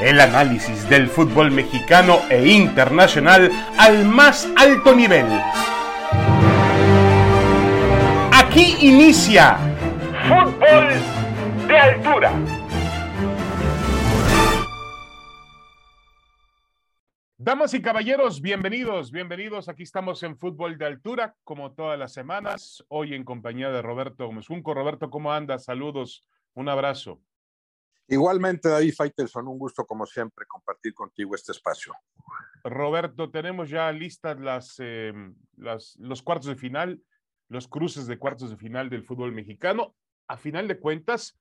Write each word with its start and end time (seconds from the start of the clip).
El 0.00 0.20
análisis 0.20 0.86
del 0.90 1.08
fútbol 1.08 1.50
mexicano 1.50 2.20
e 2.28 2.46
internacional 2.48 3.50
al 3.78 4.04
más 4.04 4.46
alto 4.54 4.94
nivel. 4.94 5.24
Aquí 8.30 8.76
inicia 8.82 9.56
Fútbol 10.28 11.66
de 11.66 11.78
Altura. 11.78 12.32
Damas 17.38 17.72
y 17.72 17.80
caballeros, 17.80 18.42
bienvenidos, 18.42 19.10
bienvenidos. 19.10 19.70
Aquí 19.70 19.84
estamos 19.84 20.22
en 20.24 20.36
Fútbol 20.36 20.76
de 20.76 20.84
Altura, 20.84 21.36
como 21.42 21.72
todas 21.72 21.98
las 21.98 22.12
semanas, 22.12 22.84
hoy 22.88 23.14
en 23.14 23.24
compañía 23.24 23.70
de 23.70 23.80
Roberto 23.80 24.26
Gómez 24.26 24.46
Junco. 24.46 24.74
Roberto, 24.74 25.08
¿cómo 25.08 25.32
andas? 25.32 25.64
Saludos, 25.64 26.22
un 26.52 26.68
abrazo. 26.68 27.18
Igualmente, 28.08 28.68
David 28.68 28.94
Faitelson, 28.94 29.48
un 29.48 29.58
gusto 29.58 29.84
como 29.84 30.06
siempre 30.06 30.46
compartir 30.46 30.94
contigo 30.94 31.34
este 31.34 31.50
espacio. 31.52 31.92
Roberto, 32.62 33.30
tenemos 33.30 33.68
ya 33.68 33.90
listas 33.90 34.38
las, 34.38 34.76
eh, 34.78 35.12
las, 35.56 35.96
los 35.98 36.22
cuartos 36.22 36.46
de 36.46 36.56
final, 36.56 37.02
los 37.48 37.66
cruces 37.66 38.06
de 38.06 38.18
cuartos 38.18 38.50
de 38.50 38.56
final 38.56 38.88
del 38.90 39.02
fútbol 39.02 39.32
mexicano. 39.32 39.96
A 40.28 40.36
final 40.36 40.68
de 40.68 40.78
cuentas, 40.78 41.38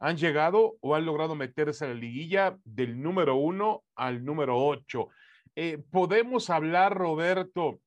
han 0.00 0.16
llegado 0.16 0.76
o 0.80 0.94
han 0.94 1.04
logrado 1.04 1.34
meterse 1.34 1.84
a 1.84 1.88
la 1.88 1.94
liguilla 1.94 2.56
del 2.64 3.02
número 3.02 3.36
uno 3.36 3.82
al 3.94 4.24
número 4.24 4.56
ocho. 4.56 5.08
Eh, 5.56 5.78
¿Podemos 5.90 6.50
hablar, 6.50 6.96
Roberto, 6.96 7.80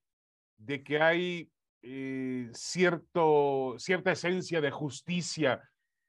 de 0.58 0.84
que 0.84 1.02
hay 1.02 1.50
eh, 1.81 2.50
cierto, 2.53 3.76
cierta 3.80 4.12
esencia 4.12 4.62
de 4.62 4.72
justicia 4.72 5.67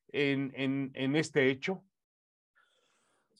en, 0.08 0.90
en 0.94 1.16
este 1.16 1.48
hecho? 1.48 1.84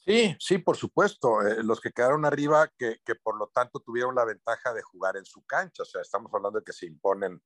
Sí, 0.05 0.35
sí, 0.39 0.57
por 0.57 0.75
supuesto. 0.75 1.41
Eh, 1.47 1.63
los 1.63 1.79
que 1.79 1.91
quedaron 1.91 2.25
arriba, 2.25 2.69
que, 2.77 2.97
por 3.23 3.37
lo 3.37 3.47
tanto 3.47 3.79
tuvieron 3.79 4.15
la 4.15 4.25
ventaja 4.25 4.73
de 4.73 4.81
jugar 4.81 5.15
en 5.15 5.25
su 5.25 5.43
cancha. 5.43 5.83
O 5.83 5.85
sea, 5.85 6.01
estamos 6.01 6.31
hablando 6.33 6.59
de 6.59 6.65
que 6.65 6.73
se 6.73 6.85
imponen 6.85 7.41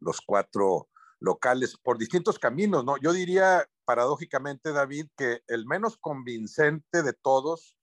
los 0.00 0.20
cuatro 0.20 0.90
locales 1.20 1.78
por 1.78 1.96
distintos 1.96 2.38
caminos, 2.38 2.84
¿no? 2.84 2.96
Yo 2.98 3.12
diría 3.12 3.64
paradójicamente, 3.84 4.72
David, 4.72 5.06
que 5.16 5.42
el 5.46 5.66
menos 5.66 5.96
convincente 5.96 7.02
de 7.02 7.12
todos 7.12 7.78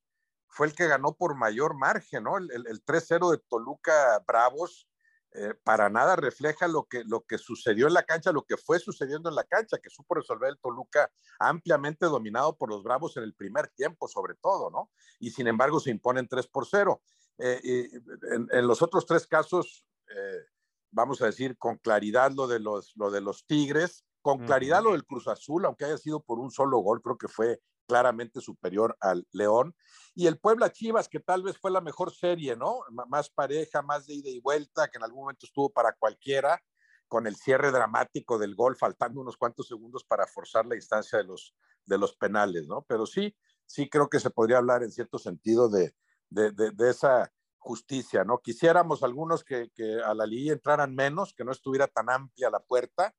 fue 0.48 0.68
el 0.68 0.76
que 0.76 0.88
ganó 0.88 1.16
por 1.16 1.36
mayor 1.36 1.76
margen, 1.76 2.26
¿no? 2.26 2.38
El, 2.38 2.52
el, 2.52 2.68
el 2.68 2.84
3-0 2.84 3.32
de 3.32 3.42
Toluca 3.50 4.24
Bravos 4.28 4.89
eh, 5.32 5.54
para 5.64 5.90
nada 5.90 6.16
refleja 6.16 6.68
lo 6.68 6.86
que, 6.86 7.04
lo 7.04 7.22
que 7.22 7.38
sucedió 7.38 7.88
en 7.88 7.94
la 7.94 8.04
cancha, 8.04 8.32
lo 8.32 8.46
que 8.46 8.58
fue 8.58 8.80
sucediendo 8.80 9.30
en 9.30 9.36
la 9.36 9.44
cancha, 9.44 9.78
que 9.78 9.90
supo 9.90 10.16
resolver 10.16 10.50
el 10.50 10.58
Toluca 10.58 11.12
ampliamente 11.38 12.08
dominado 12.08 12.58
por 12.58 12.70
los 12.70 12.82
Bravos 12.84 13.16
en 13.18 13.24
el 13.24 13.36
primer 13.36 13.68
tiempo, 13.70 14.08
sobre 14.08 14.34
todo, 14.36 14.72
¿no? 14.72 14.90
Y 15.20 15.30
sin 15.30 15.48
embargo 15.48 15.80
se 15.80 15.92
imponen 15.92 16.28
3 16.28 16.48
por 16.48 16.66
0. 16.66 17.02
Eh, 17.38 17.60
y 17.64 18.36
en, 18.36 18.48
en, 18.52 18.68
los 18.68 18.82
otros 18.82 19.06
tres 19.06 19.28
casos, 19.28 19.86
eh, 20.10 20.46
vamos 20.92 21.22
a 21.22 21.28
decir 21.28 21.58
con 21.58 21.78
claridad 21.78 22.32
lo 22.32 22.48
de 22.48 22.60
los, 22.60 22.94
lo 22.96 23.12
de 23.12 23.22
los 23.22 23.46
Tigres, 23.46 24.04
con 24.22 24.40
claridad 24.46 24.80
uh 24.80 24.82
-huh. 24.82 24.86
lo 24.86 24.92
del 24.94 25.06
Cruz 25.06 25.28
Azul, 25.28 25.66
aunque 25.66 25.86
haya 25.86 25.98
sido 25.98 26.22
por 26.22 26.40
un 26.40 26.52
solo 26.52 26.80
gol, 26.80 27.02
creo 27.02 27.18
que 27.18 27.28
fue 27.28 27.62
claramente 27.90 28.40
superior 28.40 28.96
al 29.02 29.28
León. 29.32 29.76
Y 30.14 30.28
el 30.28 30.38
Puebla 30.38 30.72
Chivas, 30.72 31.10
que 31.10 31.20
tal 31.20 31.42
vez 31.42 31.58
fue 31.58 31.72
la 31.72 31.82
mejor 31.82 32.14
serie, 32.14 32.56
¿no? 32.56 32.82
Más 33.08 33.32
pareja, 33.32 33.82
más 33.82 34.06
de 34.06 34.14
ida 34.14 34.30
y 34.30 34.40
vuelta, 34.40 34.90
que 34.90 35.00
en 35.00 35.04
algún 35.04 35.22
momento 35.22 35.48
estuvo 35.48 35.72
para 35.72 35.94
cualquiera, 35.94 36.62
con 37.08 37.26
el 37.26 37.36
cierre 37.36 37.72
dramático 37.72 38.38
del 38.38 38.54
gol, 38.54 38.76
faltando 38.76 39.22
unos 39.22 39.38
cuantos 39.38 39.68
segundos 39.68 40.04
para 40.04 40.28
forzar 40.28 40.68
la 40.68 40.76
distancia 40.76 41.18
de 41.18 41.24
los, 41.24 41.56
de 41.84 41.98
los 41.98 42.16
penales, 42.16 42.68
¿no? 42.68 42.86
Pero 42.88 43.08
sí, 43.08 43.36
sí 43.66 43.90
creo 43.90 44.08
que 44.08 44.20
se 44.20 44.30
podría 44.30 44.60
hablar 44.60 44.84
en 44.84 44.92
cierto 44.92 45.18
sentido 45.18 45.68
de, 45.68 45.96
de, 46.30 46.52
de, 46.52 46.70
de 46.70 46.90
esa 46.92 47.34
justicia, 47.58 48.24
¿no? 48.24 48.38
Quisiéramos 48.38 49.02
algunos 49.02 49.44
que, 49.44 49.72
que 49.74 50.00
a 50.00 50.14
la 50.14 50.28
liga 50.28 50.54
entraran 50.54 50.94
menos, 50.94 51.34
que 51.34 51.44
no 51.44 51.52
estuviera 51.52 51.88
tan 51.88 52.12
amplia 52.12 52.52
la 52.52 52.60
puerta, 52.60 53.16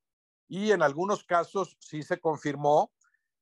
y 0.47 0.71
en 0.71 0.81
algunos 0.81 1.25
casos 1.25 1.75
sí 1.79 2.03
se 2.03 2.21
confirmó 2.21 2.93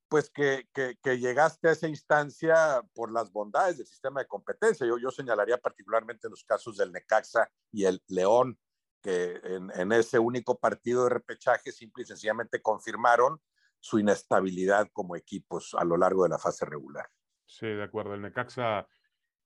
pues 0.09 0.31
que, 0.31 0.67
que, 0.73 0.97
que, 1.01 1.19
llegaste 1.19 1.69
a 1.69 1.71
esa 1.71 1.87
instancia 1.87 2.81
por 2.93 3.11
las 3.11 3.31
bondades 3.31 3.77
del 3.77 3.85
sistema 3.85 4.21
de 4.21 4.27
competencia. 4.27 4.85
Yo, 4.85 4.97
yo 4.97 5.11
señalaría 5.11 5.57
particularmente 5.57 6.29
los 6.29 6.43
casos 6.43 6.77
del 6.77 6.91
Necaxa 6.91 7.47
y 7.71 7.85
el 7.85 8.01
León, 8.07 8.57
que 9.01 9.39
en, 9.43 9.71
en, 9.75 9.91
ese 9.91 10.17
único 10.17 10.57
partido 10.57 11.03
de 11.03 11.11
repechaje 11.11 11.71
simple 11.71 12.03
y 12.03 12.07
sencillamente 12.07 12.61
confirmaron 12.61 13.39
su 13.79 13.99
inestabilidad 13.99 14.89
como 14.91 15.15
equipos 15.15 15.75
a 15.77 15.85
lo 15.85 15.95
largo 15.95 16.23
de 16.23 16.29
la 16.29 16.39
fase 16.39 16.65
regular. 16.65 17.07
Sí, 17.45 17.67
de 17.67 17.83
acuerdo. 17.83 18.15
El 18.15 18.21
Necaxa 18.21 18.87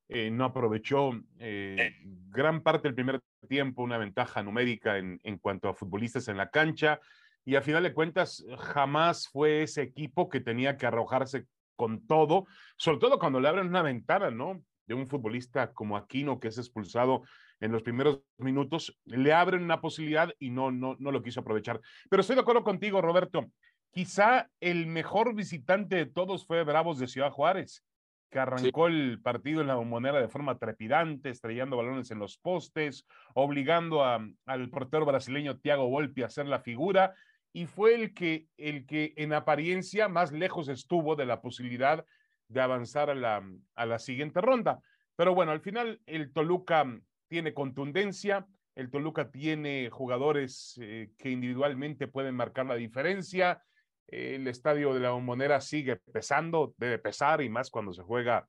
eh, 0.08 0.32
no 0.32 0.46
aprovechó 0.46 1.12
eh, 1.40 1.94
gran 2.30 2.64
parte 2.64 2.88
del 2.88 2.96
primer 2.96 3.22
tiempo 3.48 3.84
una 3.84 3.98
ventaja 3.98 4.42
numérica 4.42 4.98
en, 4.98 5.20
en 5.24 5.38
cuanto 5.38 5.68
a 5.68 5.74
futbolistas 5.74 6.30
en 6.30 6.38
la 6.38 6.50
cancha 6.50 7.00
y 7.46 7.56
a 7.56 7.62
final 7.62 7.84
de 7.84 7.94
cuentas 7.94 8.46
jamás 8.58 9.28
fue 9.28 9.64
ese 9.64 9.82
equipo 9.82 10.30
que 10.30 10.40
tenía 10.40 10.78
que 10.78 10.86
arrojarse 10.86 11.46
con 11.76 12.06
todo, 12.08 12.46
sobre 12.78 13.00
todo 13.00 13.20
cuando 13.20 13.40
le 13.40 13.50
abren 13.50 13.68
una 13.68 13.82
ventana, 13.82 14.32
¿no? 14.32 14.62
De 14.86 14.94
un 14.94 15.08
futbolista 15.08 15.74
como 15.74 15.98
Aquino 15.98 16.40
que 16.40 16.50
es 16.50 16.58
expulsado 16.58 17.24
en 17.60 17.72
los 17.72 17.82
primeros 17.82 18.22
minutos, 18.38 18.98
le 19.06 19.34
abren 19.34 19.64
una 19.64 19.82
posibilidad 19.82 20.30
y 20.40 20.50
no, 20.50 20.72
no, 20.72 20.96
no 21.00 21.12
lo 21.12 21.24
quiso 21.24 21.40
aprovechar. 21.40 21.80
Pero 22.10 22.22
estoy 22.22 22.36
de 22.36 22.42
acuerdo 22.42 22.64
contigo, 22.64 23.02
Roberto. 23.02 23.50
Quizá 23.92 24.50
el 24.60 24.88
mejor 24.88 25.34
visitante 25.36 25.96
de 25.96 26.06
todos 26.06 26.46
fue 26.46 26.64
Bravos 26.64 27.00
de 27.00 27.08
Ciudad 27.08 27.32
Juárez, 27.32 27.86
que 28.30 28.40
arrancó 28.40 28.88
sí. 28.88 28.94
el 28.94 29.22
partido 29.22 29.62
en 29.62 29.68
la 29.68 29.76
bombonera 29.76 30.20
de 30.20 30.28
forma 30.28 30.58
trepidante, 30.58 31.30
estrellando 31.30 31.78
balones 31.78 32.12
en 32.12 32.20
los 32.20 32.38
postes, 32.38 33.06
obligando 33.36 34.04
a, 34.04 34.20
al 34.46 34.70
portero 34.70 35.06
brasileño 35.06 35.60
Thiago 35.60 35.88
Volpi 35.88 36.24
a 36.24 36.26
hacer 36.26 36.48
la 36.48 36.60
figura 36.60 37.14
y 37.54 37.68
fue 37.68 37.96
el 37.96 38.14
que, 38.14 38.48
el 38.58 38.86
que 38.86 39.14
en 39.16 39.32
apariencia 39.32 40.10
más 40.10 40.32
lejos 40.32 40.68
estuvo 40.68 41.16
de 41.16 41.26
la 41.26 41.42
posibilidad 41.42 42.04
de 42.48 42.62
avanzar 42.62 43.10
a 43.10 43.16
la, 43.16 43.48
a 43.76 43.86
la 43.86 44.00
siguiente 44.00 44.42
ronda. 44.42 44.82
Pero 45.16 45.36
bueno, 45.36 45.52
al 45.52 45.62
final 45.62 46.02
el 46.08 46.34
Toluca 46.34 46.86
tiene 47.28 47.54
contundencia, 47.54 48.48
el 48.76 48.90
Toluca 48.90 49.30
tiene 49.30 49.90
jugadores 49.92 50.80
eh, 50.82 51.12
que 51.18 51.30
individualmente 51.30 52.08
pueden 52.08 52.36
marcar 52.36 52.66
la 52.66 52.76
diferencia, 52.76 53.64
el 54.08 54.48
estadio 54.48 54.94
de 54.94 55.00
la 55.00 55.12
bombonera 55.12 55.62
sigue 55.62 55.96
pesando, 55.96 56.74
debe 56.78 56.98
pesar 57.00 57.42
y 57.42 57.50
más 57.50 57.70
cuando 57.70 57.94
se 57.94 58.02
juega 58.02 58.48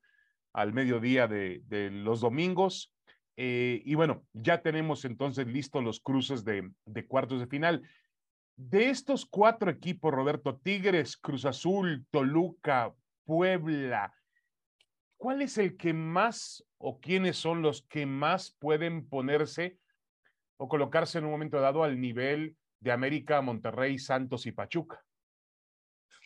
al 0.52 0.72
mediodía 0.72 1.28
de, 1.28 1.60
de 1.64 1.90
los 1.90 2.20
domingos. 2.20 2.94
Eh, 3.36 3.82
y 3.84 3.94
bueno, 3.94 4.24
ya 4.32 4.62
tenemos 4.62 5.04
entonces 5.04 5.46
listos 5.46 5.82
los 5.82 6.00
cruces 6.00 6.44
de, 6.44 6.70
de 6.86 7.06
cuartos 7.06 7.40
de 7.40 7.46
final. 7.46 7.82
De 8.56 8.88
estos 8.88 9.26
cuatro 9.26 9.70
equipos, 9.70 10.12
Roberto, 10.12 10.56
Tigres, 10.56 11.16
Cruz 11.16 11.44
Azul, 11.44 12.06
Toluca, 12.10 12.94
Puebla, 13.24 14.14
¿cuál 15.16 15.42
es 15.42 15.58
el 15.58 15.76
que 15.76 15.92
más 15.92 16.64
o 16.78 17.00
quiénes 17.00 17.36
son 17.36 17.62
los 17.62 17.82
que 17.88 18.06
más 18.06 18.56
pueden 18.60 19.08
ponerse 19.08 19.80
o 20.56 20.68
colocarse 20.68 21.18
en 21.18 21.24
un 21.24 21.32
momento 21.32 21.60
dado 21.60 21.82
al 21.82 22.00
nivel 22.00 22.56
de 22.78 22.92
América, 22.92 23.40
Monterrey, 23.40 23.98
Santos 23.98 24.46
y 24.46 24.52
Pachuca? 24.52 25.04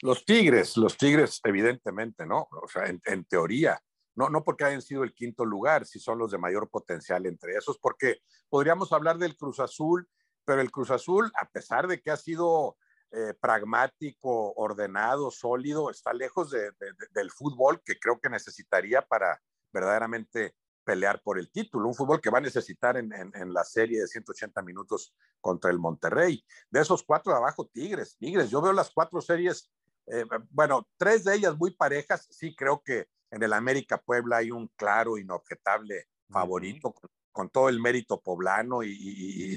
Los 0.02 0.24
Tigres, 0.24 0.76
los 0.76 0.96
Tigres, 0.98 1.40
evidentemente, 1.44 2.26
¿no? 2.26 2.46
O 2.62 2.68
sea, 2.68 2.84
en, 2.86 3.24
teoría, 3.24 3.80
no, 4.14 4.28
no 4.28 4.44
porque 4.44 4.64
hayan 4.64 4.82
sido 4.82 5.02
el 5.02 5.14
quinto 5.14 5.44
lugar, 5.46 5.86
si 5.86 5.98
son 5.98 6.18
los 6.18 6.30
de 6.30 6.38
mayor 6.38 6.68
potencial 6.68 7.24
entre 7.24 7.54
esos, 7.54 7.78
porque 7.78 8.18
podríamos 8.50 8.92
hablar 8.92 9.16
del 9.16 9.36
Cruz 9.36 9.60
Azul 9.60 10.06
pero 10.48 10.62
el 10.62 10.70
Cruz 10.70 10.90
Azul, 10.90 11.30
a 11.38 11.46
pesar 11.46 11.86
de 11.86 12.00
que 12.00 12.10
ha 12.10 12.16
sido 12.16 12.78
eh, 13.10 13.34
pragmático, 13.38 14.54
ordenado, 14.54 15.30
sólido, 15.30 15.90
está 15.90 16.14
lejos 16.14 16.50
de, 16.50 16.70
de, 16.80 16.86
de, 16.98 17.06
del 17.12 17.30
fútbol 17.30 17.82
que 17.84 17.98
creo 17.98 18.18
que 18.18 18.30
necesitaría 18.30 19.02
para 19.02 19.42
verdaderamente 19.74 20.54
pelear 20.84 21.20
por 21.20 21.38
el 21.38 21.50
título, 21.50 21.86
un 21.86 21.94
fútbol 21.94 22.22
que 22.22 22.30
va 22.30 22.38
a 22.38 22.40
necesitar 22.40 22.96
en, 22.96 23.12
en, 23.12 23.30
en, 23.34 23.52
la 23.52 23.62
serie 23.62 24.00
de 24.00 24.06
180 24.06 24.62
minutos 24.62 25.14
contra 25.42 25.70
el 25.70 25.78
Monterrey. 25.78 26.42
De 26.70 26.80
esos 26.80 27.02
cuatro 27.02 27.30
de 27.30 27.36
abajo, 27.40 27.68
Tigres, 27.70 28.16
Tigres, 28.16 28.48
yo 28.48 28.62
veo 28.62 28.72
las 28.72 28.90
cuatro 28.90 29.20
series, 29.20 29.70
eh, 30.06 30.24
bueno, 30.48 30.88
tres 30.96 31.24
de 31.24 31.34
ellas 31.34 31.58
muy 31.58 31.72
parejas, 31.72 32.26
sí 32.30 32.56
creo 32.56 32.82
que 32.82 33.06
en 33.30 33.42
el 33.42 33.52
América 33.52 33.98
Puebla 33.98 34.38
hay 34.38 34.50
un 34.50 34.68
claro, 34.76 35.18
inobjetable 35.18 36.08
favorito, 36.30 36.94
con 37.38 37.50
todo 37.50 37.68
el 37.68 37.78
mérito 37.78 38.20
poblano 38.20 38.82
y, 38.82 39.56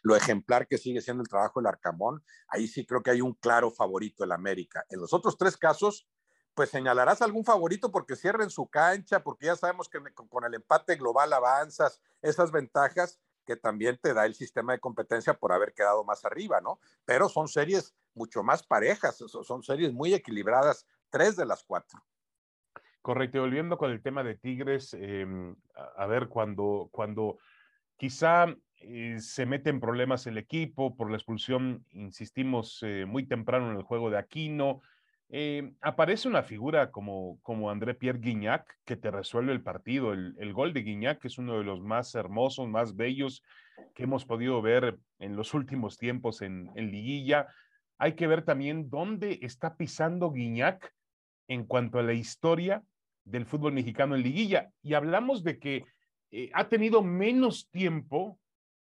lo 0.00 0.16
ejemplar 0.16 0.66
que 0.66 0.78
sigue 0.78 1.02
siendo 1.02 1.22
el 1.22 1.28
trabajo 1.28 1.60
del 1.60 1.66
Arcamón, 1.66 2.24
ahí 2.48 2.66
sí 2.66 2.86
creo 2.86 3.02
que 3.02 3.10
hay 3.10 3.20
un 3.20 3.34
claro 3.34 3.70
favorito 3.70 4.24
el 4.24 4.32
América. 4.32 4.82
En 4.88 4.98
los 4.98 5.12
otros 5.12 5.36
tres 5.36 5.58
casos, 5.58 6.08
pues 6.54 6.70
señalarás 6.70 7.20
algún 7.20 7.44
favorito 7.44 7.92
porque 7.92 8.16
cierren 8.16 8.48
su 8.48 8.66
cancha, 8.70 9.22
porque 9.22 9.44
ya 9.44 9.56
sabemos 9.56 9.90
que 9.90 9.98
con 10.30 10.44
el 10.46 10.54
empate 10.54 10.96
global 10.96 11.30
avanzas, 11.34 12.00
esas 12.22 12.50
ventajas 12.50 13.20
que 13.44 13.56
también 13.56 13.98
te 14.00 14.14
da 14.14 14.24
el 14.24 14.34
sistema 14.34 14.72
de 14.72 14.80
competencia 14.80 15.34
por 15.34 15.52
haber 15.52 15.74
quedado 15.74 16.04
más 16.04 16.24
arriba, 16.24 16.62
¿no? 16.62 16.80
Pero 17.04 17.28
son 17.28 17.46
series 17.46 17.94
mucho 18.14 18.42
más 18.42 18.62
parejas, 18.62 19.18
son 19.18 19.62
series 19.62 19.92
muy 19.92 20.14
equilibradas, 20.14 20.86
tres 21.10 21.36
de 21.36 21.44
las 21.44 21.62
cuatro. 21.62 22.02
Correcto, 23.08 23.40
volviendo 23.40 23.78
con 23.78 23.90
el 23.90 24.02
tema 24.02 24.22
de 24.22 24.34
Tigres, 24.34 24.92
em, 24.92 25.56
a, 25.96 26.04
ver, 26.04 26.28
cuando, 26.28 26.90
cuando 26.92 27.38
quizá 27.96 28.54
eh, 28.80 29.16
se 29.18 29.46
mete 29.46 29.70
en 29.70 29.80
problemas 29.80 30.26
el 30.26 30.36
equipo 30.36 30.94
por 30.94 31.10
la 31.10 31.16
expulsión, 31.16 31.86
insistimos, 31.92 32.82
eh, 32.82 33.06
muy 33.06 33.24
temprano 33.24 33.70
en 33.70 33.78
el 33.78 33.82
juego 33.82 34.10
de 34.10 34.18
Aquino, 34.18 34.82
em, 35.30 35.74
aparece 35.80 36.28
una 36.28 36.42
figura 36.42 36.90
como, 36.90 37.38
como 37.40 37.70
André 37.70 37.94
Pierre 37.94 38.18
Guignac 38.18 38.78
que 38.84 38.96
te 38.98 39.10
resuelve 39.10 39.52
el 39.52 39.62
partido. 39.62 40.12
El, 40.12 40.34
el, 40.38 40.52
gol 40.52 40.74
de 40.74 40.82
Guignac 40.82 41.24
es 41.24 41.38
uno 41.38 41.56
de 41.56 41.64
los 41.64 41.80
más 41.80 42.14
hermosos, 42.14 42.68
más 42.68 42.94
bellos 42.94 43.42
que 43.94 44.02
hemos 44.02 44.26
podido 44.26 44.60
ver 44.60 44.98
en 45.18 45.34
los 45.34 45.54
últimos 45.54 45.96
tiempos 45.96 46.42
en, 46.42 46.70
en 46.74 46.90
Liguilla. 46.90 47.46
Hay 47.96 48.12
que 48.16 48.26
ver 48.26 48.42
también 48.42 48.90
dónde 48.90 49.38
está 49.40 49.76
pisando 49.76 50.30
Guignac 50.30 50.92
en 51.46 51.64
cuanto 51.64 51.98
a 51.98 52.02
la 52.02 52.12
historia 52.12 52.82
del 53.30 53.46
fútbol 53.46 53.72
mexicano 53.72 54.14
en 54.14 54.22
liguilla. 54.22 54.70
Y 54.82 54.94
hablamos 54.94 55.44
de 55.44 55.58
que 55.58 55.84
eh, 56.30 56.50
ha 56.54 56.68
tenido 56.68 57.02
menos 57.02 57.70
tiempo 57.70 58.38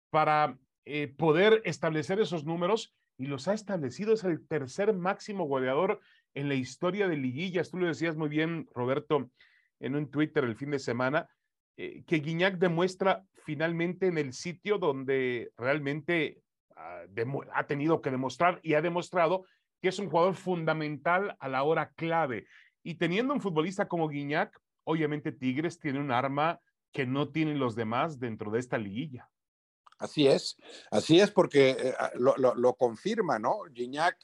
para 0.10 0.58
eh, 0.86 1.08
poder 1.08 1.62
establecer 1.66 2.20
esos 2.20 2.46
números 2.46 2.96
y 3.18 3.28
los 3.28 3.48
ha 3.48 3.54
establecido. 3.54 4.14
Es 4.14 4.24
el 4.24 4.46
tercer 4.48 4.94
máximo 4.94 5.46
goleador 5.46 6.00
en 6.34 6.50
la 6.50 6.56
historia 6.56 7.08
de 7.08 7.18
liguillas. 7.18 7.72
Tú 7.72 7.78
lo 7.78 7.88
decías 7.88 8.16
muy 8.16 8.30
bien, 8.30 8.68
Roberto, 8.74 9.30
en 9.80 9.96
un 9.96 10.10
Twitter 10.10 10.44
el 10.44 10.56
fin 10.56 10.72
de 10.72 10.80
semana, 10.80 11.28
eh, 11.78 12.04
que 12.06 12.18
Guiñac 12.18 12.58
demuestra 12.58 13.24
finalmente 13.46 14.08
en 14.08 14.18
el 14.18 14.34
sitio 14.34 14.78
donde 14.78 15.52
realmente 15.58 16.42
ah, 16.76 17.04
ha 17.54 17.64
tenido 17.66 18.02
que 18.02 18.12
demostrar 18.12 18.60
y 18.64 18.76
ha 18.76 18.82
demostrado 18.82 19.46
que 19.82 19.90
es 19.90 20.00
un 20.00 20.10
jugador 20.10 20.36
fundamental 20.36 21.36
a 21.40 21.50
la 21.50 21.64
hora 21.64 21.92
clave. 21.96 22.48
Y 22.84 22.96
teniendo 22.96 23.34
un 23.34 23.42
futbolista 23.42 23.88
como 23.88 24.10
Guiñac, 24.10 24.62
obviamente 24.84 25.32
Tigres 25.32 25.80
tiene 25.80 26.00
un 26.00 26.12
arma 26.12 26.60
que 26.92 27.06
no 27.06 27.30
tienen 27.30 27.60
los 27.60 27.76
demás 27.76 28.20
dentro 28.20 28.52
de 28.52 28.60
esta 28.60 28.78
liguilla. 28.78 29.30
Así 29.98 30.28
es, 30.28 30.58
así 30.92 31.20
es 31.20 31.32
porque 31.32 31.72
eh, 31.72 31.94
ah, 31.98 32.12
lo, 32.16 32.74
confirma, 32.76 33.40
¿no? 33.40 33.60
Guiñac 33.72 34.18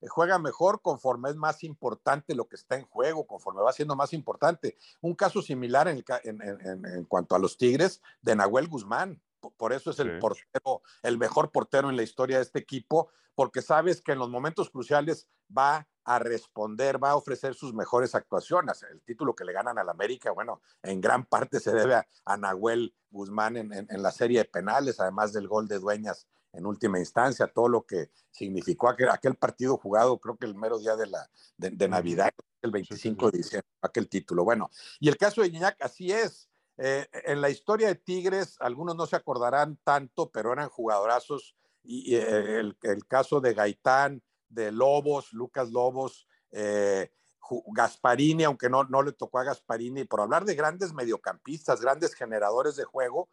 eh, 0.00 0.06
juega 0.06 0.38
mejor 0.38 0.80
conforme 0.80 1.30
es 1.30 1.36
más 1.36 1.64
importante 1.64 2.34
lo 2.34 2.46
que 2.46 2.56
está 2.56 2.76
en 2.76 2.84
juego, 2.84 3.26
conforme 3.26 3.62
va 3.62 3.72
siendo 3.72 3.96
más 3.96 4.12
importante. 4.12 4.76
Un 5.00 5.14
caso 5.14 5.42
similar 5.42 5.88
en, 5.88 6.04
en, 6.22 7.04
cuanto 7.06 7.34
a 7.34 7.38
los 7.38 7.56
Tigres 7.58 8.00
de 8.22 8.36
Nahuel 8.36 8.68
Guzmán. 8.68 9.20
Por 9.50 9.72
eso 9.72 9.90
es 9.90 9.98
el 9.98 10.18
portero, 10.18 10.82
el 11.02 11.18
mejor 11.18 11.50
portero 11.50 11.90
en 11.90 11.96
la 11.96 12.02
historia 12.02 12.36
de 12.36 12.42
este 12.42 12.58
equipo, 12.58 13.10
porque 13.34 13.62
sabes 13.62 14.00
que 14.00 14.12
en 14.12 14.18
los 14.18 14.30
momentos 14.30 14.70
cruciales 14.70 15.28
va 15.56 15.86
a 16.04 16.18
responder, 16.18 17.02
va 17.02 17.10
a 17.10 17.16
ofrecer 17.16 17.54
sus 17.54 17.72
mejores 17.72 18.14
actuaciones. 18.14 18.82
El 18.82 19.02
título 19.02 19.34
que 19.34 19.44
le 19.44 19.52
ganan 19.52 19.78
al 19.78 19.88
América, 19.88 20.32
bueno, 20.32 20.60
en 20.82 21.00
gran 21.00 21.24
parte 21.24 21.60
se 21.60 21.72
debe 21.72 21.94
a, 21.94 22.36
Nahuel 22.36 22.94
Guzmán 23.10 23.56
en, 23.56 24.02
la 24.02 24.12
serie 24.12 24.38
de 24.38 24.44
penales, 24.44 25.00
además 25.00 25.32
del 25.32 25.48
gol 25.48 25.66
de 25.66 25.78
Dueñas 25.78 26.26
en 26.52 26.66
última 26.66 26.98
instancia, 26.98 27.48
todo 27.48 27.68
lo 27.68 27.84
que 27.84 28.10
significó 28.30 28.88
aquel, 28.88 29.08
aquel 29.08 29.34
partido 29.34 29.76
jugado, 29.76 30.18
creo 30.18 30.36
que 30.36 30.46
el 30.46 30.54
mero 30.54 30.78
día 30.78 30.94
de, 30.94 31.06
la, 31.08 31.28
de, 31.56 31.88
Navidad, 31.88 32.30
el 32.62 32.70
25 32.70 33.30
de 33.30 33.38
diciembre, 33.38 33.68
aquel 33.82 34.08
título. 34.08 34.44
Bueno, 34.44 34.70
y 35.00 35.08
el 35.08 35.16
caso 35.16 35.40
de 35.40 35.48
Iñak, 35.48 35.82
así 35.82 36.12
es. 36.12 36.48
Eh, 36.76 37.06
en 37.26 37.40
la 37.40 37.50
historia 37.50 37.88
de 37.88 37.94
Tigres, 37.94 38.56
algunos 38.60 38.96
no 38.96 39.06
se 39.06 39.16
acordarán 39.16 39.78
tanto, 39.84 40.30
pero 40.30 40.52
eran 40.52 40.68
jugadorazos. 40.68 41.56
Y, 41.82 42.16
eh, 42.16 42.60
el, 42.82 43.06
caso 43.06 43.40
de 43.40 43.54
Gaitán, 43.54 44.22
de 44.48 44.72
Lobos, 44.72 45.32
Lucas 45.32 45.70
Lobos, 45.70 46.26
eh, 46.50 47.10
Gasparini, 47.66 48.44
aunque 48.44 48.70
no, 48.70 48.84
no 48.84 49.02
le 49.02 49.12
tocó 49.12 49.38
a 49.38 49.44
Gasparini, 49.44 50.04
por 50.04 50.20
hablar 50.20 50.44
de 50.44 50.54
grandes 50.54 50.94
mediocampistas, 50.94 51.80
grandes 51.80 52.14
generadores 52.14 52.76
de 52.76 52.84
juego, 52.84 53.28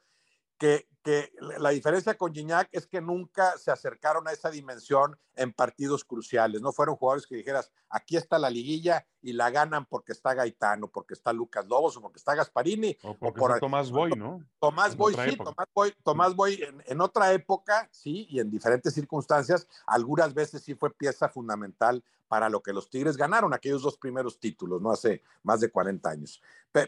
que, 0.62 0.88
que 1.02 1.34
la 1.58 1.72
diferencia 1.72 2.16
con 2.16 2.32
Gignac 2.32 2.70
es 2.72 2.86
que 2.86 3.02
nunca 3.02 3.58
se 3.58 3.72
acercaron 3.72 4.28
a 4.28 4.32
esa 4.32 4.52
dimensión 4.52 5.18
en 5.34 5.52
partidos 5.52 6.06
cruciales. 6.06 6.62
No 6.62 6.72
fueron 6.72 6.98
jugadores 6.98 7.26
que 7.26 7.36
dijeras, 7.36 7.72
aquí 7.90 8.16
está 8.16 8.38
la 8.38 8.52
liguilla 8.52 9.08
y 9.24 9.34
la 9.34 9.50
ganan 9.50 9.88
porque 9.88 10.12
está 10.12 10.36
Gaetano, 10.36 10.88
porque 10.88 11.16
está 11.16 11.34
Lucas 11.34 11.66
Lobos 11.68 11.98
o 11.98 12.02
porque 12.02 12.20
está 12.20 12.36
Gasparini. 12.36 12.96
O, 13.02 13.16
por 13.34 13.60
Tomás 13.60 13.90
Boy, 13.90 14.12
¿no? 14.12 14.46
Tomás 14.60 14.96
Boy, 14.96 15.16
sí, 15.16 15.36
Tomás 15.36 15.68
Boy, 15.74 15.94
Tomás 16.04 16.36
Boy 16.36 16.62
en, 16.62 16.84
en, 16.86 17.02
otra 17.02 17.34
época, 17.34 17.90
sí, 17.92 18.28
y 18.30 18.40
en 18.40 18.52
diferentes 18.52 18.94
circunstancias, 18.94 19.68
algunas 19.88 20.36
veces 20.36 20.62
sí 20.62 20.76
fue 20.76 20.94
pieza 20.94 21.28
fundamental 21.28 22.04
para 22.28 22.50
lo 22.50 22.62
que 22.62 22.72
los 22.72 22.88
Tigres 22.88 23.18
ganaron, 23.18 23.52
aquellos 23.52 23.82
dos 23.82 23.98
primeros 23.98 24.40
títulos, 24.40 24.80
¿no? 24.80 24.92
Hace 24.92 25.24
más 25.42 25.60
de 25.60 25.72
40 25.72 26.08
años. 26.08 26.40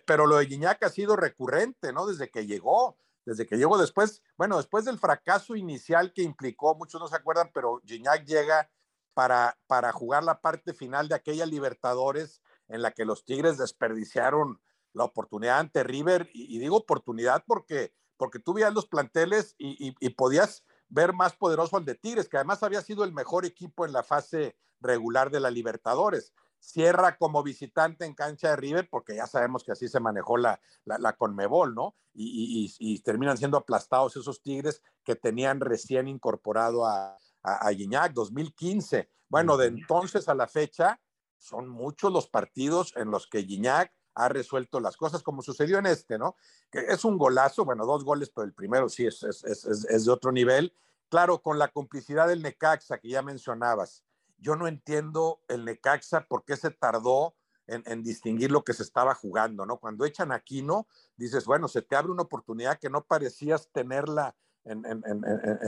Pero 0.06 0.28
lo 0.28 0.38
de 0.38 0.46
Guiñac 0.46 0.84
ha 0.84 0.90
sido 0.90 1.16
recurrente, 1.16 1.92
¿no? 1.92 2.06
Desde 2.06 2.30
que 2.30 2.46
llegó 2.46 2.98
desde 3.26 3.46
que 3.46 3.58
llegó 3.58 3.78
después, 3.78 4.22
bueno, 4.38 4.58
después 4.58 4.86
del 4.86 5.00
fracaso 5.00 5.56
inicial 5.56 6.14
que 6.14 6.24
implicó, 6.24 6.76
muchos 6.76 7.00
no 7.00 7.08
se 7.08 7.16
acuerdan, 7.16 7.52
pero 7.54 7.82
Gignac 7.86 8.26
llega 8.26 8.70
para, 9.14 9.58
para 9.68 9.92
jugar 9.92 10.24
la 10.24 10.42
parte 10.42 10.74
final 10.74 11.08
de 11.08 11.16
aquella 11.16 11.46
Libertadores 11.46 12.42
en 12.68 12.82
la 12.82 12.92
que 12.92 13.06
los 13.06 13.26
Tigres 13.26 13.58
desperdiciaron 13.58 14.62
la 14.94 15.06
oportunidad 15.06 15.60
ante 15.60 15.84
River, 15.84 16.30
y, 16.34 16.58
digo 16.60 16.78
oportunidad 16.78 17.44
porque, 17.48 17.94
porque 18.18 18.40
tú 18.40 18.54
veías 18.54 18.74
los 18.74 18.88
planteles 18.88 19.56
y, 19.58 19.96
y 20.00 20.10
podías 20.12 20.64
ver 20.88 21.14
más 21.14 21.36
poderoso 21.36 21.78
al 21.78 21.86
de 21.86 21.96
Tigres, 21.96 22.30
que 22.30 22.38
además 22.38 22.62
había 22.62 22.82
sido 22.82 23.04
el 23.04 23.12
mejor 23.12 23.46
equipo 23.46 23.86
en 23.86 23.94
la 23.94 24.04
fase 24.04 24.56
regular 24.80 25.32
de 25.32 25.40
la 25.40 25.50
Libertadores 25.50 26.34
cierra 26.64 27.18
como 27.18 27.44
visitante 27.44 28.06
en 28.06 28.14
cancha 28.14 28.52
de 28.52 28.56
River, 28.56 28.88
porque 28.90 29.16
ya 29.16 29.28
sabemos 29.28 29.64
que 29.64 29.74
así 29.74 29.90
se 29.90 30.00
manejó 30.00 30.38
la, 30.38 30.62
la, 30.86 31.14
Conmebol, 31.14 31.76
¿no? 31.76 31.96
Y, 32.14 32.74
y, 32.80 33.00
terminan 33.00 33.38
siendo 33.38 33.58
aplastados 33.58 34.16
esos 34.16 34.42
Tigres 34.42 34.82
que 35.04 35.16
tenían 35.16 35.60
recién 35.60 36.08
incorporado 36.08 36.86
a, 36.86 37.18
a, 37.44 38.10
2015. 38.14 39.10
Bueno, 39.28 39.58
de 39.58 39.68
entonces 39.68 40.30
a 40.30 40.36
la 40.36 40.48
fecha, 40.48 41.02
son 41.38 41.68
muchos 41.68 42.14
los 42.14 42.28
partidos 42.28 42.94
en 42.96 43.12
los 43.12 43.28
que 43.28 43.44
Gignac 43.44 43.94
ha 44.16 44.30
resuelto 44.30 44.80
las 44.80 44.96
cosas, 44.96 45.22
como 45.22 45.42
sucedió 45.42 45.80
en 45.80 45.88
este, 45.88 46.18
¿no? 46.18 46.38
Que 46.72 46.80
es 46.88 47.04
un 47.04 47.18
golazo, 47.18 47.66
bueno, 47.66 47.86
dos 47.86 48.06
goles, 48.06 48.32
pero 48.34 48.46
el 48.46 48.54
primero 48.54 48.88
sí 48.88 49.06
es, 49.06 49.22
es, 49.24 49.44
es, 49.44 49.66
es 49.66 50.06
de 50.06 50.12
otro 50.12 50.32
nivel. 50.32 50.74
Claro, 51.10 51.42
con 51.42 51.60
la 51.60 51.68
complicidad 51.68 52.30
del 52.30 52.42
Necaxa 52.42 53.00
que 53.00 53.10
ya 53.10 53.22
mencionabas, 53.22 54.06
yo 54.44 54.56
no 54.58 54.68
entiendo 54.68 55.40
el 55.48 55.64
Necaxa 55.64 56.28
por 56.28 56.44
qué 56.44 56.58
se 56.58 56.70
tardó 56.70 57.34
en, 57.66 58.04
distinguir 58.04 58.52
lo 58.52 58.66
que 58.66 58.74
se 58.74 58.84
estaba 58.84 59.16
jugando, 59.16 59.66
¿no? 59.66 59.78
Cuando 59.78 60.04
echan 60.04 60.34
a 60.34 60.36
Aquino, 60.36 60.86
dices, 61.16 61.46
bueno, 61.46 61.70
se 61.70 61.82
te 61.82 61.96
abre 61.96 62.12
una 62.12 62.24
oportunidad 62.24 62.78
que 62.78 62.90
no 62.90 63.06
parecías 63.06 63.70
tenerla 63.72 64.36
en, 64.66 64.84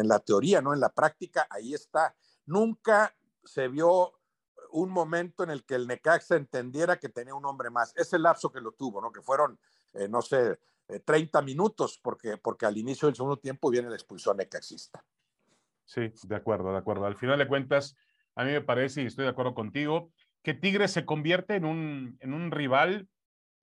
la 0.08 0.20
teoría, 0.20 0.62
¿no? 0.62 0.74
En 0.74 0.82
la 0.82 0.90
práctica, 0.90 1.48
ahí 1.50 1.74
está. 1.74 2.14
Nunca 2.46 3.16
se 3.46 3.70
vio 3.70 4.20
un 4.72 4.90
momento 4.90 5.44
en 5.44 5.52
el 5.52 5.64
que 5.66 5.76
el 5.76 5.88
Necaxa 5.88 6.36
entendiera 6.36 7.00
que 7.00 7.08
tenía 7.08 7.34
un 7.34 7.46
hombre 7.46 7.70
más. 7.70 7.94
Ese 7.96 8.20
lapso 8.20 8.52
que 8.52 8.60
lo 8.60 8.74
tuvo, 8.74 9.00
¿no? 9.00 9.14
Que 9.14 9.22
fueron, 9.22 9.58
eh, 9.94 10.10
no 10.10 10.22
sé, 10.22 10.60
30 11.06 11.40
eh, 11.40 11.44
minutos, 11.44 11.98
porque, 12.04 12.38
porque 12.38 12.66
al 12.66 12.78
inicio 12.78 13.08
del 13.08 13.16
segundo 13.16 13.38
tiempo 13.38 13.70
viene 13.70 13.90
la 13.90 13.96
expulsión 13.96 14.36
necaxista. 14.36 15.02
Sí, 15.86 16.12
de 16.24 16.36
acuerdo, 16.36 16.72
de 16.72 16.78
acuerdo. 16.78 17.06
Al 17.06 17.16
final 17.16 17.40
de 17.40 17.48
cuentas, 17.48 17.96
a 18.36 18.44
mí 18.44 18.52
me 18.52 18.62
parece, 18.62 19.04
y 19.04 19.06
estoy 19.06 19.26
de 19.26 19.32
acuerdo 19.32 19.54
contigo, 19.54 20.12
que 20.44 20.54
Tigres 20.54 20.92
se 20.92 21.06
convierte 21.06 21.56
en 21.56 21.66
un, 21.66 22.18
en 22.20 22.34
un 22.34 22.52
rival 22.52 23.08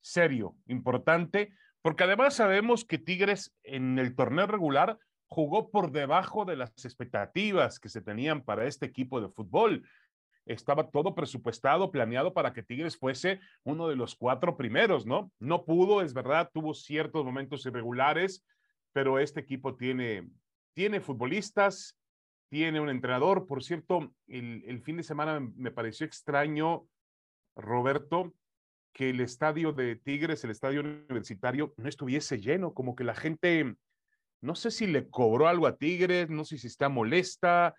serio, 0.01 0.57
importante, 0.67 1.53
porque 1.83 2.05
además 2.05 2.35
sabemos 2.35 2.85
que 2.85 2.99
Tigres 2.99 3.55
en 3.63 3.99
el 3.99 4.15
torneo 4.15 4.47
regular 4.47 4.99
jugó 5.29 5.71
por 5.71 5.93
debajo 5.93 6.45
de 6.45 6.57
las 6.57 6.71
expectativas 6.85 7.79
que 7.79 7.89
se 7.89 8.03
tenían 8.03 8.43
para 8.43 8.67
este 8.67 8.87
equipo 8.87 9.21
de 9.21 9.29
fútbol. 9.29 9.89
Estaba 10.45 10.91
todo 10.91 11.15
presupuestado, 11.15 11.91
planeado 11.91 12.35
para 12.35 12.53
que 12.53 12.63
Tigres 12.63 12.97
fuese 12.97 13.41
uno 13.63 13.89
de 13.89 13.97
los 13.97 14.15
cuatro 14.15 14.57
primeros, 14.57 15.07
¿no? 15.07 15.33
No 15.39 15.65
pudo, 15.65 16.03
es 16.03 16.13
verdad, 16.13 16.51
tuvo 16.53 16.75
ciertos 16.75 17.25
momentos 17.25 17.65
irregulares, 17.65 18.45
pero 18.93 19.19
este 19.19 19.41
equipo 19.41 19.77
tiene, 19.77 20.29
tiene 20.75 21.01
futbolistas, 21.01 21.97
tiene 22.53 22.81
un 22.81 22.91
entrenador. 22.91 23.47
Por 23.47 23.65
cierto, 23.65 24.13
el, 24.27 24.83
fin 24.83 24.99
de 24.99 25.03
semana 25.03 25.41
me 25.41 25.71
pareció 25.71 26.05
extraño, 26.05 26.87
Roberto, 27.57 28.35
que 28.93 29.09
el 29.09 29.23
estadio 29.23 29.73
de 29.73 29.97
Tigres, 29.97 30.45
el 30.45 30.51
estadio 30.51 30.83
universitario, 30.83 31.73
no 31.79 31.89
estuviese 31.89 32.43
lleno, 32.43 32.75
como 32.75 32.95
que 32.95 33.05
la 33.05 33.15
gente, 33.15 33.75
no 34.43 34.55
sé 34.55 34.71
si 34.71 34.87
le 34.87 35.09
cobró 35.09 35.49
algo 35.49 35.67
a 35.67 35.79
Tigres, 35.79 36.29
no 36.29 36.45
sé 36.45 36.59
si 36.59 36.67
está 36.67 36.91
molesta, 36.91 37.75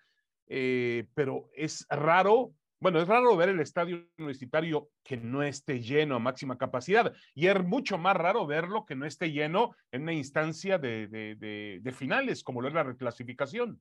eh, 0.48 1.06
pero 1.14 1.50
es 1.54 1.86
raro, 1.88 2.52
bueno, 2.80 3.00
es 3.00 3.06
raro 3.06 3.36
ver 3.36 3.50
el 3.50 3.60
estadio 3.60 4.08
universitario 4.18 4.88
que 5.04 5.16
no 5.16 5.44
esté 5.44 5.82
lleno 5.82 6.16
a 6.16 6.18
máxima 6.18 6.58
capacidad 6.58 7.14
y 7.32 7.46
es 7.46 7.62
mucho 7.62 7.96
más 7.96 8.16
raro 8.16 8.44
verlo 8.44 8.84
que 8.86 8.96
no 8.96 9.06
esté 9.06 9.30
lleno 9.30 9.76
en 9.92 10.02
una 10.02 10.14
instancia 10.14 10.78
de, 10.78 11.06
de 11.06 11.92
finales, 11.92 12.42
como 12.42 12.60
lo 12.60 12.66
es 12.66 12.74
la 12.74 12.82
reclasificación. 12.82 13.80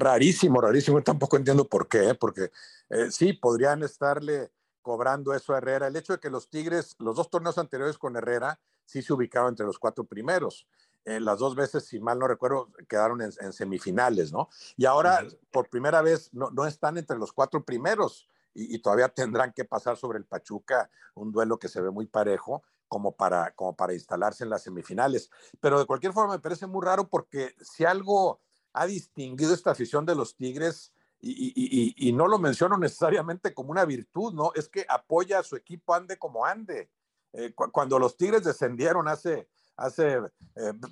Rarísimo, 0.00 0.62
rarísimo. 0.62 1.02
Tampoco 1.02 1.36
entiendo 1.36 1.68
por 1.68 1.86
qué, 1.86 2.14
porque 2.14 2.50
eh, 2.88 3.10
sí, 3.10 3.34
podrían 3.34 3.82
estarle 3.82 4.50
cobrando 4.80 5.34
eso 5.34 5.52
a 5.52 5.58
Herrera. 5.58 5.88
El 5.88 5.96
hecho 5.96 6.14
de 6.14 6.20
que 6.20 6.30
los 6.30 6.48
Tigres, 6.48 6.96
los 6.98 7.16
dos 7.16 7.28
torneos 7.28 7.58
anteriores 7.58 7.98
con 7.98 8.16
Herrera, 8.16 8.58
sí 8.86 9.02
se 9.02 9.12
ubicaban 9.12 9.50
entre 9.50 9.66
los 9.66 9.78
cuatro 9.78 10.04
primeros. 10.04 10.66
Eh, 11.04 11.20
las 11.20 11.38
dos 11.38 11.54
veces, 11.54 11.84
si 11.84 12.00
mal 12.00 12.18
no 12.18 12.26
recuerdo, 12.26 12.70
quedaron 12.88 13.20
en, 13.20 13.52
semifinales, 13.52 14.32
¿no? 14.32 14.48
Y 14.78 14.86
ahora, 14.86 15.22
por 15.50 15.68
primera 15.68 16.00
vez, 16.00 16.32
no, 16.32 16.50
no, 16.50 16.66
están 16.66 16.96
entre 16.96 17.18
los 17.18 17.32
cuatro 17.32 17.62
primeros 17.62 18.26
y, 18.54 18.78
todavía 18.78 19.08
tendrán 19.08 19.52
que 19.52 19.66
pasar 19.66 19.98
sobre 19.98 20.18
el 20.18 20.24
Pachuca, 20.24 20.90
un 21.14 21.30
duelo 21.30 21.58
que 21.58 21.68
se 21.68 21.80
ve 21.80 21.90
muy 21.90 22.06
parejo, 22.06 22.62
como 22.88 23.12
para, 23.12 23.52
como 23.54 23.76
para 23.76 23.92
instalarse 23.92 24.44
en 24.44 24.50
las 24.50 24.62
semifinales. 24.62 25.30
Pero 25.60 25.78
de 25.78 25.84
cualquier 25.84 26.14
forma 26.14 26.34
me 26.34 26.40
parece 26.40 26.66
muy 26.66 26.84
raro 26.84 27.06
porque 27.06 27.54
si 27.60 27.84
algo 27.84 28.40
ha 28.72 28.86
distinguido 28.86 29.54
esta 29.54 29.72
afición 29.72 30.06
de 30.06 30.14
los 30.14 30.36
Tigres, 30.36 30.92
y, 31.22 32.12
no 32.14 32.26
lo 32.26 32.38
menciono 32.38 32.78
necesariamente 32.78 33.52
como 33.52 33.70
una 33.70 33.84
virtud, 33.84 34.32
¿no? 34.32 34.52
Es 34.54 34.68
que 34.68 34.86
apoya 34.88 35.40
a 35.40 35.42
su 35.42 35.56
equipo 35.56 35.94
ande 35.94 36.18
como 36.18 36.46
ande. 36.46 36.90
Eh, 37.32 37.52
cuando 37.54 37.98
los 37.98 38.16
Tigres 38.16 38.42
descendieron 38.42 39.06
hace, 39.06 39.48
hace 39.76 40.18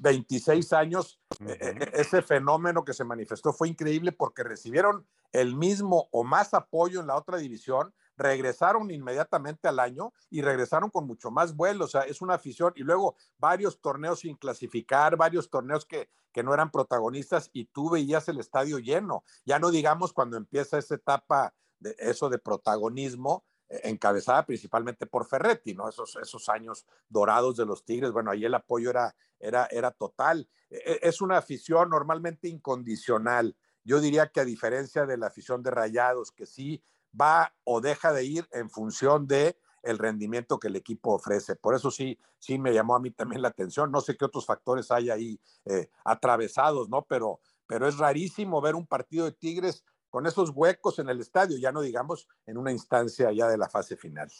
26 0.01 0.73
eh, 0.73 0.77
años, 0.77 1.21
eh, 1.47 1.91
ese 1.95 2.23
fenómeno 2.23 2.85
que 2.85 2.93
se 2.93 3.05
manifestó 3.05 3.53
fue 3.53 3.69
increíble 3.69 4.13
porque 4.13 4.45
recibieron 4.45 5.07
el 5.33 5.57
mismo 5.57 6.09
o 6.13 6.25
más 6.25 6.55
apoyo 6.55 7.01
en 7.01 7.07
la 7.07 7.17
otra 7.17 7.39
división, 7.39 7.93
regresaron 8.19 8.91
inmediatamente 8.91 9.69
al 9.69 9.79
año 9.79 10.13
y 10.29 10.43
regresaron 10.43 10.91
con 10.91 11.07
mucho 11.07 11.31
más 11.31 11.55
vuelo, 11.55 11.85
o 11.85 11.89
sea, 11.89 12.03
es 12.03 12.21
una 12.21 12.35
afición 12.35 12.73
y 12.77 12.83
luego 12.83 13.17
varios 13.39 13.81
torneos 13.81 14.21
sin 14.21 14.37
clasificar, 14.37 15.17
varios 15.17 15.49
torneos 15.49 15.87
que, 15.87 16.11
que 16.33 16.43
no 16.43 16.53
eran 16.53 16.71
protagonistas 16.71 17.49
y 17.53 17.67
tú 17.67 17.91
veías 17.91 18.29
el 18.29 18.41
estadio 18.41 18.79
lleno, 18.79 19.23
ya 19.47 19.59
no 19.59 19.71
digamos 19.71 20.13
cuando 20.13 20.37
empieza 20.37 20.79
esa 20.79 20.97
etapa 20.97 21.55
de 21.79 21.95
eso 21.99 22.29
de 22.29 22.39
protagonismo, 22.39 23.45
eh, 23.69 23.83
encabezada 23.85 24.45
principalmente 24.45 25.07
por 25.07 25.27
Ferretti, 25.27 25.75
¿no? 25.75 25.89
Esos, 25.89 26.17
esos 26.17 26.49
años 26.49 26.87
dorados 27.09 27.57
de 27.57 27.67
los 27.67 27.85
Tigres, 27.85 28.11
bueno, 28.11 28.33
ahí 28.33 28.45
el 28.45 28.55
apoyo 28.55 28.91
era, 28.91 29.15
era, 29.39 29.69
era 29.71 29.93
total. 29.93 30.49
E, 30.71 30.77
e, 30.77 30.99
es 31.03 31.21
una 31.21 31.37
afición 31.37 31.91
normalmente 31.91 32.49
incondicional. 32.49 33.57
Yo 33.85 34.01
diría 34.01 34.29
que 34.29 34.41
a 34.41 34.45
diferencia 34.45 35.07
de 35.07 35.17
la 35.17 35.29
afición 35.29 35.63
de 35.63 35.71
Rayados, 35.71 36.33
que 36.33 36.47
sí 36.47 36.83
va 37.19 37.55
o 37.65 37.81
deja 37.81 38.13
de 38.13 38.25
ir 38.25 38.49
en 38.53 38.71
función 38.71 39.27
de 39.27 39.57
el 39.83 39.99
rendimiento 39.99 40.59
que 40.59 40.69
el 40.69 40.77
equipo 40.77 41.15
ofrece. 41.15 41.57
Por 41.57 41.75
eso 41.75 41.91
sí, 41.91 42.19
sí 42.39 42.59
me 42.59 42.73
llamó 42.73 42.97
a 42.97 43.01
mí 43.01 43.11
también 43.11 43.43
la 43.43 43.49
atención. 43.49 43.91
No 43.91 44.01
sé 44.01 44.17
qué 44.17 44.25
otros 44.25 44.45
factores 44.45 44.91
hay 44.91 45.11
ahí 45.11 45.41
eh, 45.65 45.89
atravesados, 46.05 46.89
¿no? 46.89 47.03
Pero, 47.03 47.41
pero 47.67 47.89
es 47.89 47.97
rarísimo 47.99 48.61
ver 48.61 48.75
un 48.75 48.87
partido 48.87 49.25
de 49.25 49.33
Tigres 49.33 49.85
con 50.11 50.27
esos 50.27 50.51
huecos 50.51 50.99
en 50.99 51.09
el 51.09 51.21
estadio, 51.21 51.59
ya 51.59 51.71
no 51.71 51.83
digamos 51.83 52.29
en 52.47 52.57
una 52.57 52.73
instancia 52.73 53.31
ya 53.33 53.47
de 53.47 53.59
la 53.59 53.69
fase 53.69 53.97
final. 53.97 54.31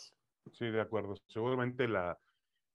Sí, 0.53 0.67
de 0.67 0.81
acuerdo. 0.81 1.15
Seguramente 1.27 1.87
la, 1.87 2.19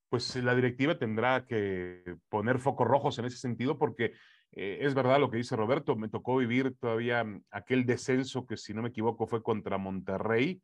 pues 0.09 0.35
la 0.35 0.53
directiva 0.53 0.97
tendrá 0.97 1.45
que 1.47 2.17
poner 2.29 2.59
focos 2.59 2.88
rojos 2.88 3.17
en 3.17 3.25
ese 3.25 3.38
sentido 3.38 3.79
porque 3.79 4.13
eh, 4.55 4.79
es 4.81 4.93
verdad 4.93 5.19
lo 5.19 5.31
que 5.31 5.38
dice 5.38 5.55
Roberto, 5.55 5.95
me 5.95 6.10
tocó 6.10 6.38
vivir 6.38 6.75
todavía 6.79 7.24
mm, 7.24 7.43
aquel 7.51 7.86
descenso 7.86 8.45
que 8.45 8.57
si 8.57 8.74
no 8.74 8.83
me 8.83 8.89
equivoco 8.89 9.25
fue 9.25 9.41
contra 9.41 9.77
Monterrey, 9.77 10.62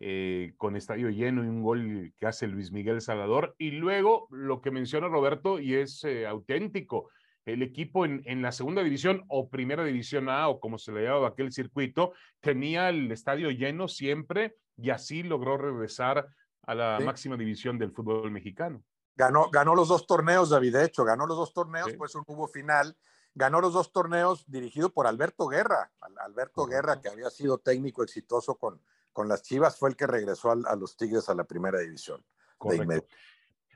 eh, 0.00 0.52
con 0.58 0.76
estadio 0.76 1.08
lleno 1.08 1.42
y 1.42 1.48
un 1.48 1.62
gol 1.62 2.12
que 2.16 2.26
hace 2.26 2.46
Luis 2.46 2.70
Miguel 2.70 3.00
Salvador. 3.00 3.54
Y 3.58 3.72
luego 3.72 4.28
lo 4.30 4.60
que 4.60 4.70
menciona 4.70 5.08
Roberto 5.08 5.58
y 5.58 5.74
es 5.74 6.04
eh, 6.04 6.26
auténtico, 6.26 7.10
el 7.46 7.62
equipo 7.62 8.04
en, 8.04 8.22
en, 8.26 8.42
la 8.42 8.52
segunda 8.52 8.82
división 8.82 9.24
o 9.28 9.48
primera 9.48 9.82
división 9.84 10.28
A 10.28 10.48
o 10.48 10.60
como 10.60 10.76
se 10.76 10.92
le 10.92 11.04
llamaba 11.04 11.28
aquel 11.28 11.50
circuito, 11.50 12.12
tenía 12.40 12.90
el 12.90 13.10
estadio 13.10 13.50
lleno 13.50 13.88
siempre 13.88 14.56
y 14.76 14.90
así 14.90 15.22
logró 15.22 15.56
regresar 15.56 16.26
a 16.62 16.74
la 16.74 17.00
máxima 17.02 17.38
división 17.38 17.78
del 17.78 17.92
fútbol 17.92 18.30
mexicano. 18.30 18.84
Ganó, 19.18 19.50
ganó 19.50 19.74
los 19.74 19.88
dos 19.88 20.06
torneos, 20.06 20.50
David, 20.50 20.76
de 20.76 20.84
hecho, 20.84 21.04
ganó 21.04 21.26
los 21.26 21.36
dos 21.36 21.52
torneos, 21.52 21.92
pues 21.98 22.14
un 22.14 22.22
hubo 22.24 22.46
final, 22.46 22.96
ganó 23.34 23.60
los 23.60 23.72
dos 23.72 23.90
torneos 23.90 24.44
dirigido 24.46 24.90
por 24.90 25.08
Alberto 25.08 25.48
Guerra. 25.48 25.90
Alberto 26.24 26.66
Guerra, 26.66 27.00
que 27.00 27.08
había 27.08 27.28
sido 27.28 27.58
técnico 27.58 28.04
exitoso 28.04 28.54
con, 28.54 28.80
con 29.12 29.26
las 29.28 29.42
Chivas, 29.42 29.76
fue 29.76 29.88
el 29.88 29.96
que 29.96 30.06
regresó 30.06 30.52
a, 30.52 30.76
los 30.76 30.96
Tigres 30.96 31.28
a 31.28 31.34
la 31.34 31.42
primera 31.42 31.80
división. 31.80 32.24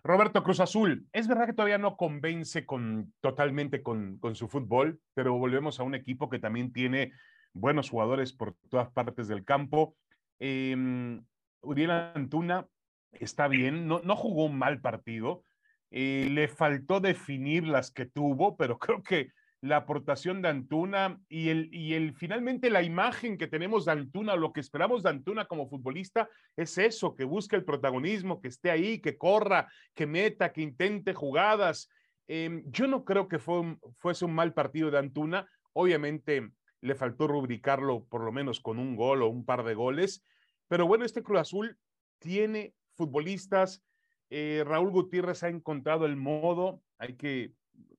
Roberto 0.05 0.45
Cruz 0.45 0.61
Azul, 0.61 1.09
es 1.13 1.27
verdad 1.27 1.47
que 1.47 1.55
todavía 1.55 1.79
no 1.79 1.97
convence 1.97 2.65
con, 2.65 3.13
totalmente 3.21 3.83
con, 3.83 4.19
con 4.19 4.37
su 4.37 4.47
fútbol, 4.47 5.01
pero 5.13 5.37
volvemos 5.37 5.81
a 5.81 5.83
un 5.83 5.97
equipo 5.97 6.31
que 6.31 6.39
también 6.39 6.73
tiene 6.73 7.13
buenos 7.53 7.91
jugadores 7.91 8.33
por 8.33 8.55
todas 8.69 8.91
partes 8.93 9.27
del 9.27 9.45
campo. 9.45 9.97
Eh, 10.39 11.21
Uriel 11.63 11.91
Antuna 11.91 12.69
está 13.13 13.49
bien, 13.49 13.87
no, 13.87 14.01
no 14.05 14.17
jugó 14.17 14.47
un 14.47 14.59
mal 14.59 14.81
partido, 14.81 15.45
eh, 15.91 16.29
le 16.31 16.49
faltó 16.49 17.01
definir 17.01 17.67
las 17.67 17.91
que 17.91 18.07
tuvo, 18.07 18.57
pero 18.57 18.79
creo 18.79 19.03
que 19.03 19.29
la 19.63 19.77
aportación 19.77 20.43
de 20.43 20.49
Antuna 20.49 21.21
y 21.29 21.51
el, 21.51 21.73
y 21.73 21.95
el 21.95 22.15
finalmente 22.15 22.69
la 22.69 22.83
imagen 22.83 23.39
que 23.39 23.47
tenemos 23.47 23.85
de 23.85 23.93
Antuna, 23.93 24.35
lo 24.35 24.53
que 24.53 24.61
esperamos 24.61 25.05
de 25.05 25.11
Antuna 25.11 25.45
como 25.45 25.69
futbolista 25.69 26.29
es 26.57 26.79
eso, 26.79 27.15
que 27.15 27.25
busque 27.25 27.55
el 27.55 27.65
protagonismo, 27.65 28.41
que 28.41 28.49
esté 28.49 28.73
ahí, 28.73 28.99
que 28.99 29.17
corra, 29.17 29.69
que 29.95 30.07
meta, 30.07 30.53
que 30.53 30.63
intente 30.63 31.15
jugadas. 31.15 31.89
Em, 32.27 32.65
yo 32.73 32.89
no 32.89 33.05
creo 33.05 33.29
que 33.29 33.39
fue 33.39 33.77
fuese 33.99 34.25
un 34.25 34.35
mal 34.35 34.53
partido 34.53 34.91
de 34.91 34.99
Antuna. 34.99 35.47
Obviamente 35.75 36.51
le 36.81 36.95
faltó 36.97 37.29
rubricarlo 37.29 38.05
por 38.07 38.25
lo 38.25 38.33
menos 38.33 38.59
con 38.59 38.81
un 38.81 38.97
gol 38.97 39.23
o 39.23 39.29
un 39.29 39.45
par 39.45 39.63
de 39.63 39.75
goles. 39.75 40.25
Pero 40.67 40.89
bueno, 40.89 41.05
este 41.05 41.23
Cruz 41.23 41.39
Azul 41.39 41.79
tiene 42.19 42.75
futbolistas. 42.95 43.83
Eh, 44.31 44.65
Raúl 44.67 44.91
Gutiérrez 44.91 45.43
ha 45.43 45.49
encontrado 45.49 46.07
el 46.07 46.17
modo, 46.17 46.83
hay 46.99 47.17
que 47.17 47.53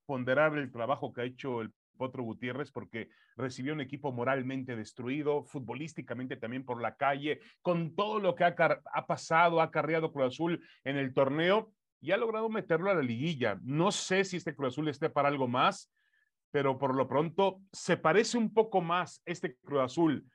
ponderar 0.05 0.57
el 0.57 0.71
trabajo 0.71 1.13
que 1.13 1.21
ha 1.21 1.25
hecho 1.25 1.61
el 1.61 1.73
Potro 1.97 2.23
Gutiérrez 2.23 2.71
porque 2.71 3.09
recibió 3.35 3.73
un 3.73 3.81
equipo 3.81 4.11
moralmente 4.11 4.75
destruido, 4.75 5.43
futbolísticamente 5.43 6.37
también 6.37 6.65
por 6.65 6.81
la 6.81 6.95
calle, 6.95 7.39
con 7.61 7.95
todo 7.95 8.19
lo 8.19 8.35
que 8.35 8.43
ha, 8.43 8.55
pasado, 9.07 9.61
ha 9.61 9.71
carreado 9.71 10.11
Cruz 10.11 10.33
Azul 10.33 10.63
en 10.83 10.97
el 10.97 11.13
torneo 11.13 11.71
y 12.01 12.11
ha 12.11 12.17
logrado 12.17 12.49
meterlo 12.49 12.91
a 12.91 12.95
la 12.95 13.01
liguilla. 13.01 13.59
No 13.63 13.91
sé 13.91 14.23
si 14.23 14.37
este 14.37 14.55
Cruz 14.55 14.73
Azul 14.73 14.89
esté 14.89 15.09
para 15.09 15.29
algo 15.29 15.47
más, 15.47 15.91
pero 16.51 16.77
por 16.77 16.95
lo 16.95 17.07
pronto 17.07 17.61
se 17.71 17.97
parece 17.97 18.37
un 18.37 18.53
poco 18.53 18.81
más 18.81 19.21
este 19.25 19.55
Cruz 19.57 19.81
Azul 19.81 20.25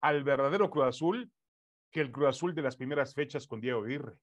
al 0.00 0.24
verdadero 0.24 0.70
Cruz 0.70 0.86
Azul 0.86 1.30
que 1.90 2.00
el 2.00 2.12
Cruz 2.12 2.28
Azul 2.28 2.54
de 2.54 2.62
las 2.62 2.76
primeras 2.76 3.14
fechas 3.14 3.46
con 3.46 3.60
Diego 3.60 3.84
Aguirre. 3.84 4.16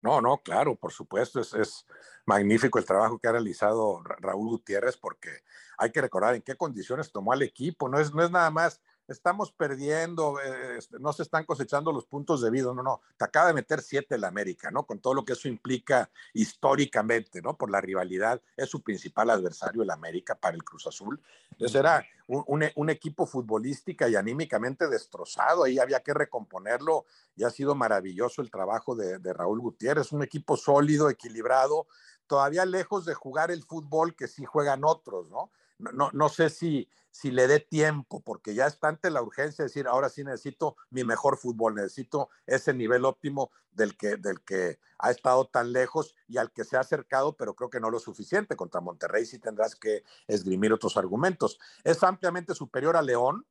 No, 0.00 0.20
no, 0.20 0.38
claro, 0.38 0.76
por 0.76 0.92
supuesto, 0.92 1.40
es, 1.40 1.54
es, 1.54 1.86
magnífico 2.24 2.78
el 2.78 2.84
trabajo 2.84 3.18
que 3.18 3.26
ha 3.26 3.32
realizado 3.32 4.02
Raúl 4.04 4.50
Gutiérrez 4.50 4.96
porque 4.96 5.30
hay 5.78 5.90
que 5.90 6.00
recordar 6.00 6.34
en 6.34 6.42
qué 6.42 6.56
condiciones 6.56 7.10
tomó 7.10 7.32
al 7.32 7.42
equipo, 7.42 7.88
no 7.88 7.98
es, 7.98 8.12
no 8.12 8.22
es 8.22 8.30
nada 8.30 8.50
más 8.50 8.80
estamos 9.08 9.50
perdiendo, 9.52 10.38
eh, 10.40 10.76
este, 10.78 10.98
no 10.98 11.12
se 11.12 11.22
están 11.22 11.44
cosechando 11.44 11.92
los 11.92 12.04
puntos 12.04 12.42
debidos, 12.42 12.76
no, 12.76 12.82
no, 12.82 13.00
te 13.16 13.24
acaba 13.24 13.48
de 13.48 13.54
meter 13.54 13.80
siete 13.80 14.14
el 14.14 14.24
América, 14.24 14.70
¿no? 14.70 14.84
Con 14.84 15.00
todo 15.00 15.14
lo 15.14 15.24
que 15.24 15.32
eso 15.32 15.48
implica 15.48 16.10
históricamente, 16.34 17.40
¿no? 17.40 17.56
Por 17.56 17.70
la 17.70 17.80
rivalidad, 17.80 18.40
es 18.56 18.68
su 18.68 18.82
principal 18.82 19.30
adversario 19.30 19.82
el 19.82 19.90
América 19.90 20.34
para 20.34 20.54
el 20.54 20.62
Cruz 20.62 20.86
Azul. 20.86 21.20
Entonces 21.52 21.74
era 21.74 22.04
un, 22.26 22.90
equipo 22.90 23.26
futbolística 23.26 24.08
y 24.08 24.16
anímicamente 24.16 24.86
destrozado, 24.88 25.64
ahí 25.64 25.78
había 25.78 26.00
que 26.00 26.12
recomponerlo 26.12 27.06
y 27.34 27.44
ha 27.44 27.50
sido 27.50 27.74
maravilloso 27.74 28.42
el 28.42 28.50
trabajo 28.50 28.94
de, 28.94 29.18
de 29.18 29.32
Raúl 29.32 29.60
Gutiérrez, 29.60 30.12
un 30.12 30.22
equipo 30.22 30.56
sólido, 30.56 31.08
equilibrado, 31.08 31.86
todavía 32.26 32.66
lejos 32.66 33.06
de 33.06 33.14
jugar 33.14 33.50
el 33.50 33.64
fútbol 33.64 34.14
que 34.14 34.28
sí 34.28 34.44
juegan 34.44 34.84
otros, 34.84 35.28
¿no? 35.30 35.50
No, 35.78 36.10
no 36.12 36.28
sé 36.28 36.50
si, 36.50 36.88
si 37.10 37.30
le 37.30 37.46
dé 37.46 37.60
tiempo, 37.60 38.20
porque 38.20 38.54
ya 38.54 38.66
está 38.66 38.88
ante 38.88 39.10
la 39.10 39.22
urgencia 39.22 39.64
de 39.64 39.68
decir, 39.68 39.86
ahora 39.86 40.08
sí 40.08 40.24
necesito 40.24 40.76
mi 40.90 41.04
mejor 41.04 41.36
fútbol, 41.36 41.74
necesito 41.74 42.28
ese 42.46 42.74
nivel 42.74 43.04
óptimo 43.04 43.50
del 43.72 43.96
que, 43.96 44.16
del 44.16 44.40
que 44.42 44.78
ha 44.98 45.10
estado 45.10 45.46
tan 45.46 45.72
lejos 45.72 46.14
y 46.26 46.38
al 46.38 46.52
que 46.52 46.64
se 46.64 46.76
ha 46.76 46.80
acercado, 46.80 47.36
pero 47.36 47.54
creo 47.54 47.70
que 47.70 47.80
no 47.80 47.90
lo 47.90 48.00
suficiente. 48.00 48.56
Contra 48.56 48.80
Monterrey 48.80 49.24
sí 49.24 49.38
tendrás 49.38 49.76
que 49.76 50.02
esgrimir 50.26 50.72
otros 50.72 50.96
argumentos. 50.96 51.58
Es 51.84 52.02
ampliamente 52.02 52.54
superior 52.54 52.96
a 52.96 53.02
León, 53.02 53.46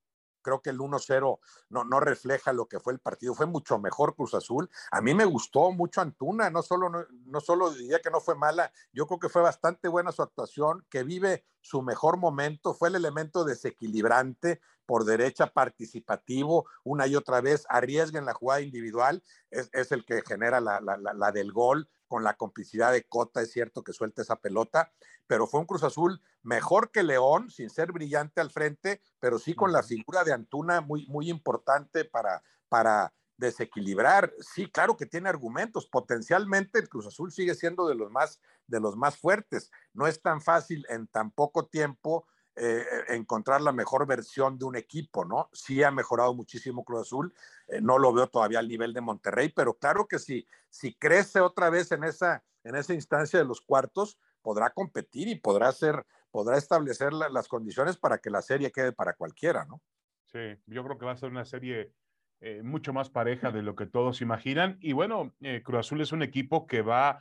creo 0.47 0.61
que 0.61 0.69
el 0.69 0.79
1-0 0.79 1.39
no, 1.71 1.99
refleja 1.99 2.53
lo 2.53 2.67
que 2.69 2.79
fue 2.79 2.93
el 2.93 2.99
partido, 2.99 3.35
fue 3.35 3.47
mucho 3.47 3.77
mejor 3.79 4.15
Cruz 4.15 4.33
Azul. 4.33 4.69
A 4.91 5.01
mí 5.01 5.13
me 5.13 5.25
gustó 5.25 5.71
mucho 5.73 5.99
Antuna, 5.99 6.49
no 6.49 6.61
solo, 6.61 6.89
no, 6.89 7.41
solo 7.41 7.71
diría 7.71 7.99
que 7.99 8.09
no 8.09 8.21
fue 8.21 8.35
mala, 8.35 8.71
yo 8.93 9.07
creo 9.07 9.19
que 9.19 9.27
fue 9.27 9.41
bastante 9.41 9.89
buena 9.89 10.13
su 10.13 10.21
actuación, 10.21 10.85
que 10.89 11.03
vive 11.03 11.43
su 11.59 11.81
mejor 11.81 12.15
momento, 12.15 12.73
fue 12.73 12.87
el 12.87 12.95
elemento 12.95 13.43
desequilibrante 13.43 14.61
por 14.85 15.03
derecha 15.03 15.47
participativo, 15.47 16.65
una 16.85 17.07
y 17.07 17.17
otra 17.17 17.41
vez, 17.41 17.65
arriesga 17.67 18.17
en 18.17 18.25
la 18.25 18.33
jugada 18.33 18.61
individual, 18.61 19.21
es, 19.51 19.69
es 19.73 19.91
el 19.91 20.05
que 20.05 20.21
genera 20.21 20.61
la, 20.61 20.79
la, 20.79 20.95
la, 20.97 21.31
del 21.33 21.51
gol, 21.51 21.89
con 22.07 22.23
la 22.23 22.35
complicidad 22.35 22.91
de 22.91 23.03
Cota, 23.03 23.41
es 23.41 23.51
cierto 23.51 23.83
que 23.83 23.93
suelta 23.93 24.21
esa 24.21 24.37
pelota, 24.37 24.91
pero 25.27 25.47
fue 25.47 25.59
un 25.59 25.65
Cruz 25.65 25.83
Azul 25.83 26.21
mejor 26.41 26.91
que 26.91 27.03
León, 27.03 27.49
sin 27.49 27.69
ser 27.69 27.91
brillante 27.91 28.41
al 28.41 28.51
frente, 28.51 29.01
pero 29.19 29.39
sí 29.39 29.53
con 29.53 29.71
la 29.71 29.83
figura 29.83 30.23
de 30.23 30.33
Antuna 30.33 30.81
muy, 30.81 31.05
muy 31.07 31.29
importante 31.29 32.05
para, 32.05 32.41
para 32.69 33.13
desequilibrar. 33.37 34.33
Sí, 34.39 34.69
claro 34.69 34.97
que 34.97 35.05
tiene 35.05 35.29
argumentos. 35.29 35.87
Potencialmente 35.87 36.79
el 36.79 36.89
Cruz 36.89 37.07
Azul 37.07 37.31
sigue 37.31 37.55
siendo 37.55 37.87
de 37.87 37.95
los 37.95 38.11
más, 38.11 38.41
de 38.65 38.79
los 38.79 38.95
más 38.95 39.17
fuertes. 39.17 39.71
No 39.93 40.07
es 40.07 40.21
tan 40.21 40.41
fácil 40.41 40.85
en 40.89 41.07
tan 41.07 41.31
poco 41.31 41.67
tiempo 41.67 42.25
eh, 42.59 42.83
encontrar 43.09 43.61
la 43.61 43.71
mejor 43.71 44.07
versión 44.07 44.57
de 44.57 44.65
un 44.65 44.75
equipo, 44.75 45.23
¿no? 45.23 45.47
Sí 45.53 45.83
ha 45.83 45.91
mejorado 45.91 46.33
muchísimo 46.33 46.83
Cruz 46.83 47.01
Azul, 47.01 47.31
eh, 47.67 47.79
no 47.81 47.99
lo 47.99 48.11
veo 48.11 48.25
todavía 48.27 48.57
al 48.57 48.67
nivel 48.67 48.93
de 48.93 49.01
Monterrey, 49.01 49.53
pero 49.55 49.75
claro 49.75 50.07
que 50.07 50.17
sí, 50.17 50.47
si 50.67 50.95
crece 50.95 51.39
otra 51.39 51.69
vez 51.69 51.91
en 51.91 52.03
esa, 52.03 52.43
en 52.63 52.75
esa 52.75 52.95
instancia 52.95 53.37
de 53.37 53.45
los 53.45 53.61
cuartos, 53.61 54.17
podrá 54.41 54.71
competir 54.71 55.27
y 55.27 55.35
podrá 55.35 55.71
ser, 55.71 56.03
podrá 56.31 56.57
establecer 56.57 57.13
las 57.13 57.47
condiciones 57.47 57.95
para 57.95 58.17
que 58.17 58.31
la 58.31 58.41
serie 58.41 58.71
quede 58.71 58.91
para 58.91 59.13
cualquiera, 59.13 59.65
¿no? 59.65 59.79
Sí, 60.25 60.39
yo 60.65 60.83
creo 60.83 60.97
que 60.97 61.05
va 61.05 61.11
a 61.11 61.17
ser 61.17 61.29
una 61.29 61.45
serie 61.45 61.93
eh, 62.39 62.63
mucho 62.63 62.91
más 62.91 63.11
pareja 63.11 63.51
de 63.51 63.61
lo 63.61 63.75
que 63.75 63.85
todos 63.85 64.21
imaginan. 64.21 64.77
Y 64.81 64.93
bueno, 64.93 65.35
Cruz 65.63 65.79
Azul 65.79 66.01
es 66.01 66.11
un 66.11 66.23
equipo 66.23 66.65
que 66.65 66.81
va, 66.81 67.19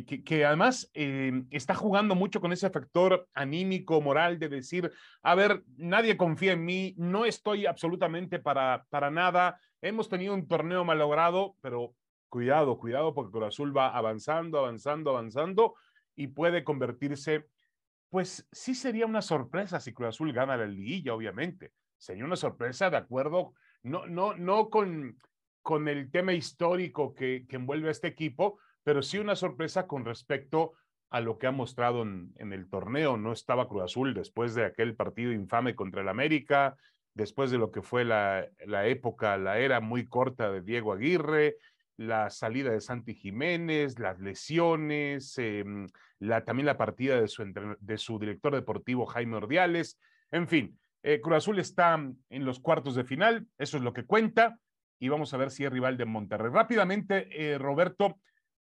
que, 0.00 0.44
además 0.46 0.90
eh, 0.94 1.44
está 1.50 1.74
jugando 1.74 2.14
mucho 2.14 2.40
con 2.40 2.52
ese 2.52 2.70
factor 2.70 3.28
anímico, 3.34 4.00
moral, 4.00 4.38
de 4.38 4.48
decir, 4.48 4.90
a 5.22 5.34
ver, 5.34 5.62
nadie 5.76 6.16
confía 6.16 6.52
en 6.52 6.64
mí, 6.64 6.94
no 6.96 7.26
estoy 7.26 7.66
absolutamente 7.66 8.38
para, 8.38 8.86
para 8.88 9.10
nada. 9.10 9.60
Hemos 9.82 10.08
tenido 10.08 10.32
un 10.32 10.48
torneo 10.48 10.82
malogrado, 10.84 11.56
pero 11.60 11.94
cuidado, 12.30 12.78
cuidado, 12.78 13.12
porque 13.12 13.32
Cruz 13.32 13.48
Azul 13.48 13.76
va 13.76 13.94
avanzando, 13.94 14.58
avanzando, 14.58 15.10
avanzando 15.10 15.74
y 16.16 16.28
puede 16.28 16.64
convertirse, 16.64 17.46
pues 18.08 18.48
sí 18.50 18.74
sería 18.74 19.04
una 19.04 19.20
sorpresa 19.20 19.78
si 19.78 19.92
Cruz 19.92 20.08
Azul 20.08 20.32
gana 20.32 20.56
la 20.56 20.66
liguilla, 20.66 21.12
obviamente. 21.12 21.72
Sería 21.98 22.24
una 22.24 22.36
sorpresa 22.36 22.88
de 22.88 22.96
acuerdo 22.96 23.52
no, 23.82 24.06
no, 24.06 24.34
no 24.34 24.70
con, 24.70 25.18
con 25.62 25.88
el 25.88 26.10
tema 26.10 26.32
histórico 26.32 27.14
que, 27.14 27.46
que 27.48 27.56
envuelve 27.56 27.88
a 27.88 27.92
este 27.92 28.08
equipo, 28.08 28.58
pero 28.82 29.02
sí 29.02 29.18
una 29.18 29.36
sorpresa 29.36 29.86
con 29.86 30.04
respecto 30.04 30.72
a 31.12 31.20
lo 31.20 31.38
que 31.38 31.46
ha 31.46 31.52
mostrado 31.52 32.02
en, 32.02 32.32
el 32.38 32.68
torneo. 32.68 33.18
No 33.18 33.32
estaba 33.32 33.68
Cruz 33.68 33.82
Azul 33.82 34.14
después 34.14 34.54
de 34.54 34.64
aquel 34.64 34.96
partido 34.96 35.30
infame 35.30 35.74
contra 35.74 36.00
el 36.00 36.08
América, 36.08 36.76
después 37.14 37.50
de 37.50 37.58
lo 37.58 37.70
que 37.70 37.82
fue 37.82 38.04
la, 38.04 38.48
la 38.66 38.86
época, 38.86 39.36
la 39.36 39.58
era 39.58 39.80
muy 39.80 40.06
corta 40.08 40.50
de 40.50 40.62
Diego 40.62 40.94
Aguirre, 40.94 41.56
la 41.98 42.30
salida 42.30 42.70
de 42.70 42.80
Santi 42.80 43.14
Jiménez, 43.14 43.98
las 43.98 44.18
lesiones, 44.20 45.34
eh, 45.36 45.64
la, 46.18 46.44
también 46.44 46.64
la 46.64 46.78
partida 46.78 47.20
de 47.20 47.28
su, 47.28 47.44
de 47.78 47.98
su 47.98 48.18
director 48.18 48.54
deportivo 48.54 49.04
Jaime 49.04 49.36
Ordiales, 49.36 49.98
en 50.30 50.48
fin, 50.48 50.78
eh, 51.02 51.20
Cruz 51.20 51.36
Azul 51.36 51.58
está 51.58 51.94
en 52.30 52.44
los 52.44 52.58
cuartos 52.58 52.94
de 52.94 53.04
final, 53.04 53.46
eso 53.58 53.76
es 53.76 53.82
lo 53.82 53.92
que 53.92 54.06
cuenta, 54.06 54.58
y 55.02 55.08
vamos 55.08 55.34
a 55.34 55.36
ver 55.36 55.50
si 55.50 55.64
es 55.64 55.72
rival 55.72 55.96
de 55.96 56.04
Monterrey. 56.04 56.52
Rápidamente, 56.52 57.26
eh, 57.32 57.58
Roberto, 57.58 58.20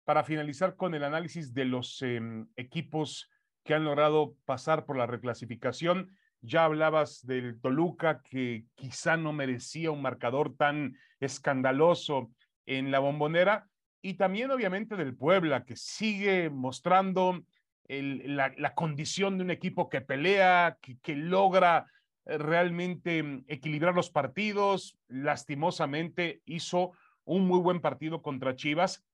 para 0.07 0.25
finalizar 0.25 0.77
con 0.77 0.95
el 0.95 1.05
análisis 1.05 1.53
de 1.53 1.67
los 1.67 2.01
em, 2.01 2.49
equipos 2.57 3.29
que 3.63 3.75
han 3.75 3.85
logrado 3.85 4.35
pasar 4.47 4.87
por 4.87 4.97
la 4.97 5.07
reclasificación, 5.07 6.17
ya 6.41 6.65
hablabas 6.65 7.27
del 7.27 7.61
Toluca, 7.61 8.23
que 8.23 8.65
quizá 8.77 9.19
no 9.19 9.35
merecía 9.35 9.91
un 9.91 10.01
marcador 10.01 10.57
tan 10.57 10.97
escandaloso 11.21 12.31
en 12.65 12.91
la 12.91 13.01
bombonera, 13.01 13.69
y 14.01 14.15
también 14.15 14.51
obviamente 14.53 14.97
del 14.97 15.15
Puebla, 15.15 15.67
que 15.67 15.77
sigue 15.77 16.49
mostrando 16.49 17.45
la, 17.89 18.75
condición 18.75 19.37
de 19.37 19.45
un 19.45 19.51
equipo 19.51 19.91
que 19.91 20.01
pelea, 20.01 20.79
que 20.81 21.15
logra 21.15 21.85
realmente 22.25 23.23
mm, 23.23 23.45
equilibrar 23.49 23.95
los 23.95 24.11
partidos. 24.11 24.99
Lastimosamente 25.09 26.43
hizo 26.45 26.93
un 27.25 27.47
muy 27.47 27.61
buen 27.61 27.81
partido 27.81 28.23
contra 28.23 28.57
Chivas. 28.57 29.05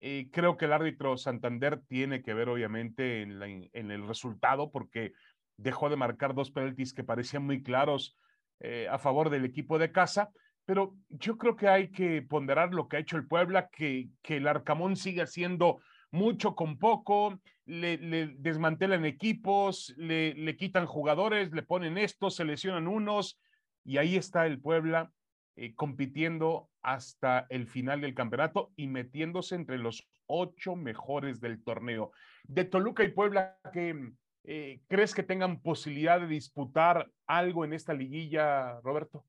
Eh, 0.00 0.28
creo 0.30 0.56
que 0.56 0.66
el 0.66 0.72
árbitro 0.72 1.16
Santander 1.16 1.80
tiene 1.88 2.22
que 2.22 2.34
ver 2.34 2.48
obviamente 2.48 3.22
en, 3.22 3.90
el 3.90 4.06
resultado 4.06 4.70
porque 4.70 5.12
dejó 5.56 5.88
de 5.88 5.96
marcar 5.96 6.34
dos 6.34 6.50
penaltis 6.50 6.92
que 6.92 7.02
parecían 7.02 7.44
muy 7.44 7.62
claros 7.62 8.14
eh, 8.60 8.88
a 8.90 8.98
favor 8.98 9.30
del 9.30 9.44
equipo 9.44 9.78
de 9.78 9.92
casa. 9.92 10.30
Pero 10.66 10.96
yo 11.08 11.38
creo 11.38 11.56
que 11.56 11.68
hay 11.68 11.90
que 11.90 12.22
ponderar 12.22 12.74
lo 12.74 12.88
que 12.88 12.96
ha 12.96 13.00
hecho 13.00 13.16
el 13.16 13.26
Puebla, 13.26 13.68
que, 13.70 14.08
que 14.22 14.36
el 14.38 14.48
Arcamón 14.48 14.96
sigue 14.96 15.22
haciendo 15.22 15.80
mucho 16.10 16.54
con 16.54 16.78
poco, 16.78 17.38
le, 17.64 17.98
desmantelan 18.38 19.04
equipos, 19.04 19.94
le, 19.96 20.34
le, 20.34 20.56
quitan 20.56 20.86
jugadores, 20.86 21.52
le 21.52 21.62
ponen 21.62 21.98
esto, 21.98 22.30
se 22.30 22.44
lesionan 22.44 22.88
unos, 22.88 23.38
y 23.84 23.98
ahí 23.98 24.16
está 24.16 24.46
el 24.46 24.60
Puebla 24.60 25.12
eh, 25.56 25.74
compitiendo 25.74 26.68
hasta 26.82 27.46
el 27.48 27.66
final 27.66 28.02
del 28.02 28.14
campeonato 28.14 28.72
y 28.76 28.88
metiéndose 28.88 29.54
entre 29.54 29.78
los 29.78 30.06
ocho 30.26 30.76
mejores 30.76 31.40
del 31.40 31.62
torneo. 31.64 32.12
De 32.44 32.64
Toluca 32.64 33.04
y 33.04 33.08
Puebla, 33.08 33.58
¿qué, 33.72 34.12
eh, 34.44 34.82
¿crees 34.86 35.14
que 35.14 35.22
tengan 35.22 35.62
posibilidad 35.62 36.20
de 36.20 36.26
disputar 36.26 37.10
algo 37.26 37.64
en 37.64 37.72
esta 37.72 37.94
liguilla, 37.94 38.80
Roberto? 38.82 39.24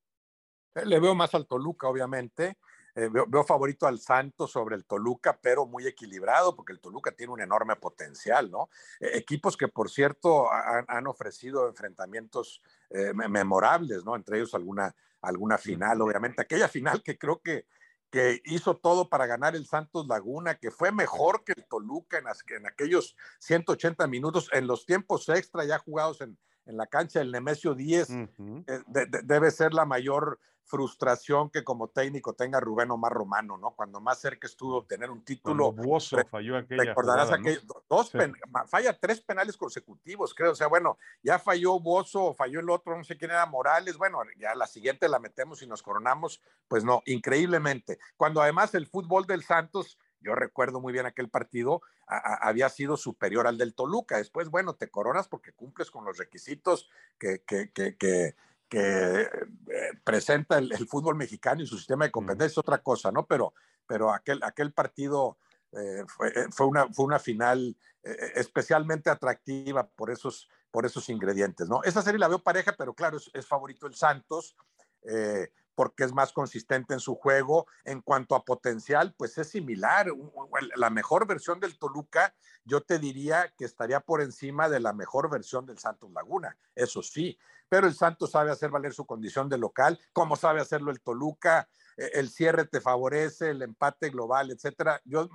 Le 0.85 0.99
veo 0.99 1.15
más 1.15 1.33
al 1.33 1.47
Toluca, 1.47 1.87
obviamente. 1.87 2.57
Eh, 2.97 3.09
veo, 3.09 3.43
favorito 3.43 3.85
al 3.85 3.99
Santos 3.99 4.49
sobre 4.49 4.75
el 4.75 4.83
Toluca, 4.83 5.37
pero 5.39 5.67
muy 5.67 5.85
equilibrado, 5.85 6.55
porque 6.55 6.73
el 6.73 6.79
Toluca 6.79 7.11
tiene 7.11 7.31
un 7.31 7.39
enorme 7.39 7.75
potencial, 7.75 8.49
¿no? 8.49 8.71
E, 8.99 9.19
equipos 9.19 9.55
que, 9.55 9.67
por 9.67 9.91
cierto, 9.91 10.51
han, 10.51 11.05
ofrecido 11.05 11.69
enfrentamientos 11.69 12.59
eh, 12.89 13.13
memorables, 13.13 14.03
¿no? 14.03 14.15
Entre 14.15 14.37
ellos 14.37 14.55
alguna, 14.55 14.95
alguna 15.21 15.59
final, 15.59 16.01
obviamente. 16.01 16.41
Aquella 16.41 16.67
final 16.67 17.03
que 17.03 17.19
creo 17.19 17.39
que, 17.39 17.67
que 18.09 18.41
hizo 18.45 18.77
todo 18.77 19.09
para 19.09 19.27
ganar 19.27 19.55
el 19.55 19.67
Santos 19.67 20.07
Laguna, 20.07 20.55
que 20.55 20.71
fue 20.71 20.91
mejor 20.91 21.43
que 21.43 21.53
el 21.55 21.67
Toluca 21.67 22.17
en, 22.17 22.25
en 22.55 22.65
aquellos 22.65 23.15
180 23.41 24.07
minutos, 24.07 24.49
en 24.53 24.65
los 24.65 24.87
tiempos 24.87 25.29
extra 25.29 25.65
ya 25.65 25.77
jugados 25.77 26.21
en, 26.21 26.35
en 26.67 26.77
la 26.77 26.87
cancha 26.87 27.19
del 27.19 27.31
Nemesio 27.31 27.73
10, 27.73 28.09
eh, 28.09 28.27
debe 29.23 29.51
ser 29.51 29.73
la 29.73 29.85
mayor 29.85 30.39
frustración 30.67 31.49
que 31.49 31.63
como 31.63 31.87
técnico 31.87 32.33
tenga 32.33 32.59
Rubén 32.59 32.91
Omar 32.91 33.13
Romano, 33.13 33.57
¿no? 33.57 33.71
Cuando 33.71 34.01
más 34.01 34.19
cerca 34.19 34.47
estuvo 34.47 34.83
tener 34.83 35.09
un 35.09 35.23
título. 35.23 35.71
Buoso 35.71 36.17
falló 36.29 36.57
aquella. 36.57 36.83
Recordarás 36.83 37.31
aquellos 37.31 37.65
dos 37.89 38.11
falla 38.67 38.97
tres 38.99 39.21
penales 39.21 39.55
consecutivos, 39.55 40.33
creo. 40.33 40.51
O 40.51 40.55
sea, 40.55 40.67
bueno, 40.67 40.97
ya 41.23 41.39
falló 41.39 41.79
Bozo, 41.79 42.33
falló 42.33 42.59
el 42.59 42.69
otro, 42.69 42.97
no 42.97 43.03
sé 43.03 43.17
quién 43.17 43.31
era 43.31 43.45
Morales. 43.45 43.97
Bueno, 43.97 44.19
ya 44.37 44.53
la 44.55 44.67
siguiente 44.67 45.07
la 45.07 45.19
metemos 45.19 45.61
y 45.61 45.67
nos 45.67 45.81
coronamos. 45.81 46.41
Pues 46.67 46.83
no, 46.83 47.01
increíblemente. 47.05 47.97
Cuando 48.17 48.41
además 48.41 48.75
el 48.75 48.87
fútbol 48.87 49.25
del 49.25 49.43
Santos 49.43 49.97
yo 50.21 50.35
recuerdo 50.35 50.79
muy 50.79 50.93
bien 50.93 51.05
aquel 51.05 51.29
partido, 51.29 51.81
había 52.07 52.69
sido 52.69 52.97
superior 52.97 53.47
al 53.47 53.57
del 53.57 53.73
Toluca. 53.73 54.17
Después, 54.17 54.49
bueno, 54.49 54.75
te 54.75 54.89
coronas 54.89 55.27
porque 55.27 55.53
cumples 55.53 55.91
con 55.91 56.05
los 56.05 56.17
requisitos 56.17 56.89
que, 57.17 57.43
que, 57.43 57.71
que, 57.71 57.95
que, 57.97 58.35
eh, 58.71 59.29
presenta 60.03 60.57
el, 60.57 60.87
fútbol 60.87 61.15
mexicano 61.15 61.61
y 61.61 61.67
su 61.67 61.77
sistema 61.77 62.05
de 62.05 62.11
competencia, 62.11 62.47
es 62.47 62.57
otra 62.57 62.79
cosa, 62.79 63.11
¿no? 63.11 63.25
Pero, 63.25 63.53
pero 63.85 64.11
aquel, 64.11 64.41
aquel 64.43 64.73
partido 64.73 65.37
eh, 65.71 66.03
eh, 66.35 66.45
fue, 66.51 66.65
una, 66.65 66.87
fue 66.91 67.05
una 67.05 67.19
final 67.19 67.75
especialmente 68.35 69.09
atractiva 69.09 69.85
por 69.85 70.09
esos, 70.09 70.47
por 70.71 70.85
esos 70.85 71.09
ingredientes, 71.09 71.67
¿no? 71.67 71.83
Esa 71.83 72.01
serie 72.01 72.19
la 72.19 72.29
veo 72.29 72.39
pareja, 72.39 72.73
pero 72.77 72.93
claro, 72.93 73.17
es, 73.17 73.29
es 73.33 73.45
favorito 73.45 73.85
el 73.85 73.95
Santos 73.95 74.55
porque 75.77 76.05
es 76.05 76.11
más 76.11 76.33
consistente 76.33 76.95
en 76.95 76.99
su 76.99 77.13
juego. 77.13 77.67
En 77.85 78.01
cuanto 78.01 78.33
a 78.33 78.43
potencial, 78.43 79.13
pues 79.15 79.37
es 79.37 79.49
similar. 79.49 80.07
La 80.75 80.89
mejor 80.89 81.27
versión 81.27 81.59
del 81.59 81.77
Toluca, 81.77 82.33
yo 82.65 82.81
te 82.81 82.97
diría 82.97 83.53
que 83.55 83.65
estaría 83.65 83.99
por 83.99 84.23
encima 84.23 84.69
de 84.69 84.79
la 84.79 84.91
mejor 84.91 85.29
versión 85.29 85.67
del 85.67 85.77
Santos 85.77 86.11
Laguna, 86.11 86.57
eso 86.73 87.03
sí. 87.03 87.37
Pero 87.69 87.85
el 87.85 87.93
Santos 87.93 88.31
sabe 88.31 88.49
hacer 88.49 88.71
valer 88.71 88.91
su 88.91 89.05
condición 89.05 89.49
de 89.49 89.59
local, 89.59 89.99
como 90.13 90.35
sabe 90.35 90.61
hacerlo 90.61 90.89
el 90.89 90.99
Toluca, 90.99 91.69
el 91.97 92.29
cierre 92.29 92.65
te 92.65 92.79
favorece, 92.79 93.49
el 93.49 93.61
empate 93.61 94.09
global, 94.09 94.51
etcétera. 94.51 95.01
Yo 95.05 95.29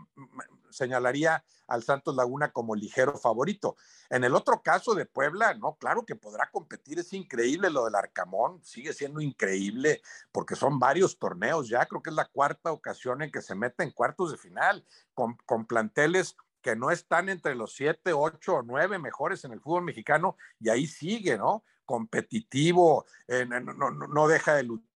señalaría 0.71 1.45
al 1.67 1.83
Santos 1.83 2.15
Laguna 2.15 2.53
como 2.53 2.75
ligero 2.75 3.17
favorito. 3.19 3.77
En 4.11 4.25
el 4.25 4.35
otro 4.35 4.63
caso 4.63 4.95
de 4.95 5.07
Puebla, 5.07 5.55
no, 5.55 5.77
claro 5.77 6.05
que 6.05 6.17
podrá 6.17 6.51
competir, 6.51 6.99
es 6.99 7.13
increíble 7.13 7.71
lo 7.71 7.85
del 7.85 7.95
Arcamón, 7.95 8.63
sigue 8.63 8.93
siendo 8.93 9.21
increíble 9.21 10.03
porque 10.33 10.57
son 10.57 10.79
varios 10.79 11.19
torneos 11.19 11.69
ya, 11.69 11.87
creo 11.87 12.03
que 12.03 12.11
es 12.11 12.17
la 12.17 12.27
cuarta 12.27 12.73
ocasión 12.73 13.23
en 13.23 13.31
que 13.31 13.43
se 13.43 13.55
mete 13.55 13.83
en 13.83 13.91
cuartos 13.91 14.31
de 14.31 14.39
final 14.39 14.85
con, 15.15 15.37
con 15.47 15.67
planteles 15.67 16.37
que 16.61 16.77
no 16.77 16.91
están 16.91 17.29
entre 17.29 17.55
los 17.55 17.75
siete, 17.75 18.13
ocho 18.13 18.57
o 18.57 18.63
nueve 18.63 18.99
mejores 18.99 19.45
en 19.45 19.53
el 19.53 19.61
fútbol 19.61 19.83
mexicano 19.83 20.37
y 20.61 20.69
ahí 20.69 20.87
sigue, 20.87 21.37
¿no? 21.37 21.65
Competitivo, 21.85 23.05
eh, 23.27 23.45
no, 23.45 23.61
no, 23.61 23.91
no, 23.91 24.29
deja 24.29 24.55
de 24.55 24.63
luchar 24.63 24.92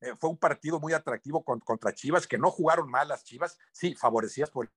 eh, 0.00 0.14
fue 0.18 0.30
un 0.30 0.38
partido 0.38 0.80
muy 0.80 0.92
atractivo 0.92 1.44
contra 1.44 1.92
Chivas, 1.92 2.26
que 2.26 2.38
no 2.38 2.50
jugaron 2.50 2.90
mal 2.90 3.08
las 3.08 3.24
Chivas, 3.24 3.58
sí, 3.72 3.94
favorecidas 3.94 4.50
por 4.50 4.70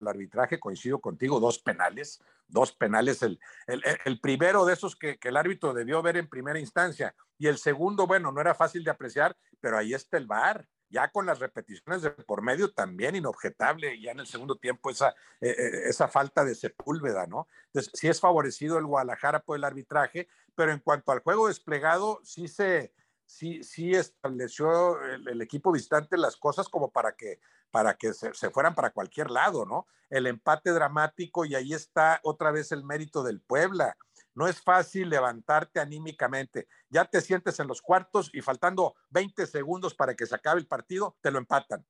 el 0.00 0.08
arbitraje, 0.08 0.60
coincido 0.60 1.00
contigo, 1.00 1.40
dos 1.40 1.58
penales, 1.58 2.20
dos 2.48 2.72
penales, 2.72 3.22
el, 3.22 3.40
el, 3.66 4.20
primero 4.20 4.64
de 4.66 4.74
esos 4.74 4.96
que, 4.96 5.18
el 5.22 5.36
árbitro 5.36 5.72
debió 5.72 6.02
ver 6.02 6.16
en 6.16 6.28
primera 6.28 6.58
instancia, 6.58 7.14
y 7.38 7.46
el 7.46 7.58
segundo, 7.58 8.06
bueno, 8.06 8.30
no 8.32 8.40
era 8.40 8.54
fácil 8.54 8.84
de 8.84 8.90
apreciar, 8.90 9.36
pero 9.60 9.78
ahí 9.78 9.94
está 9.94 10.18
el 10.18 10.26
VAR, 10.26 10.68
ya 10.90 11.08
con 11.08 11.24
las 11.24 11.38
repeticiones 11.38 12.02
de 12.02 12.10
por 12.10 12.42
medio 12.42 12.70
también 12.70 13.16
inobjetable, 13.16 13.98
ya 13.98 14.10
en 14.10 14.20
el 14.20 14.26
segundo 14.26 14.56
tiempo 14.56 14.90
esa, 14.90 15.08
eh, 15.40 15.48
eh, 15.48 15.70
esa 15.86 16.06
falta 16.06 16.44
de 16.44 16.54
Sepúlveda, 16.54 17.26
¿no? 17.26 17.48
Entonces, 17.68 17.90
sí 17.94 18.08
es 18.08 18.20
favorecido 18.20 18.76
el 18.76 18.84
Guadalajara 18.84 19.40
por 19.40 19.56
el 19.56 19.64
arbitraje, 19.64 20.28
pero 20.54 20.70
en 20.70 20.80
cuanto 20.80 21.12
al 21.12 21.20
juego 21.20 21.48
desplegado, 21.48 22.20
sí 22.22 22.46
se, 22.46 22.92
sí, 23.32 23.64
sí 23.64 23.92
estableció 23.92 25.00
el, 25.02 25.40
equipo 25.40 25.72
visitante 25.72 26.16
las 26.18 26.36
cosas 26.36 26.68
como 26.68 26.90
para 26.90 27.12
que, 27.16 27.40
para 27.70 27.94
que 27.94 28.12
se, 28.12 28.34
se, 28.34 28.50
fueran 28.50 28.74
para 28.74 28.90
cualquier 28.90 29.30
lado, 29.30 29.64
¿no? 29.64 29.86
El 30.10 30.26
empate 30.26 30.70
dramático 30.70 31.44
y 31.44 31.54
ahí 31.54 31.72
está 31.72 32.20
otra 32.22 32.50
vez 32.50 32.72
el 32.72 32.84
mérito 32.84 33.22
del 33.22 33.40
Puebla. 33.40 33.96
No 34.34 34.46
es 34.46 34.60
fácil 34.60 35.08
levantarte 35.08 35.80
anímicamente. 35.80 36.68
Ya 36.90 37.06
te 37.06 37.20
sientes 37.20 37.58
en 37.60 37.68
los 37.68 37.80
cuartos 37.80 38.30
y 38.34 38.42
faltando 38.42 38.94
20 39.10 39.46
segundos 39.46 39.94
para 39.94 40.14
que 40.14 40.26
se 40.26 40.34
acabe 40.34 40.60
el 40.60 40.66
partido, 40.66 41.16
te 41.22 41.30
lo 41.30 41.38
empatan. 41.38 41.86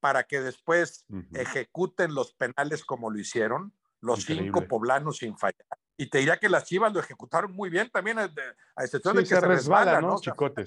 Para 0.00 0.24
que 0.24 0.42
después 0.42 1.06
ejecuten 1.32 2.14
los 2.14 2.32
penales 2.34 2.84
como 2.84 3.10
lo 3.10 3.18
hicieron, 3.18 3.72
los 4.00 4.24
cinco 4.24 4.68
poblanos 4.68 5.18
sin 5.18 5.36
fallar. 5.38 5.66
Y 5.96 6.06
te 6.06 6.18
diría 6.18 6.38
que 6.38 6.48
las 6.48 6.64
Chivas 6.64 6.92
lo 6.92 7.00
ejecutaron 7.00 7.52
muy 7.52 7.70
bien 7.70 7.90
también, 7.90 8.18
a 8.18 8.28
excepción 8.78 9.16
de 9.16 9.22
que 9.22 9.28
se, 9.28 9.40
resbala, 9.40 10.00
¿no? 10.00 10.18
Chicote, 10.18 10.64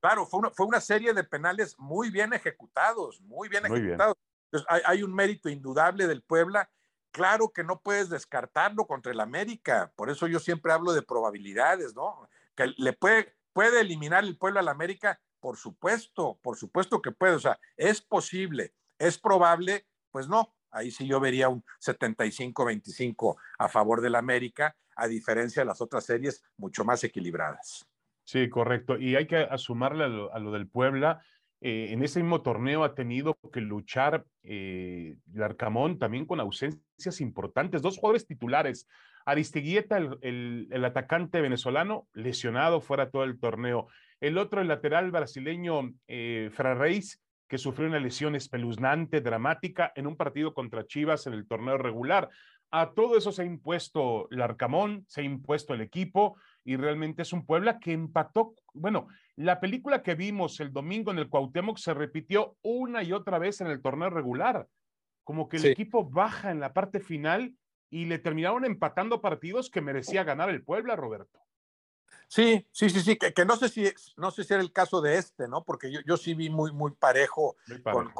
Claro, 0.00 0.26
fue 0.26 0.40
una, 0.40 0.50
fue 0.50 0.66
una, 0.66 0.80
serie 0.80 1.14
de 1.14 1.22
penales 1.22 1.78
muy 1.78 2.10
bien 2.10 2.32
ejecutados, 2.32 3.20
muy 3.20 3.48
bien 3.48 3.66
ejecutados. 3.66 4.16
Entonces, 4.46 4.66
hay, 4.68 4.82
hay, 4.84 5.02
un 5.04 5.14
mérito 5.14 5.48
indudable 5.48 6.08
del 6.08 6.22
Puebla 6.22 6.68
claro 7.12 7.52
que 7.52 7.62
no 7.62 7.80
puedes 7.80 8.08
descartarlo 8.08 8.86
contra 8.86 9.12
el 9.12 9.20
América. 9.20 9.92
Por 9.94 10.10
eso 10.10 10.26
yo 10.26 10.40
siempre 10.40 10.72
hablo 10.72 10.92
de 10.92 11.02
probabilidades, 11.02 11.94
¿no? 11.94 12.28
Que 12.56 12.74
le 12.76 12.92
puede, 12.94 13.36
puede 13.52 13.80
eliminar 13.80 14.24
el 14.24 14.36
pueblo 14.36 14.58
al 14.58 14.68
América, 14.68 15.20
por 15.38 15.56
supuesto, 15.56 16.38
por 16.42 16.56
supuesto 16.56 17.00
que 17.00 17.12
puede. 17.12 17.34
O 17.34 17.40
sea, 17.40 17.60
es 17.76 18.00
posible, 18.00 18.74
es 18.98 19.18
probable, 19.18 19.86
pues 20.10 20.26
no. 20.26 20.52
Ahí 20.72 20.90
sí 20.90 21.06
yo 21.06 21.20
vería 21.20 21.48
un 21.48 21.62
75-25 21.80 23.36
a 23.58 23.68
favor 23.68 24.00
del 24.00 24.16
América, 24.16 24.74
a 24.96 25.06
diferencia 25.06 25.62
de 25.62 25.66
las 25.66 25.80
otras 25.80 26.04
series 26.04 26.42
mucho 26.56 26.84
más 26.84 27.04
equilibradas. 27.04 27.86
Sí, 28.24 28.48
correcto. 28.48 28.98
Y 28.98 29.16
hay 29.16 29.26
que 29.26 29.36
asumarle 29.36 30.04
a 30.04 30.38
lo, 30.38 30.52
del 30.52 30.68
Puebla 30.68 31.22
eh, 31.64 31.92
en 31.92 32.02
ese 32.02 32.20
mismo 32.20 32.42
torneo 32.42 32.82
ha 32.82 32.96
tenido 32.96 33.38
que 33.52 33.60
luchar 33.60 34.24
eh, 34.42 35.16
Larcamón 35.32 35.96
también 35.96 36.26
con 36.26 36.40
ausencias 36.40 37.20
importantes. 37.20 37.82
Dos 37.82 37.98
jugadores 37.98 38.26
titulares. 38.26 38.88
Aristiguieta, 39.24 39.96
el, 39.96 40.66
el, 40.72 40.84
atacante 40.84 41.40
venezolano, 41.40 42.08
lesionado 42.14 42.80
fuera 42.80 43.10
todo 43.10 43.22
el 43.22 43.38
torneo. 43.38 43.86
El 44.20 44.38
otro, 44.38 44.60
el 44.60 44.66
lateral 44.66 45.12
brasileño 45.12 45.94
eh, 46.08 46.50
Reis, 46.56 47.21
que 47.52 47.58
sufrió 47.58 47.86
una 47.86 48.00
lesión 48.00 48.34
espeluznante, 48.34 49.20
dramática, 49.20 49.92
en 49.94 50.06
un 50.06 50.16
partido 50.16 50.54
contra 50.54 50.86
Chivas 50.86 51.26
en 51.26 51.34
el 51.34 51.46
torneo 51.46 51.76
regular. 51.76 52.30
A 52.70 52.94
todo 52.94 53.18
eso 53.18 53.30
se 53.30 53.42
ha 53.42 53.44
impuesto 53.44 54.26
Larcamón, 54.30 55.04
se 55.06 55.20
ha 55.20 55.24
impuesto 55.24 55.74
el 55.74 55.82
equipo 55.82 56.38
y 56.64 56.76
realmente 56.76 57.20
es 57.20 57.32
un 57.34 57.44
Puebla 57.44 57.78
que 57.78 57.92
empató. 57.92 58.54
Bueno, 58.72 59.08
la 59.36 59.60
película 59.60 60.02
que 60.02 60.14
vimos 60.14 60.60
el 60.60 60.72
domingo 60.72 61.10
en 61.10 61.18
el 61.18 61.28
Cuauhtémoc 61.28 61.76
se 61.76 61.92
repitió 61.92 62.56
una 62.62 63.02
y 63.02 63.12
otra 63.12 63.38
vez 63.38 63.60
en 63.60 63.66
el 63.66 63.82
torneo 63.82 64.08
regular. 64.08 64.66
Como 65.22 65.50
que 65.50 65.58
el 65.58 65.66
equipo 65.66 66.08
baja 66.08 66.52
en 66.52 66.58
la 66.58 66.72
parte 66.72 67.00
final 67.00 67.54
y 67.90 68.06
le 68.06 68.18
terminaron 68.18 68.64
empatando 68.64 69.20
partidos 69.20 69.68
que 69.68 69.82
merecía 69.82 70.24
ganar 70.24 70.48
el 70.48 70.64
Puebla, 70.64 70.96
Roberto. 70.96 71.38
Sí, 72.32 72.66
sí, 72.72 72.88
sí, 72.88 73.02
sí, 73.02 73.18
que, 73.18 73.44
no 73.44 73.56
sé 73.56 73.68
si 73.68 73.92
no 74.16 74.30
sé 74.30 74.42
si 74.42 74.54
era 74.54 74.62
el 74.62 74.72
caso 74.72 75.02
de 75.02 75.18
este, 75.18 75.48
¿no? 75.48 75.64
Porque 75.64 75.92
yo, 75.92 76.00
yo 76.00 76.16
sí 76.16 76.32
vi 76.32 76.48
muy, 76.48 76.72
muy 76.72 76.92
parejo, 76.92 77.56
Con, 77.84 78.10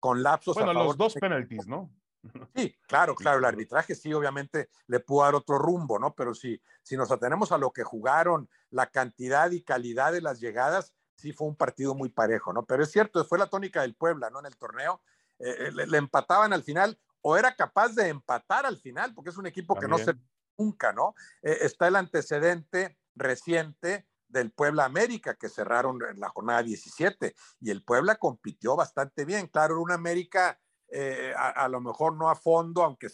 con, 0.00 0.20
lapsos. 0.20 0.56
Bueno, 0.56 0.72
los 0.72 0.96
dos 0.96 1.14
penaltis, 1.14 1.68
¿no? 1.68 1.88
Sí, 2.56 2.74
claro, 2.88 3.14
claro, 3.14 3.38
el 3.38 3.44
arbitraje 3.44 3.94
sí, 3.94 4.12
obviamente 4.12 4.68
le 4.88 4.98
pudo 4.98 5.22
dar 5.22 5.36
otro 5.36 5.58
rumbo, 5.58 6.00
¿no? 6.00 6.12
Pero 6.12 6.34
si, 6.34 6.60
si 6.82 6.96
nos 6.96 7.12
atenemos 7.12 7.52
a 7.52 7.58
lo 7.58 7.70
que 7.70 7.84
jugaron, 7.84 8.50
la 8.70 8.88
cantidad 8.88 9.48
y 9.52 9.62
calidad 9.62 10.10
de 10.10 10.22
las 10.22 10.40
llegadas, 10.40 10.92
sí 11.14 11.32
fue 11.32 11.46
un 11.46 11.54
partido 11.54 11.94
muy 11.94 12.08
parejo, 12.08 12.52
¿no? 12.52 12.64
Pero 12.64 12.82
es 12.82 12.90
cierto, 12.90 13.24
fue 13.24 13.38
la 13.38 13.46
tónica 13.46 13.82
del 13.82 13.94
Puebla, 13.94 14.28
¿no? 14.28 14.40
En 14.40 14.46
el 14.46 14.56
torneo, 14.56 15.02
eh, 15.38 15.68
eh, 15.68 15.70
le, 15.72 15.98
empataban 15.98 16.52
al 16.52 16.64
final 16.64 16.98
o 17.20 17.36
era 17.36 17.54
capaz 17.54 17.90
de 17.90 18.08
empatar 18.08 18.66
al 18.66 18.78
final, 18.78 19.14
porque 19.14 19.30
es 19.30 19.36
un 19.36 19.46
equipo 19.46 19.78
que 19.78 19.86
no 19.86 19.98
se 19.98 20.14
nunca, 20.58 20.92
¿no? 20.92 21.14
Eh, 21.42 21.58
está 21.60 21.86
el 21.86 21.94
antecedente 21.94 22.98
reciente 23.14 24.06
del 24.28 24.50
Puebla 24.50 24.84
América, 24.84 25.34
que 25.34 25.48
cerraron 25.48 25.98
en 26.08 26.18
la 26.18 26.30
jornada 26.30 26.62
17, 26.62 27.34
y 27.60 27.70
el 27.70 27.84
Puebla 27.84 28.16
compitió 28.16 28.76
bastante 28.76 29.24
bien. 29.24 29.46
Claro, 29.46 29.74
era 29.74 29.82
una 29.82 29.94
América 29.94 30.58
eh, 30.88 31.32
a, 31.36 31.68
lo 31.68 31.80
mejor 31.80 32.14
no 32.16 32.28
a 32.28 32.34
fondo, 32.34 32.82
aunque 32.82 33.08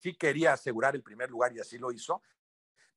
sí 0.00 0.14
quería 0.14 0.52
asegurar 0.52 0.94
el 0.94 1.02
primer 1.02 1.30
lugar 1.30 1.54
y 1.54 1.60
así 1.60 1.78
lo 1.78 1.90
hizo, 1.90 2.22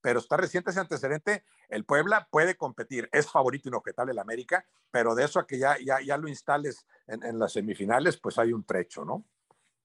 pero 0.02 0.18
está 0.18 0.36
reciente 0.36 0.70
ese 0.70 0.80
antecedente, 0.80 1.44
el 1.70 1.86
Puebla 1.86 2.28
puede 2.30 2.56
competir, 2.56 3.08
es 3.10 3.30
favorito 3.30 3.68
inobjetable 3.70 4.12
el 4.12 4.18
América, 4.18 4.66
pero 4.90 5.14
de 5.14 5.24
eso 5.24 5.40
a 5.40 5.46
que 5.46 5.58
ya, 5.58 5.76
ya, 5.82 6.00
ya 6.00 6.18
lo 6.18 6.28
instales 6.28 6.86
en, 7.06 7.24
en, 7.24 7.38
las 7.38 7.54
semifinales, 7.54 8.18
pues 8.18 8.38
hay 8.38 8.52
un 8.52 8.64
trecho, 8.64 9.04
¿no? 9.04 9.24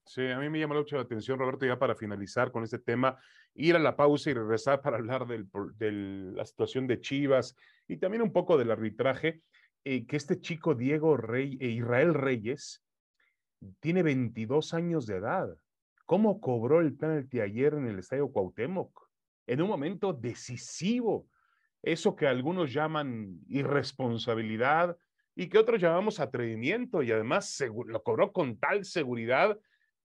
Sí, 0.05 0.27
a 0.27 0.39
mí 0.39 0.49
me 0.49 0.59
llama 0.59 0.75
mucho 0.75 0.95
la 0.95 1.03
atención, 1.03 1.39
Roberto, 1.39 1.65
ya 1.65 1.77
para 1.77 1.95
finalizar 1.95 2.51
con 2.51 2.63
este 2.63 2.79
tema, 2.79 3.17
ir 3.53 3.75
a 3.75 3.79
la 3.79 3.95
pausa 3.95 4.29
y 4.29 4.33
regresar 4.33 4.81
para 4.81 4.97
hablar 4.97 5.27
de 5.27 5.91
la 5.91 6.45
situación 6.45 6.87
de 6.87 6.99
Chivas 6.99 7.55
y 7.87 7.97
también 7.97 8.21
un 8.21 8.31
poco 8.31 8.57
del 8.57 8.71
arbitraje, 8.71 9.41
eh, 9.83 10.05
que 10.05 10.17
este 10.17 10.39
chico 10.39 10.75
Diego 10.75 11.17
Rey, 11.17 11.57
e 11.61 11.67
Israel 11.67 12.13
Reyes, 12.13 12.83
tiene 13.79 14.03
22 14.03 14.73
años 14.73 15.05
de 15.05 15.17
edad. 15.17 15.55
¿Cómo 16.05 16.41
cobró 16.41 16.81
el 16.81 16.95
penalti 16.95 17.39
ayer 17.39 17.73
en 17.73 17.87
el 17.87 17.99
Estadio 17.99 18.31
Cuauhtémoc? 18.31 19.07
En 19.47 19.61
un 19.61 19.69
momento 19.69 20.13
decisivo. 20.13 21.27
Eso 21.81 22.15
que 22.15 22.27
algunos 22.27 22.73
llaman 22.73 23.39
irresponsabilidad 23.47 24.97
y 25.35 25.47
que 25.47 25.57
otros 25.57 25.81
llamamos 25.81 26.19
atrevimiento 26.19 27.01
y 27.01 27.11
además 27.11 27.63
lo 27.87 28.03
cobró 28.03 28.31
con 28.31 28.57
tal 28.57 28.85
seguridad 28.85 29.57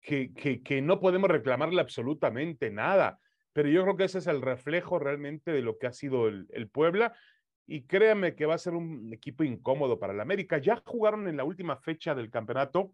que, 0.05 0.81
no 0.81 0.99
podemos 0.99 1.29
reclamarle 1.29 1.81
absolutamente 1.81 2.69
nada. 2.69 3.19
Pero 3.53 3.69
yo 3.69 3.83
creo 3.83 3.97
que 3.97 4.03
ese 4.03 4.19
es 4.19 4.27
el 4.27 4.41
reflejo 4.41 4.99
realmente 4.99 5.51
de 5.51 5.61
lo 5.61 5.77
que 5.77 5.87
ha 5.87 5.93
sido 5.93 6.27
el, 6.27 6.47
el 6.51 6.69
Puebla 6.69 7.13
y 7.67 7.83
créame 7.83 8.35
que 8.35 8.45
va 8.45 8.55
a 8.55 8.59
ser 8.59 8.73
un 8.73 9.11
equipo 9.13 9.43
incómodo 9.43 9.97
para 9.97 10.13
el 10.13 10.19
América. 10.19 10.57
Ya 10.57 10.81
jugaron 10.85 11.27
en 11.27 11.37
la 11.37 11.43
última 11.43 11.77
fecha 11.77 12.13
del 12.13 12.29
campeonato 12.29 12.91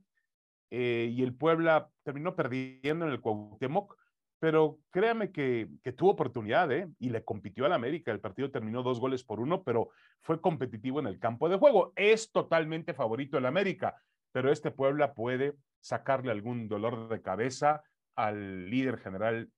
eh, 0.70 1.10
y 1.12 1.24
el 1.24 1.34
Puebla 1.34 1.90
terminó 2.04 2.36
perdiendo 2.36 3.06
en 3.06 3.12
el 3.12 3.20
Cuauhtémoc, 3.20 3.98
pero 4.40 4.80
créame 4.90 5.32
que, 5.32 5.68
que 5.84 5.92
tuvo 5.92 6.12
oportunidad, 6.12 6.72
¿eh? 6.72 6.90
Y 7.00 7.10
le 7.10 7.24
compitió 7.24 7.66
al 7.66 7.74
América. 7.74 8.12
El 8.12 8.22
partido 8.22 8.50
terminó 8.50 8.82
dos 8.82 9.00
goles 9.00 9.24
por 9.24 9.40
uno, 9.40 9.64
pero 9.64 9.90
fue 10.22 10.40
competitivo 10.42 11.00
en 11.00 11.08
el 11.08 11.20
campo 11.20 11.50
de 11.50 11.58
juego. 11.58 11.92
Es 11.96 12.32
totalmente 12.32 12.94
favorito 12.94 13.38
el 13.38 13.46
América, 13.46 13.96
pero 14.32 14.52
este 14.52 14.72
Puebla 14.72 15.14
puede 15.14 15.54
sacarle 15.82 16.32
algún 16.32 16.68
dolor 16.68 17.10
de 17.10 17.22
cabeza 17.22 17.84
al 18.16 18.70
líder 18.70 18.98
general 19.00 19.52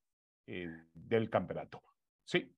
eh, 0.48 0.84
del 0.94 1.30
campeonato. 1.30 1.82
Sí. 2.26 2.52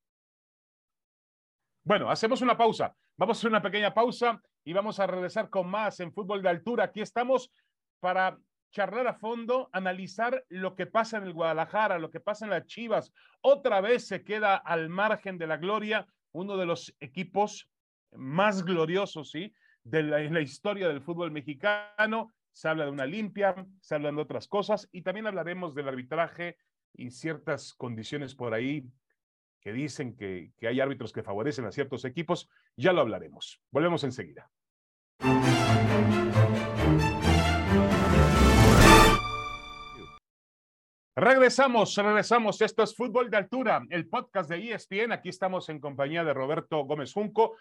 Bueno, 1.83 2.09
hacemos 2.09 2.41
una 2.41 2.57
pausa. 2.57 2.95
Vamos 3.17 3.37
a 3.37 3.39
hacer 3.39 3.49
una 3.49 3.61
pequeña 3.61 3.93
pausa 3.93 4.41
y 4.63 4.73
vamos 4.73 4.99
a 4.99 5.07
regresar 5.07 5.49
con 5.49 5.67
más 5.67 5.99
en 5.99 6.13
fútbol 6.13 6.41
de 6.41 6.49
altura. 6.49 6.85
Aquí 6.85 7.01
estamos 7.01 7.51
para 7.99 8.37
charlar 8.71 9.07
a 9.07 9.13
fondo, 9.13 9.69
analizar 9.71 10.43
lo 10.49 10.75
que 10.75 10.85
pasa 10.85 11.17
en 11.17 11.23
el 11.23 11.33
Guadalajara, 11.33 11.97
lo 11.97 12.11
que 12.11 12.19
pasa 12.19 12.45
en 12.45 12.51
las 12.51 12.65
Chivas. 12.65 13.13
Otra 13.41 13.81
vez 13.81 14.07
se 14.07 14.23
queda 14.23 14.55
al 14.55 14.89
margen 14.89 15.37
de 15.37 15.47
la 15.47 15.57
gloria 15.57 16.07
uno 16.33 16.57
de 16.57 16.65
los 16.65 16.93
equipos 16.99 17.69
más 18.11 18.63
gloriosos, 18.63 19.31
¿sí? 19.31 19.53
De 19.83 19.99
en 19.99 20.33
la 20.33 20.41
historia 20.41 20.87
del 20.87 21.01
fútbol 21.01 21.31
mexicano. 21.31 22.33
Se 22.55 22.69
habla 22.69 22.85
de 22.85 22.91
una 22.91 23.05
limpia, 23.05 23.53
se 23.81 23.95
hablan 23.95 24.15
de 24.15 24.21
otras 24.21 24.47
cosas 24.47 24.87
y 24.93 25.01
también 25.01 25.27
hablaremos 25.27 25.75
del 25.75 25.89
arbitraje 25.89 26.57
y 26.93 27.11
ciertas 27.11 27.73
condiciones 27.73 28.33
por 28.33 28.53
ahí 28.53 28.89
que 29.59 29.73
dicen 29.73 30.15
que, 30.15 30.53
que 30.57 30.69
hay 30.69 30.79
árbitros 30.79 31.11
que 31.11 31.21
favorecen 31.21 31.65
a 31.65 31.73
ciertos 31.73 32.05
equipos. 32.05 32.49
Ya 32.77 32.93
lo 32.93 33.01
hablaremos. 33.01 33.61
Volvemos 33.71 34.05
enseguida. 34.05 34.49
Regresamos, 41.13 41.93
regresamos. 41.97 42.61
Esto 42.61 42.83
es 42.83 42.95
Fútbol 42.95 43.29
de 43.29 43.35
Altura, 43.35 43.83
el 43.89 44.07
podcast 44.07 44.49
de 44.49 44.71
ESPN. 44.71 45.11
Aquí 45.11 45.27
estamos 45.27 45.67
en 45.67 45.81
compañía 45.81 46.23
de 46.23 46.33
Roberto 46.33 46.85
Gómez 46.85 47.11
Junco. 47.11 47.57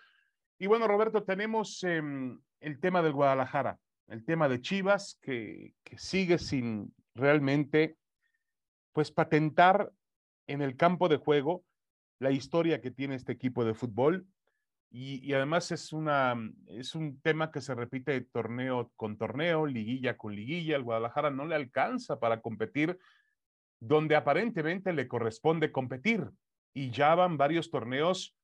Y 0.57 0.69
bueno, 0.69 0.87
Roberto, 0.87 1.25
tenemos 1.25 1.83
em, 1.83 2.41
el 2.61 2.79
tema 2.79 3.03
del 3.03 3.13
Guadalajara, 3.13 3.77
el 4.09 4.25
tema 4.25 4.49
de 4.49 4.61
Chivas, 4.61 5.19
que, 5.23 5.75
sigue 5.97 6.38
sin 6.38 6.95
realmente, 7.14 7.97
pues, 8.93 9.11
patentar 9.11 9.93
en 10.47 10.62
el 10.62 10.77
campo 10.77 11.09
de 11.09 11.17
juego 11.17 11.64
la 12.19 12.31
historia 12.31 12.81
que 12.81 12.90
tiene 12.90 13.14
este 13.14 13.33
equipo 13.33 13.64
de 13.64 13.75
fútbol. 13.75 14.27
y, 14.90 15.33
además 15.33 15.73
es, 15.73 15.93
una, 15.93 16.37
es 16.69 16.95
un 16.95 17.21
tema 17.21 17.51
que 17.51 17.61
se 17.61 17.75
repite 17.75 18.21
torneo 18.21 18.93
con 18.95 19.19
torneo, 19.19 19.67
liguilla 19.67 20.17
con 20.17 20.35
liguilla. 20.35 20.77
El 20.77 20.85
Guadalajara 20.85 21.31
no 21.31 21.47
le 21.47 21.57
alcanza 21.57 22.21
para 22.21 22.40
competir 22.40 22.97
donde 23.81 24.17
aparentemente 24.17 24.93
le 24.93 25.09
corresponde 25.09 25.73
competir. 25.73 26.31
Y 26.73 26.90
ya 26.90 27.14
van 27.14 27.37
varios 27.37 27.71
torneos 27.71 28.37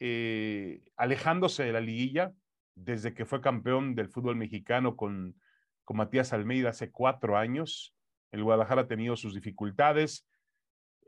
eh, 0.00 0.82
alejándose 0.96 1.64
de 1.64 1.72
la 1.72 1.80
liguilla 1.80 2.32
desde 2.74 3.14
que 3.14 3.24
fue 3.24 3.40
campeón 3.40 3.94
del 3.94 4.08
fútbol 4.08 4.36
mexicano 4.36 4.96
con, 4.96 5.36
con 5.84 5.96
Matías 5.96 6.32
Almeida 6.32 6.70
hace 6.70 6.90
cuatro 6.90 7.36
años. 7.36 7.94
El 8.30 8.44
Guadalajara 8.44 8.82
ha 8.82 8.88
tenido 8.88 9.16
sus 9.16 9.34
dificultades. 9.34 10.26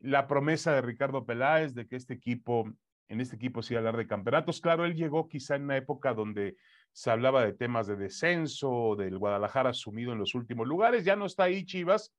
La 0.00 0.26
promesa 0.26 0.74
de 0.74 0.82
Ricardo 0.82 1.24
Peláez 1.24 1.74
de 1.74 1.86
que 1.86 1.96
este 1.96 2.14
equipo 2.14 2.70
en 3.08 3.20
este 3.20 3.36
equipo 3.36 3.62
sí 3.62 3.74
hablar 3.76 3.96
de 3.96 4.06
campeonatos. 4.06 4.60
Claro, 4.60 4.84
él 4.84 4.94
llegó 4.94 5.28
quizá 5.28 5.56
en 5.56 5.64
una 5.64 5.76
época 5.76 6.14
donde 6.14 6.56
se 6.92 7.10
hablaba 7.10 7.44
de 7.44 7.52
temas 7.52 7.86
de 7.86 7.96
descenso, 7.96 8.96
del 8.96 9.18
Guadalajara 9.18 9.72
sumido 9.72 10.12
en 10.12 10.18
los 10.18 10.34
últimos 10.34 10.66
lugares. 10.66 11.04
Ya 11.04 11.16
no 11.16 11.26
está 11.26 11.44
ahí 11.44 11.64
Chivas, 11.64 12.14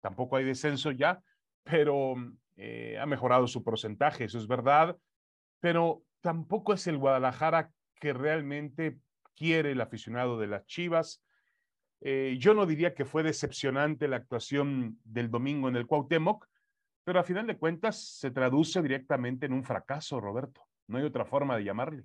tampoco 0.00 0.36
hay 0.36 0.44
descenso 0.44 0.90
ya, 0.92 1.20
pero 1.62 2.14
eh, 2.56 2.98
ha 2.98 3.06
mejorado 3.06 3.46
su 3.46 3.62
porcentaje, 3.62 4.24
eso 4.24 4.38
es 4.38 4.46
verdad, 4.46 4.96
pero 5.60 6.02
tampoco 6.20 6.72
es 6.72 6.86
el 6.86 6.98
Guadalajara 6.98 7.70
que 8.00 8.12
realmente 8.12 8.98
quiere 9.34 9.72
el 9.72 9.80
aficionado 9.80 10.38
de 10.38 10.46
las 10.46 10.66
Chivas. 10.66 11.22
Eh, 12.00 12.36
yo 12.38 12.54
no 12.54 12.66
diría 12.66 12.94
que 12.94 13.04
fue 13.04 13.22
decepcionante 13.22 14.08
la 14.08 14.16
actuación 14.16 14.98
del 15.04 15.30
domingo 15.30 15.68
en 15.68 15.76
el 15.76 15.86
Cuauhtémoc, 15.86 16.46
pero 17.04 17.20
a 17.20 17.24
final 17.24 17.46
de 17.46 17.58
cuentas 17.58 18.18
se 18.18 18.30
traduce 18.30 18.82
directamente 18.82 19.46
en 19.46 19.52
un 19.52 19.64
fracaso, 19.64 20.20
Roberto. 20.20 20.62
No 20.86 20.98
hay 20.98 21.04
otra 21.04 21.24
forma 21.24 21.56
de 21.56 21.64
llamarle. 21.64 22.04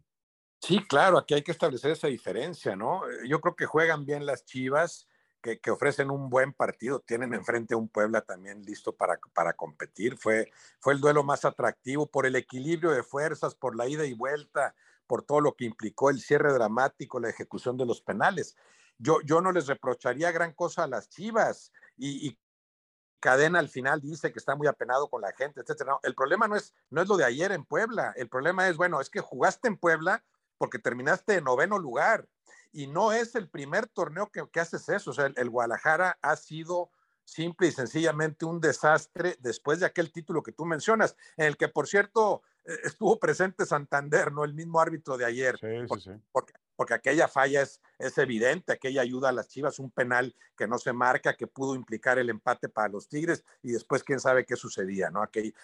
Sí, 0.61 0.85
claro, 0.87 1.17
aquí 1.17 1.33
hay 1.33 1.41
que 1.41 1.51
establecer 1.51 1.91
esa 1.91 2.07
diferencia, 2.07 2.75
¿no? 2.75 3.09
Eh, 3.09 3.27
yo 3.27 3.39
creo 3.39 3.55
que 3.55 3.65
juegan 3.65 4.05
bien 4.05 4.25
las 4.25 4.45
Chivas, 4.45 5.07
que, 5.41 5.59
ofrecen 5.71 6.11
un 6.11 6.29
buen 6.29 6.51
partido, 6.51 6.99
tienen 6.99 7.33
enfrente 7.33 7.75
un 7.75 7.87
Puebla 7.87 8.21
también 8.21 8.61
listo 8.63 8.95
para, 8.95 9.19
para 9.33 9.53
competir. 9.53 10.17
Fue, 10.17 10.51
fue 10.79 10.93
el 10.93 10.99
duelo 10.99 11.23
más 11.23 11.45
atractivo 11.45 12.07
por 12.07 12.25
el 12.25 12.35
equilibrio 12.35 12.91
de 12.91 13.03
fuerzas, 13.03 13.55
por 13.55 13.75
la 13.75 13.87
ida 13.87 14.05
y 14.05 14.13
vuelta, 14.13 14.75
por 15.09 15.23
todo 15.23 15.41
lo 15.41 15.55
que 15.55 15.65
implicó 15.65 16.11
el 16.11 16.21
cierre 16.21 16.53
dramático, 16.53 17.19
la 17.19 17.29
ejecución 17.29 17.77
de 17.77 17.87
los 17.87 17.99
penales. 17.99 18.55
Yo, 18.99 19.21
yo 19.21 19.41
no 19.41 19.51
les 19.51 19.65
reprocharía 19.65 20.31
gran 20.31 20.53
cosa 20.53 20.83
a 20.83 20.87
las 20.87 21.09
Chivas 21.09 21.71
y, 21.97 22.27
y 22.27 22.39
Cadena 23.19 23.57
al 23.57 23.69
final 23.69 24.01
dice 24.01 24.31
que 24.31 24.37
está 24.37 24.55
muy 24.55 24.67
apenado 24.67 25.09
con 25.09 25.21
la 25.21 25.33
gente, 25.33 25.61
etcétera. 25.61 25.97
el 26.03 26.13
problema 26.13 26.47
no 26.47 26.55
es, 26.55 26.75
no 26.91 27.01
es 27.01 27.07
lo 27.07 27.17
de 27.17 27.25
ayer 27.25 27.51
en 27.51 27.65
Puebla. 27.65 28.13
El 28.15 28.29
problema 28.29 28.69
es, 28.69 28.77
bueno, 28.77 29.01
es 29.01 29.09
que 29.09 29.19
jugaste 29.19 29.67
en 29.67 29.77
Puebla 29.77 30.23
porque 30.59 30.77
terminaste 30.77 31.35
en 31.35 31.45
noveno 31.45 31.79
lugar 31.79 32.27
y 32.71 32.85
no 32.85 33.11
es 33.11 33.33
el 33.33 33.49
primer 33.49 33.87
torneo 33.87 34.29
que, 34.31 34.59
haces 34.59 34.89
eso. 34.89 35.09
O 35.09 35.13
sea, 35.13 35.31
el, 35.35 35.49
Guadalajara 35.49 36.19
ha 36.21 36.35
sido 36.35 36.91
simple 37.23 37.67
y 37.67 37.71
sencillamente 37.71 38.45
un 38.45 38.61
desastre 38.61 39.37
después 39.39 39.79
de 39.79 39.87
aquel 39.87 40.11
título 40.11 40.43
que 40.43 40.51
tú 40.51 40.65
mencionas, 40.65 41.15
en 41.35 41.47
el 41.47 41.57
que, 41.57 41.67
por 41.67 41.87
cierto, 41.87 42.43
estuvo 42.83 43.19
presente 43.19 43.65
Santander, 43.65 44.31
no 44.31 44.43
el 44.43 44.53
mismo 44.53 44.79
árbitro 44.79 45.17
de 45.17 45.25
ayer. 45.25 45.57
Sí, 45.59 45.67
sí, 45.93 46.01
sí. 46.01 46.11
Porque, 46.31 46.53
porque 46.75 46.93
aquella 46.93 47.27
falla 47.27 47.61
es, 47.61 47.81
es 47.97 48.17
evidente, 48.17 48.71
aquella 48.71 49.01
ayuda 49.01 49.29
a 49.29 49.33
las 49.33 49.49
Chivas, 49.49 49.79
un 49.79 49.91
penal 49.91 50.35
que 50.55 50.67
no 50.67 50.77
se 50.77 50.93
marca, 50.93 51.35
que 51.35 51.47
pudo 51.47 51.75
implicar 51.75 52.19
el 52.19 52.29
empate 52.29 52.69
para 52.69 52.87
los 52.87 53.07
Tigres 53.09 53.43
y 53.61 53.71
después 53.71 54.03
quién 54.03 54.19
sabe 54.19 54.45
qué 54.45 54.55
sucedía, 54.55 55.09
¿no? 55.09 55.21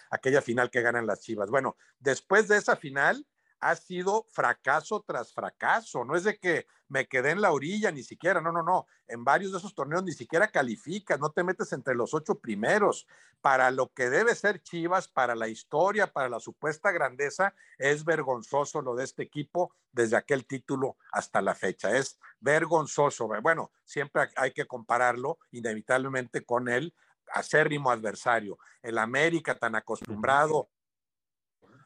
aquella 0.09 0.41
final 0.41 0.69
que 0.69 0.81
ganan 0.81 1.07
las 1.07 1.21
Chivas. 1.21 1.49
Bueno, 1.49 1.77
después 1.99 2.47
de 2.47 2.57
esa 2.57 2.75
final, 2.75 3.25
ha 3.65 3.75
sido 3.75 4.27
fracaso 4.29 5.03
tras 5.07 5.33
fracaso. 5.33 6.05
No 6.05 6.15
es 6.15 6.23
de 6.23 6.37
que 6.37 6.67
me 6.87 7.07
quedé 7.07 7.31
en 7.31 7.41
la 7.41 7.51
orilla, 7.51 7.91
ni 7.91 8.03
siquiera, 8.03 8.39
no, 8.39 8.51
no, 8.51 8.61
no. 8.61 8.85
En 9.07 9.23
varios 9.23 9.51
de 9.51 9.57
esos 9.57 9.73
torneos 9.73 10.03
ni 10.03 10.11
siquiera 10.11 10.49
calificas, 10.49 11.19
no 11.19 11.31
te 11.31 11.43
metes 11.43 11.73
entre 11.73 11.95
los 11.95 12.13
ocho 12.13 12.35
primeros. 12.39 13.07
Para 13.41 13.71
lo 13.71 13.91
que 13.91 14.11
debe 14.11 14.35
ser 14.35 14.61
Chivas, 14.61 15.07
para 15.07 15.33
la 15.33 15.47
historia, 15.47 16.13
para 16.13 16.29
la 16.29 16.39
supuesta 16.39 16.91
grandeza, 16.91 17.55
es 17.79 18.05
vergonzoso 18.05 18.83
lo 18.83 18.95
de 18.95 19.03
este 19.03 19.23
equipo 19.23 19.73
desde 19.91 20.15
aquel 20.15 20.45
título 20.45 20.97
hasta 21.11 21.41
la 21.41 21.55
fecha. 21.55 21.97
Es 21.97 22.19
vergonzoso. 22.39 23.27
Bueno, 23.41 23.71
siempre 23.83 24.29
hay 24.35 24.51
que 24.51 24.67
compararlo 24.67 25.39
inevitablemente 25.51 26.45
con 26.45 26.69
el 26.69 26.93
acérrimo 27.33 27.89
adversario. 27.89 28.59
El 28.83 28.99
América 28.99 29.55
tan 29.55 29.75
acostumbrado 29.75 30.69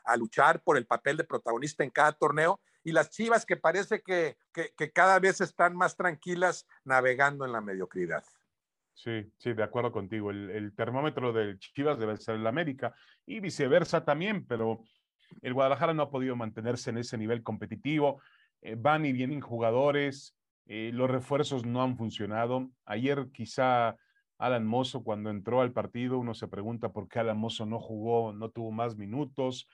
a 0.09 0.17
luchar 0.17 0.61
por 0.63 0.77
el 0.77 0.85
papel 0.85 1.17
de 1.17 1.23
protagonista 1.23 1.83
en 1.83 1.91
cada 1.91 2.13
torneo 2.13 2.59
y 2.83 2.91
las 2.91 3.09
Chivas 3.09 3.45
que 3.45 3.57
parece 3.57 4.01
que, 4.01 4.37
que, 4.53 4.91
cada 4.91 5.19
vez 5.19 5.41
están 5.41 5.75
más 5.75 5.95
tranquilas 5.95 6.65
navegando 6.83 7.45
en 7.45 7.51
la 7.51 7.61
mediocridad. 7.61 8.23
Sí, 8.93 9.31
sí, 9.37 9.53
de 9.53 9.63
acuerdo 9.63 9.91
contigo. 9.91 10.31
El, 10.31 10.73
termómetro 10.75 11.31
del 11.31 11.59
Chivas 11.59 11.99
debe 11.99 12.17
ser 12.17 12.35
el 12.35 12.47
América 12.47 12.93
y 13.25 13.39
viceversa 13.39 14.03
también, 14.03 14.45
pero 14.45 14.83
el 15.41 15.53
Guadalajara 15.53 15.93
no 15.93 16.03
ha 16.03 16.09
podido 16.09 16.35
mantenerse 16.35 16.89
en 16.89 16.97
ese 16.97 17.17
nivel 17.17 17.43
competitivo. 17.43 18.21
Eh, 18.61 18.75
van 18.77 19.05
y 19.05 19.13
vienen 19.13 19.41
jugadores, 19.41 20.35
eh, 20.65 20.91
los 20.93 21.09
refuerzos 21.09 21.65
no 21.65 21.83
han 21.83 21.97
funcionado. 21.97 22.69
Ayer 22.85 23.27
quizá 23.31 23.95
Alan 24.37 24.65
Mozo 24.65 25.03
cuando 25.03 25.29
entró 25.29 25.61
al 25.61 25.73
partido, 25.73 26.17
uno 26.17 26.33
se 26.33 26.47
pregunta 26.47 26.91
por 26.91 27.07
qué 27.07 27.19
Alan 27.19 27.37
Mozo 27.37 27.65
no 27.65 27.79
jugó, 27.79 28.33
no 28.33 28.49
tuvo 28.49 28.71
más 28.71 28.95
minutos. 28.95 29.69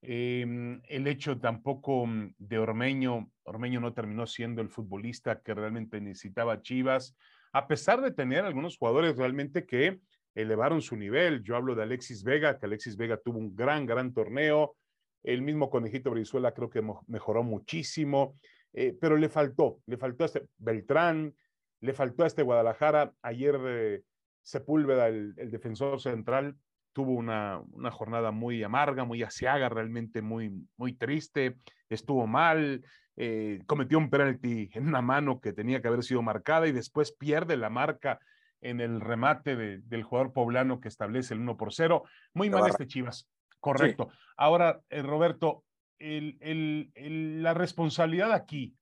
Em, 0.00 0.80
el 0.88 1.08
hecho 1.08 1.38
tampoco 1.40 2.06
mm, 2.06 2.34
de 2.38 2.58
Ormeño, 2.58 3.30
Ormeño 3.42 3.80
no 3.80 3.92
terminó 3.92 4.26
siendo 4.26 4.62
el 4.62 4.68
futbolista 4.68 5.40
que 5.40 5.54
realmente 5.54 6.00
necesitaba 6.00 6.62
Chivas, 6.62 7.16
a 7.52 7.66
pesar 7.66 8.00
de 8.00 8.12
tener 8.12 8.44
algunos 8.44 8.76
jugadores 8.76 9.16
realmente 9.16 9.66
que 9.66 9.98
elevaron 10.34 10.82
su 10.82 10.96
nivel. 10.96 11.42
Yo 11.42 11.56
hablo 11.56 11.74
de 11.74 11.82
Alexis 11.82 12.22
Vega, 12.22 12.58
que 12.58 12.66
Alexis 12.66 12.96
Vega 12.96 13.16
tuvo 13.16 13.38
un 13.38 13.56
gran, 13.56 13.86
gran 13.86 14.12
torneo. 14.12 14.76
El 15.24 15.42
mismo 15.42 15.68
Conejito 15.68 16.10
Brizuela 16.10 16.52
creo 16.52 16.70
que 16.70 16.84
mejoró 17.08 17.42
muchísimo, 17.42 18.34
eh, 18.72 18.96
pero 19.00 19.16
le 19.16 19.28
faltó, 19.28 19.80
le 19.86 19.96
faltó 19.96 20.22
a 20.22 20.26
este 20.26 20.46
Beltrán, 20.58 21.34
le 21.80 21.92
faltó 21.92 22.22
a 22.22 22.28
este 22.28 22.44
Guadalajara. 22.44 23.12
Ayer 23.22 23.58
eh, 23.66 24.02
Sepúlveda, 24.42 25.08
el 25.08 25.50
defensor 25.50 26.00
central, 26.00 26.56
tuvo 26.98 27.12
una, 27.12 27.62
jornada 27.92 28.32
muy 28.32 28.60
amarga, 28.64 29.04
muy 29.04 29.22
asiaga, 29.22 29.68
realmente 29.68 30.20
muy, 30.20 30.66
muy 30.76 30.94
triste, 30.94 31.58
estuvo 31.88 32.26
mal, 32.26 32.84
eh, 33.14 33.62
cometió 33.66 33.98
un 33.98 34.10
penalti 34.10 34.68
en 34.72 34.88
una 34.88 35.00
mano 35.00 35.40
que 35.40 35.52
tenía 35.52 35.80
que 35.80 35.86
haber 35.86 36.02
sido 36.02 36.22
marcada 36.22 36.66
y 36.66 36.72
después 36.72 37.12
pierde 37.12 37.56
la 37.56 37.70
marca 37.70 38.18
en 38.60 38.80
el 38.80 39.00
remate 39.00 39.54
del 39.78 40.02
jugador 40.02 40.32
poblano 40.32 40.80
que 40.80 40.88
establece 40.88 41.34
el 41.34 41.40
1 41.40 41.56
por 41.56 41.72
0. 41.72 42.02
Muy 42.34 42.50
mal 42.50 42.68
este 42.68 42.88
Chivas, 42.88 43.30
correcto. 43.60 44.08
Ahora, 44.36 44.80
eh, 44.90 45.00
Roberto, 45.00 45.62
la 46.00 47.54
responsabilidad 47.54 48.32
aquí 48.32 48.74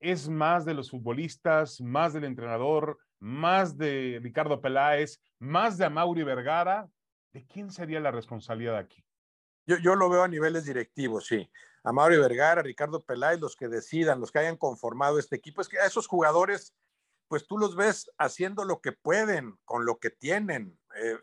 es 0.00 0.28
más 0.28 0.64
de 0.64 0.74
los 0.74 0.90
futbolistas, 0.90 1.80
más 1.80 2.12
del 2.12 2.24
entrenador, 2.24 2.98
más 3.20 3.78
de 3.78 4.18
Ricardo 4.20 4.60
Peláez, 4.60 5.20
más 5.38 5.78
de 5.78 5.84
Amaury 5.84 6.24
Vergara, 6.24 6.88
¿de 7.34 7.44
quién 7.46 7.70
sería 7.70 8.00
la 8.00 8.12
responsabilidad 8.12 8.78
aquí? 8.78 9.04
Yo, 9.66 9.76
yo 9.78 9.96
lo 9.96 10.08
veo 10.08 10.22
a 10.22 10.28
niveles 10.28 10.64
directivos, 10.64 11.26
sí. 11.26 11.50
A 11.82 11.92
Mauro 11.92 12.18
Vergara, 12.20 12.62
Ricardo 12.62 13.04
Peláez, 13.04 13.40
los 13.40 13.56
que 13.56 13.68
decidan, 13.68 14.20
los 14.20 14.30
que 14.30 14.38
hayan 14.38 14.56
conformado 14.56 15.18
este 15.18 15.36
equipo, 15.36 15.60
es 15.60 15.68
que 15.68 15.78
a 15.78 15.86
esos 15.86 16.06
jugadores, 16.06 16.74
pues 17.28 17.46
tú 17.46 17.58
los 17.58 17.76
ves 17.76 18.10
haciendo 18.18 18.64
lo 18.64 18.80
que 18.80 18.92
pueden, 18.92 19.58
con 19.64 19.84
lo 19.84 19.98
que 19.98 20.10
tienen. 20.10 20.78
Eh, 20.96 21.18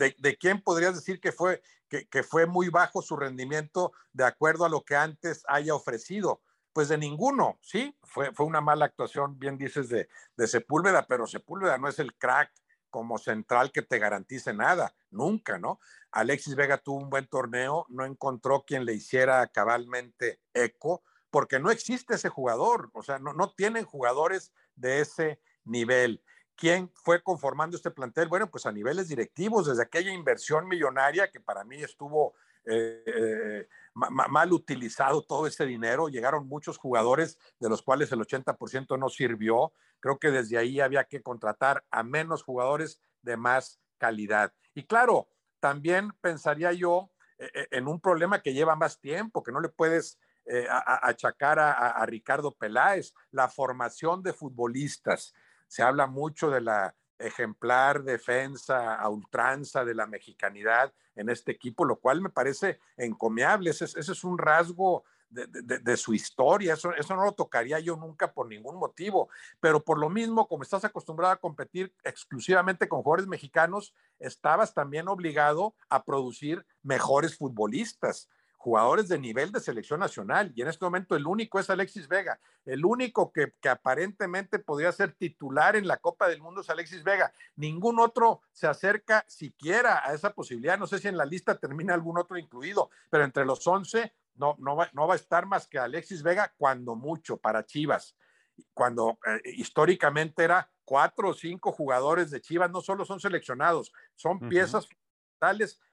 eh, 0.00 0.14
de, 0.16 0.38
quién 0.38 0.62
podrías 0.62 0.94
decir 0.94 1.20
que 1.20 1.32
fue, 1.32 1.60
que, 1.88 2.22
fue 2.22 2.46
muy 2.46 2.68
bajo 2.68 3.02
su 3.02 3.16
rendimiento 3.16 3.92
de 4.12 4.24
acuerdo 4.24 4.64
a 4.64 4.70
lo 4.70 4.84
que 4.84 4.94
antes 4.94 5.42
haya 5.48 5.74
ofrecido? 5.74 6.40
Pues 6.72 6.88
de 6.88 6.96
ninguno, 6.96 7.58
sí, 7.60 7.98
fue, 8.02 8.32
fue 8.32 8.46
una 8.46 8.62
mala 8.62 8.86
actuación, 8.86 9.38
bien 9.38 9.58
dices, 9.58 9.90
de, 9.90 10.08
de 10.36 10.46
Sepúlveda, 10.46 11.06
pero 11.06 11.26
Sepúlveda 11.26 11.76
no 11.76 11.88
es 11.88 11.98
el 11.98 12.14
crack 12.14 12.50
como 12.92 13.18
central 13.18 13.72
que 13.72 13.82
te 13.82 13.98
garantice 13.98 14.52
nada, 14.52 14.94
nunca, 15.10 15.58
¿no? 15.58 15.80
Alexis 16.12 16.54
Vega 16.54 16.76
tuvo 16.78 16.98
un 16.98 17.10
buen 17.10 17.26
torneo, 17.26 17.86
no 17.88 18.04
encontró 18.04 18.64
quien 18.64 18.84
le 18.84 18.92
hiciera 18.92 19.44
cabalmente 19.48 20.40
eco, 20.54 21.02
porque 21.30 21.58
no 21.58 21.70
existe 21.70 22.14
ese 22.14 22.28
jugador, 22.28 22.90
o 22.92 23.02
sea, 23.02 23.18
no, 23.18 23.32
no 23.32 23.50
tienen 23.50 23.86
jugadores 23.86 24.52
de 24.76 25.00
ese 25.00 25.40
nivel. 25.64 26.22
¿Quién 26.54 26.92
fue 26.94 27.22
conformando 27.22 27.76
este 27.76 27.90
plantel? 27.90 28.28
Bueno, 28.28 28.50
pues 28.50 28.66
a 28.66 28.72
niveles 28.72 29.08
directivos, 29.08 29.66
desde 29.66 29.82
aquella 29.82 30.12
inversión 30.12 30.68
millonaria 30.68 31.30
que 31.30 31.40
para 31.40 31.64
mí 31.64 31.82
estuvo 31.82 32.34
eh, 32.64 33.02
eh, 33.06 33.68
mal 33.94 34.52
utilizado 34.52 35.22
todo 35.22 35.46
ese 35.46 35.66
dinero, 35.66 36.08
llegaron 36.08 36.46
muchos 36.48 36.78
jugadores 36.78 37.38
de 37.58 37.68
los 37.68 37.82
cuales 37.82 38.10
el 38.12 38.20
80% 38.20 38.98
no 38.98 39.08
sirvió, 39.08 39.72
creo 40.00 40.18
que 40.18 40.30
desde 40.30 40.58
ahí 40.58 40.80
había 40.80 41.04
que 41.04 41.22
contratar 41.22 41.84
a 41.90 42.02
menos 42.02 42.42
jugadores 42.42 43.00
de 43.22 43.36
más 43.36 43.80
calidad. 43.98 44.52
Y 44.74 44.84
claro, 44.84 45.28
también 45.60 46.12
pensaría 46.20 46.72
yo 46.72 47.10
eh, 47.38 47.68
en 47.70 47.88
un 47.88 48.00
problema 48.00 48.40
que 48.40 48.54
lleva 48.54 48.76
más 48.76 49.00
tiempo, 49.00 49.42
que 49.42 49.52
no 49.52 49.60
le 49.60 49.68
puedes 49.68 50.18
achacar 51.02 51.60
a, 51.60 52.04
Ricardo 52.04 52.52
Peláez, 52.52 53.14
la 53.30 53.48
formación 53.48 54.24
de 54.24 54.32
futbolistas. 54.32 55.32
Se 55.68 55.84
habla 55.84 56.08
mucho 56.08 56.50
de 56.50 56.60
la 56.60 56.96
ejemplar 57.22 58.02
defensa 58.02 58.94
a 58.94 59.08
ultranza 59.08 59.84
de 59.84 59.94
la 59.94 60.06
mexicanidad 60.06 60.92
en 61.14 61.28
este 61.28 61.52
equipo, 61.52 61.84
lo 61.84 61.96
cual 61.96 62.20
me 62.20 62.30
parece 62.30 62.78
encomiable. 62.96 63.70
Ese, 63.70 63.84
es 63.84 64.24
un 64.24 64.38
rasgo 64.38 65.04
de, 65.30 65.96
su 65.96 66.14
historia. 66.14 66.74
Eso, 66.74 66.92
eso 66.94 67.16
no 67.16 67.24
lo 67.24 67.32
tocaría 67.32 67.78
yo 67.80 67.96
nunca 67.96 68.32
por 68.32 68.48
ningún 68.48 68.76
motivo. 68.76 69.28
Pero 69.60 69.82
por 69.82 69.98
lo 69.98 70.08
mismo, 70.08 70.46
como 70.46 70.62
estás 70.62 70.84
acostumbrado 70.84 71.32
a 71.32 71.40
competir 71.40 71.92
exclusivamente 72.04 72.88
con 72.88 73.02
jugadores 73.02 73.26
mexicanos, 73.26 73.94
estabas 74.18 74.74
también 74.74 75.08
obligado 75.08 75.74
a 75.88 76.04
producir 76.04 76.64
mejores 76.82 77.36
futbolistas 77.36 78.28
jugadores 78.62 79.08
de 79.08 79.18
nivel 79.18 79.50
de 79.50 79.58
selección 79.58 79.98
nacional 79.98 80.52
y 80.54 80.62
en 80.62 80.68
este 80.68 80.84
momento 80.84 81.16
el 81.16 81.26
único 81.26 81.58
es 81.58 81.68
Alexis 81.68 82.06
Vega, 82.06 82.38
el 82.64 82.84
único 82.84 83.32
que, 83.32 83.54
que, 83.60 83.68
aparentemente 83.68 84.60
podría 84.60 84.92
ser 84.92 85.14
titular 85.14 85.74
en 85.74 85.88
la 85.88 85.96
Copa 85.96 86.28
del 86.28 86.40
Mundo 86.40 86.60
es 86.60 86.70
Alexis 86.70 87.02
Vega, 87.02 87.32
ningún 87.56 87.98
otro 87.98 88.42
se 88.52 88.68
acerca 88.68 89.24
siquiera 89.26 90.08
a 90.08 90.14
esa 90.14 90.32
posibilidad, 90.32 90.78
no 90.78 90.86
sé 90.86 91.00
si 91.00 91.08
en 91.08 91.16
la 91.16 91.24
lista 91.24 91.58
termina 91.58 91.92
algún 91.92 92.18
otro 92.18 92.38
incluido, 92.38 92.88
pero 93.10 93.24
entre 93.24 93.44
los 93.44 93.66
11 93.66 94.14
no, 94.36 94.54
no, 94.60 94.76
va, 94.76 94.88
no 94.92 95.08
va 95.08 95.14
a 95.14 95.16
estar 95.16 95.44
más 95.44 95.66
que 95.66 95.80
Alexis 95.80 96.22
Vega 96.22 96.54
cuando 96.56 96.94
mucho 96.94 97.38
para 97.38 97.66
Chivas, 97.66 98.14
cuando 98.74 99.18
eh, 99.26 99.40
históricamente 99.56 100.44
era 100.44 100.70
cuatro 100.84 101.30
o 101.30 101.34
cinco 101.34 101.72
jugadores 101.72 102.30
de 102.30 102.40
Chivas, 102.40 102.70
no 102.70 102.80
solo 102.80 103.04
son 103.04 103.18
seleccionados, 103.18 103.92
son 104.14 104.38
piezas 104.38 104.88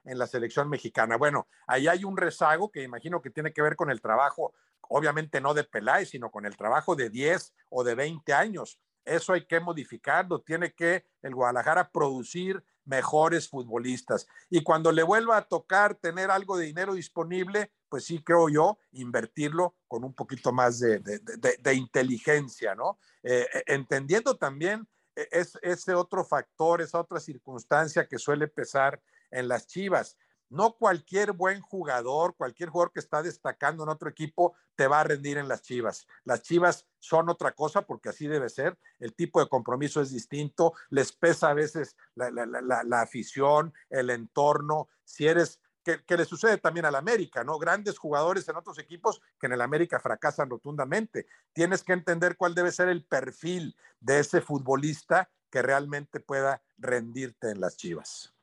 en 0.04 0.18
la 0.20 0.28
selección 0.28 0.70
mexicana. 0.70 1.18
Bueno, 1.18 1.48
ahí 1.68 1.88
hay 1.88 2.04
un 2.04 2.18
rezago 2.18 2.72
que 2.72 2.84
imagino 2.84 3.22
que 3.22 3.32
tiene 3.32 3.52
que 3.52 3.62
ver 3.62 3.76
con 3.76 3.90
el 3.90 4.02
trabajo, 4.02 4.54
obviamente 4.90 5.42
no 5.42 5.54
de 5.54 5.64
Peláez, 5.64 6.10
sino 6.10 6.30
con 6.30 6.46
el 6.46 6.56
trabajo 6.56 6.96
de 6.96 7.10
10 7.10 7.54
o 7.70 7.84
de 7.84 7.96
20 7.96 8.34
años. 8.34 8.80
Eso 9.06 9.34
hay 9.34 9.48
que 9.48 9.60
modificarlo, 9.60 10.42
tiene 10.42 10.74
que 10.74 11.06
el 11.24 11.34
Guadalajara 11.34 11.90
producir 11.90 12.64
mejores 12.86 13.50
futbolistas. 13.50 14.28
Y 14.50 14.62
cuando 14.62 14.92
le 14.92 15.04
vuelva 15.04 15.38
a 15.38 15.48
tocar 15.48 15.96
tener 15.96 16.30
algo 16.30 16.58
de 16.58 16.66
dinero 16.66 16.94
disponible, 16.94 17.72
pues 17.88 18.06
sí 18.06 18.24
creo 18.24 18.50
yo, 18.50 18.78
invertirlo 18.92 19.76
con 19.88 20.04
un 20.04 20.14
poquito 20.14 20.52
más 20.52 20.80
de, 20.80 21.74
inteligencia, 21.74 22.76
¿no? 22.76 23.00
Eh, 23.24 23.48
eh, 23.52 23.64
entendiendo 23.68 24.38
también 24.38 24.88
e, 25.16 25.28
es, 25.32 25.58
ese 25.62 25.94
otro 25.94 26.24
factor, 26.24 26.82
esa 26.82 27.00
otra 27.00 27.20
circunstancia 27.20 28.08
que 28.08 28.18
suele 28.18 28.48
pesar 28.48 29.02
en 29.32 29.48
las 29.48 29.68
Chivas. 29.68 30.18
No 30.50 30.74
cualquier 30.74 31.34
buen 31.34 31.62
jugador, 31.62 32.36
cualquier 32.36 32.70
jugador 32.70 32.92
que 32.92 33.00
está 33.00 33.22
destacando 33.22 33.84
en 33.84 33.90
otro 33.90 34.10
equipo 34.10 34.56
te 34.76 34.88
va 34.88 35.02
a 35.02 35.04
rendir 35.04 35.38
en 35.38 35.48
las 35.48 35.62
Chivas. 35.62 36.08
Las 36.24 36.42
Chivas 36.42 36.88
son 36.98 37.30
otra 37.30 37.52
cosa 37.52 37.84
porque 37.84 38.10
así 38.10 38.28
debe 38.28 38.50
ser. 38.50 38.78
El 39.00 39.14
tipo 39.14 39.40
de 39.40 39.48
compromiso 39.48 40.02
es 40.02 40.10
distinto. 40.10 40.74
Les 40.90 41.12
pesa 41.12 41.50
a 41.50 41.54
veces 41.54 41.96
la, 42.16 43.02
afición, 43.02 43.74
el 43.92 44.10
entorno. 44.10 44.90
Si 45.04 45.28
eres 45.28 45.62
que, 45.84 46.18
le 46.18 46.26
sucede 46.26 46.58
también 46.58 46.86
al 46.86 46.96
América, 46.96 47.44
¿no? 47.44 47.60
Grandes 47.60 48.00
jugadores 48.00 48.48
en 48.50 48.56
otros 48.56 48.80
equipos 48.80 49.22
que 49.40 49.46
en 49.46 49.54
el 49.54 49.62
América 49.62 50.00
fracasan 50.00 50.50
rotundamente. 50.50 51.28
Tienes 51.54 51.84
que 51.84 51.94
entender 51.94 52.38
cuál 52.38 52.56
debe 52.56 52.72
ser 52.72 52.90
el 52.90 53.06
perfil 53.06 53.76
de 54.00 54.20
ese 54.20 54.42
futbolista 54.42 55.30
que 55.52 55.62
realmente 55.62 56.20
pueda 56.20 56.64
rendirte 56.78 57.52
en 57.52 57.62
las 57.62 57.78
Chivas. 57.78 58.34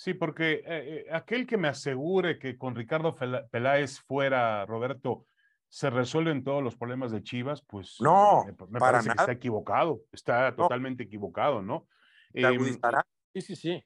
Sí, 0.00 0.14
porque 0.14 0.52
eh, 0.52 0.62
eh, 0.64 1.06
aquel 1.12 1.46
que 1.46 1.58
me 1.58 1.68
asegure 1.68 2.38
que 2.38 2.56
con 2.56 2.74
Ricardo 2.74 3.14
Peláez 3.50 4.00
fuera, 4.00 4.64
Roberto, 4.64 5.26
se 5.68 5.90
resuelven 5.90 6.42
todos 6.42 6.62
los 6.62 6.74
problemas 6.74 7.12
de 7.12 7.22
Chivas, 7.22 7.60
pues 7.60 7.96
no, 8.00 8.46
me, 8.70 8.80
parece 8.80 9.10
que 9.10 9.16
está 9.18 9.32
equivocado, 9.32 10.00
está 10.10 10.56
totalmente 10.56 11.02
equivocado, 11.02 11.60
¿no? 11.60 11.86
Em, 12.32 12.78
sí, 13.34 13.40
sí, 13.42 13.56
sí. 13.56 13.84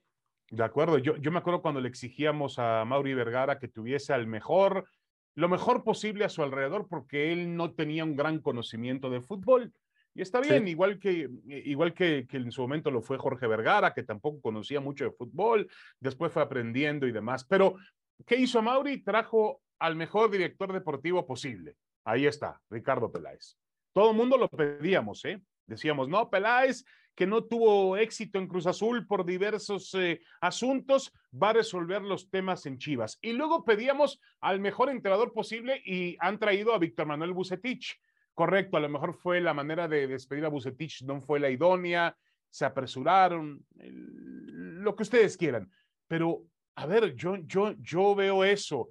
De 0.53 0.63
acuerdo, 0.63 0.99
yo, 0.99 1.17
yo 1.17 1.33
me 1.33 1.41
acuerdo 1.41 1.61
cuando 1.61 1.81
le 1.81 1.89
exigíamos 1.89 2.61
a 2.61 2.85
Mauri 2.85 3.13
Vergara 3.13 3.59
que 3.59 3.67
tuviese 3.67 4.13
al 4.13 4.29
mejor, 4.29 4.89
lo 5.35 5.49
mejor 5.49 5.83
posible 5.83 6.25
a 6.25 6.29
su 6.29 6.45
alrededor, 6.45 6.87
porque 6.89 7.33
él 7.33 7.57
no 7.57 7.75
tenía 7.75 8.05
un 8.05 8.15
gran 8.15 8.39
conocimiento 8.39 9.11
de 9.11 9.21
fútbol. 9.21 9.75
Y 10.15 10.23
está 10.23 10.41
bien, 10.41 10.69
igual, 10.69 11.01
que, 11.01 11.29
igual 11.47 11.93
que, 11.93 12.27
que, 12.29 12.37
en 12.37 12.53
su 12.53 12.63
momento 12.63 12.91
lo 12.91 13.03
fue 13.03 13.19
Jorge 13.19 13.49
Vergara, 13.49 13.93
que 13.93 14.05
tampoco 14.05 14.41
conocía 14.41 14.81
mucho 14.81 15.05
de 15.05 15.11
fútbol, 15.11 15.69
después 15.99 16.33
fue 16.33 16.43
aprendiendo 16.43 17.07
y 17.09 17.13
demás. 17.13 17.45
Pero, 17.45 17.77
¿qué 18.25 18.37
hizo 18.37 18.63
Mauri? 18.63 19.03
Trajo 19.03 19.61
al 19.81 19.97
mejor 19.97 20.31
director 20.31 20.73
deportivo 20.73 21.27
posible. 21.27 21.75
Ahí 22.05 22.27
está, 22.27 22.61
Ricardo 22.71 23.11
Peláez. 23.11 23.57
Todo 23.93 24.11
el 24.11 24.17
mundo 24.17 24.39
lo 24.39 24.49
pedíamos, 24.49 25.25
¿eh? 25.25 25.43
Decíamos, 25.67 26.09
no, 26.09 26.31
Peláez, 26.31 26.85
que 27.15 27.27
no 27.27 27.45
tuvo 27.45 27.97
éxito 27.97 28.39
en 28.39 28.49
Cruz 28.49 28.67
Azul 28.67 29.07
por 29.07 29.25
diversos 29.25 29.95
eh, 29.95 30.21
asuntos, 30.41 31.13
va 31.33 31.51
a 31.51 31.55
resolver 31.55 32.03
los 32.03 32.29
temas 32.31 32.67
en 32.67 32.79
Chivas. 32.79 33.19
Y 33.23 33.33
luego 33.33 33.65
pedíamos 33.65 34.21
al 34.41 34.61
mejor 34.61 34.91
entrenador 34.91 35.33
posible 35.33 35.81
y 35.85 36.17
han 36.21 36.39
traído 36.39 36.75
a 36.75 36.79
Víctor 36.79 37.07
Manuel 37.07 37.33
Bucetich 37.33 38.01
correcto, 38.35 38.77
a 38.77 38.81
lo 38.81 38.89
mejor 38.89 39.15
fue 39.15 39.41
la 39.41 39.55
manera 39.55 39.89
de 39.89 40.07
despedir 40.07 40.45
a 40.45 40.49
Bucetich, 40.49 41.03
no 41.03 41.21
fue 41.21 41.41
la 41.41 41.51
idónea, 41.51 42.17
se 42.51 42.65
apresuraron, 42.65 43.65
lo 43.77 44.95
que 44.95 45.03
ustedes 45.03 45.37
quieran. 45.37 45.71
Pero, 46.07 46.45
a 46.77 46.87
ver, 46.87 47.15
yo, 47.15 47.37
yo, 47.37 47.73
yo 47.79 48.15
veo 48.15 48.45
eso. 48.45 48.91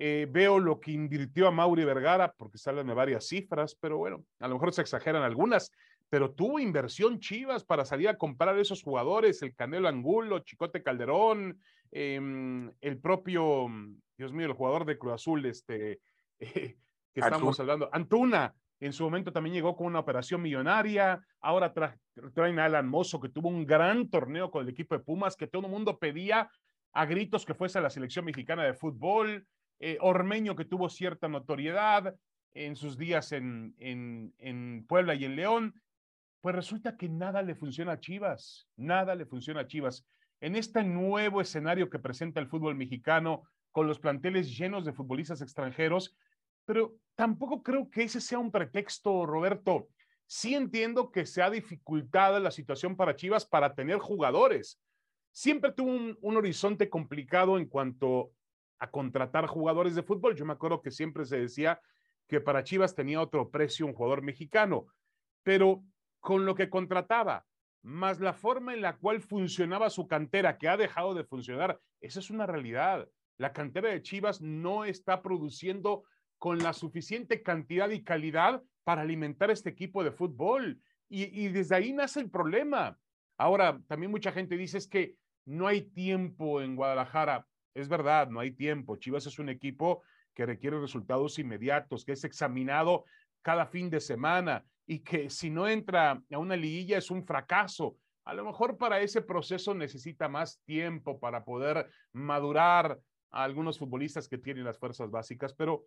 Eh, 0.00 0.28
veo 0.30 0.60
lo 0.60 0.78
que 0.78 0.92
invirtió 0.92 1.48
a 1.48 1.50
Mauri 1.50 1.84
Vergara, 1.84 2.32
porque 2.36 2.56
salen 2.56 2.86
de 2.86 2.94
varias 2.94 3.26
cifras, 3.26 3.74
pero 3.74 3.98
bueno, 3.98 4.24
a 4.38 4.46
lo 4.46 4.54
mejor 4.54 4.72
se 4.72 4.82
exageran 4.82 5.22
algunas, 5.22 5.72
pero 6.08 6.30
tuvo 6.30 6.60
inversión 6.60 7.18
Chivas 7.18 7.64
para 7.64 7.84
salir 7.84 8.08
a 8.08 8.16
comprar 8.16 8.56
esos 8.58 8.82
jugadores, 8.82 9.42
el 9.42 9.56
Canelo 9.56 9.88
Angulo, 9.88 10.38
Chicote 10.38 10.84
Calderón, 10.84 11.60
em, 11.90 12.70
el 12.80 12.98
propio, 12.98 13.66
Dios 14.16 14.32
mío, 14.32 14.46
el 14.46 14.52
jugador 14.52 14.84
de 14.84 14.98
Cruz 14.98 15.14
Azul, 15.14 15.44
este, 15.46 16.00
que 16.38 16.76
estamos 17.14 17.58
hablando, 17.58 17.90
Antuna, 17.92 18.54
en 18.80 18.92
su 18.92 19.04
momento 19.04 19.32
también 19.32 19.54
llegó 19.54 19.76
con 19.76 19.86
una 19.86 19.98
operación 19.98 20.40
millonaria. 20.40 21.20
Ahora 21.40 21.72
traen 22.34 22.58
a 22.58 22.66
Alan 22.66 22.88
Mozo, 22.88 23.20
que 23.20 23.28
tuvo 23.28 23.48
un 23.48 23.66
gran 23.66 24.08
torneo 24.08 24.50
con 24.50 24.62
el 24.62 24.68
equipo 24.68 24.96
de 24.96 25.04
Pumas, 25.04 25.36
que 25.36 25.48
todo 25.48 25.66
el 25.66 25.72
mundo 25.72 25.98
pedía 25.98 26.50
a 26.92 27.06
gritos 27.06 27.44
que 27.44 27.54
fuese 27.54 27.78
a 27.78 27.82
la 27.82 27.90
selección 27.90 28.24
mexicana 28.24 28.64
de 28.64 28.74
fútbol. 28.74 29.46
Eh, 29.80 29.98
Ormeño, 30.00 30.56
que 30.56 30.64
tuvo 30.64 30.88
cierta 30.88 31.28
notoriedad 31.28 32.14
en 32.52 32.76
sus 32.76 32.96
días 32.98 33.32
en, 33.32 33.74
en, 33.78 34.34
en 34.38 34.84
Puebla 34.88 35.14
y 35.14 35.24
en 35.24 35.36
León. 35.36 35.74
Pues 36.40 36.54
resulta 36.54 36.96
que 36.96 37.08
nada 37.08 37.42
le 37.42 37.54
funciona 37.54 37.92
a 37.92 38.00
Chivas, 38.00 38.68
nada 38.76 39.14
le 39.14 39.26
funciona 39.26 39.60
a 39.60 39.66
Chivas. 39.66 40.06
En 40.40 40.54
este 40.54 40.84
nuevo 40.84 41.40
escenario 41.40 41.90
que 41.90 41.98
presenta 41.98 42.40
el 42.40 42.46
fútbol 42.46 42.76
mexicano, 42.76 43.42
con 43.72 43.86
los 43.86 43.98
planteles 43.98 44.56
llenos 44.56 44.84
de 44.84 44.92
futbolistas 44.92 45.42
extranjeros, 45.42 46.16
pero 46.68 46.98
tampoco 47.14 47.62
creo 47.62 47.88
que 47.88 48.02
ese 48.02 48.20
sea 48.20 48.38
un 48.38 48.52
pretexto, 48.52 49.24
Roberto. 49.24 49.88
Sí 50.26 50.54
entiendo 50.54 51.10
que 51.10 51.24
se 51.24 51.40
ha 51.40 51.48
dificultado 51.48 52.38
la 52.40 52.50
situación 52.50 52.94
para 52.94 53.16
Chivas 53.16 53.46
para 53.46 53.74
tener 53.74 53.96
jugadores. 54.00 54.78
Siempre 55.32 55.72
tuvo 55.72 55.92
un, 55.92 56.36
horizonte 56.36 56.90
complicado 56.90 57.56
en 57.56 57.64
cuanto 57.64 58.32
a 58.78 58.90
contratar 58.90 59.46
jugadores 59.46 59.94
de 59.94 60.02
fútbol. 60.02 60.36
Yo 60.36 60.44
me 60.44 60.52
acuerdo 60.52 60.82
que 60.82 60.90
siempre 60.90 61.24
se 61.24 61.40
decía 61.40 61.80
que 62.26 62.38
para 62.38 62.62
Chivas 62.62 62.94
tenía 62.94 63.22
otro 63.22 63.50
precio 63.50 63.86
un 63.86 63.94
jugador 63.94 64.20
mexicano, 64.20 64.88
pero 65.42 65.82
con 66.20 66.44
lo 66.44 66.54
que 66.54 66.68
contrataba, 66.68 67.46
más 67.80 68.20
la 68.20 68.34
forma 68.34 68.74
en 68.74 68.82
la 68.82 68.98
cual 68.98 69.22
funcionaba 69.22 69.88
su 69.88 70.06
cantera, 70.06 70.58
que 70.58 70.68
ha 70.68 70.76
dejado 70.76 71.14
de 71.14 71.24
funcionar, 71.24 71.80
esa 72.02 72.20
es 72.20 72.28
una 72.28 72.44
realidad. 72.44 73.08
La 73.38 73.54
cantera 73.54 73.88
de 73.88 74.02
Chivas 74.02 74.42
no 74.42 74.84
está 74.84 75.22
produciendo 75.22 76.04
con 76.38 76.58
la 76.58 76.72
suficiente 76.72 77.42
cantidad 77.42 77.90
y 77.90 78.02
calidad 78.02 78.62
para 78.84 79.02
alimentar 79.02 79.50
este 79.50 79.70
equipo 79.70 80.02
de 80.04 80.12
fútbol. 80.12 80.80
Y, 81.10 81.48
desde 81.48 81.74
ahí 81.74 81.92
nace 81.92 82.20
el 82.20 82.30
problema. 82.30 82.98
Ahora, 83.38 83.80
también 83.86 84.10
mucha 84.10 84.32
gente 84.32 84.56
dice 84.56 84.78
es 84.78 84.86
que 84.86 85.14
no 85.46 85.66
hay 85.66 85.82
tiempo 85.82 86.60
en 86.60 86.76
Guadalajara. 86.76 87.46
Es 87.74 87.88
verdad, 87.88 88.28
no 88.28 88.40
hay 88.40 88.50
tiempo. 88.52 88.96
Chivas 88.96 89.26
es 89.26 89.38
un 89.38 89.48
equipo 89.48 90.02
que 90.34 90.46
requiere 90.46 90.78
resultados 90.80 91.38
inmediatos, 91.38 92.04
que 92.04 92.12
es 92.12 92.24
examinado 92.24 93.04
cada 93.42 93.66
fin 93.66 93.88
de 93.90 94.00
semana 94.00 94.64
y 94.86 95.00
que 95.00 95.30
si 95.30 95.50
no 95.50 95.68
entra 95.68 96.22
a 96.30 96.38
una 96.38 96.56
liguilla 96.56 96.98
es 96.98 97.10
un 97.10 97.24
fracaso. 97.24 97.96
A 98.24 98.34
lo 98.34 98.44
mejor 98.44 98.76
para 98.76 99.00
ese 99.00 99.22
proceso 99.22 99.74
necesita 99.74 100.28
más 100.28 100.60
tiempo 100.64 101.18
para 101.18 101.44
poder 101.44 101.88
madurar 102.12 102.98
a 103.30 103.44
algunos 103.44 103.78
futbolistas 103.78 104.28
que 104.28 104.38
tienen 104.38 104.64
las 104.64 104.78
fuerzas 104.78 105.10
básicas, 105.10 105.54
pero 105.54 105.84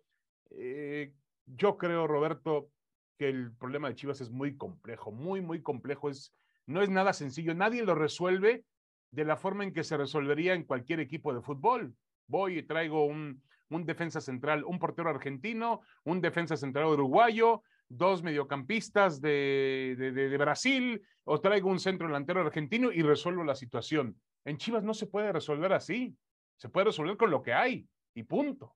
eh, 0.56 1.12
yo 1.46 1.76
creo, 1.76 2.06
Roberto, 2.06 2.70
que 3.18 3.28
el 3.28 3.52
problema 3.52 3.88
de 3.88 3.94
Chivas 3.94 4.20
es 4.20 4.30
muy 4.30 4.56
complejo, 4.56 5.12
muy, 5.12 5.40
muy 5.40 5.62
complejo. 5.62 6.08
Es, 6.08 6.34
no 6.66 6.82
es 6.82 6.90
nada 6.90 7.12
sencillo. 7.12 7.54
Nadie 7.54 7.84
lo 7.84 7.94
resuelve 7.94 8.64
de 9.10 9.24
la 9.24 9.36
forma 9.36 9.64
en 9.64 9.72
que 9.72 9.84
se 9.84 9.96
resolvería 9.96 10.54
en 10.54 10.64
cualquier 10.64 11.00
equipo 11.00 11.34
de 11.34 11.42
fútbol. 11.42 11.94
Voy 12.26 12.58
y 12.58 12.62
traigo 12.62 13.04
un, 13.04 13.42
un 13.68 13.84
defensa 13.84 14.20
central, 14.20 14.64
un 14.64 14.78
portero 14.78 15.10
argentino, 15.10 15.80
un 16.04 16.20
defensa 16.20 16.56
central 16.56 16.86
uruguayo, 16.86 17.62
dos 17.88 18.22
mediocampistas 18.22 19.20
de, 19.20 19.94
de, 19.98 20.38
Brasil, 20.38 21.02
o 21.24 21.40
traigo 21.40 21.68
un 21.68 21.78
centro 21.78 22.06
delantero 22.06 22.40
argentino 22.40 22.90
y 22.90 23.02
resuelvo 23.02 23.44
la 23.44 23.54
situación. 23.54 24.16
En 24.44 24.56
Chivas 24.56 24.82
no 24.82 24.94
se 24.94 25.06
puede 25.06 25.32
resolver 25.32 25.72
así, 25.72 26.16
se 26.56 26.68
puede 26.68 26.86
resolver 26.86 27.16
con 27.16 27.30
lo 27.30 27.42
que 27.42 27.52
hay 27.52 27.86
y 28.14 28.22
punto. 28.22 28.74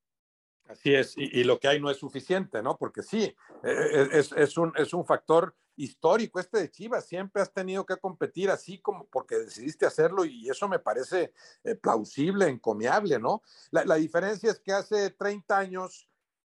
Así 0.69 0.95
es, 0.95 1.15
y, 1.17 1.45
lo 1.45 1.61
que 1.61 1.69
hay 1.69 1.81
no 1.81 1.91
es 1.91 1.97
suficiente, 1.97 2.63
¿no? 2.63 2.77
Porque 2.77 3.03
sí, 3.03 3.35
e, 3.63 3.71
e, 3.71 4.19
es, 4.19 4.33
es, 4.33 4.59
un, 4.59 4.73
es 4.77 4.93
un 4.93 5.05
factor 5.05 5.55
histórico 5.77 6.41
este 6.41 6.59
de 6.59 6.71
Chivas, 6.71 7.07
siempre 7.07 7.43
has 7.43 7.53
tenido 7.53 7.85
que 7.85 7.99
competir 7.99 8.51
así 8.51 8.79
como 8.79 9.07
porque 9.07 9.37
decidiste 9.37 9.87
hacerlo 9.87 10.25
y 10.25 10.49
eso 10.49 10.69
me 10.69 10.79
parece 10.79 11.33
eh, 11.65 11.75
plausible, 11.75 12.49
encomiable, 12.49 13.19
¿no? 13.19 13.43
La, 13.71 13.85
la, 13.85 13.97
diferencia 13.97 14.51
es 14.51 14.59
que 14.59 14.73
hace 14.73 15.11
30 15.11 15.57
años 15.57 16.09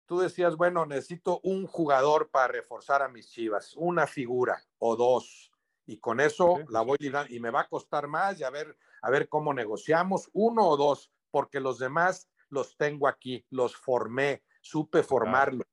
tú 0.05 0.19
decías, 0.19 0.55
bueno, 0.55 0.85
necesito 0.85 1.39
un 1.43 1.67
jugador 1.67 2.29
para 2.29 2.47
reforzar 2.47 3.01
a 3.01 3.09
mis 3.09 3.29
Chivas, 3.29 3.75
una 3.75 4.07
figura 4.07 4.63
o 4.79 4.95
dos, 4.95 5.51
y 5.85 5.97
con 5.97 6.19
eso 6.19 6.59
la 6.69 6.81
voy 6.81 6.97
librando 6.99 7.33
y 7.33 7.39
me 7.39 7.49
va 7.49 7.61
a 7.61 7.67
costar 7.67 8.07
más 8.07 8.39
y 8.39 8.43
a 8.43 8.49
ver, 8.49 8.77
a 9.01 9.09
ver 9.09 9.27
cómo 9.27 9.53
negociamos, 9.53 10.29
uno 10.33 10.67
o 10.67 10.77
dos, 10.77 11.11
porque 11.31 11.59
los 11.59 11.79
demás 11.79 12.28
los 12.49 12.77
tengo 12.77 13.07
aquí, 13.07 13.45
los 13.49 13.75
formé, 13.75 14.43
supe 14.61 15.03
formarlo. 15.03 15.63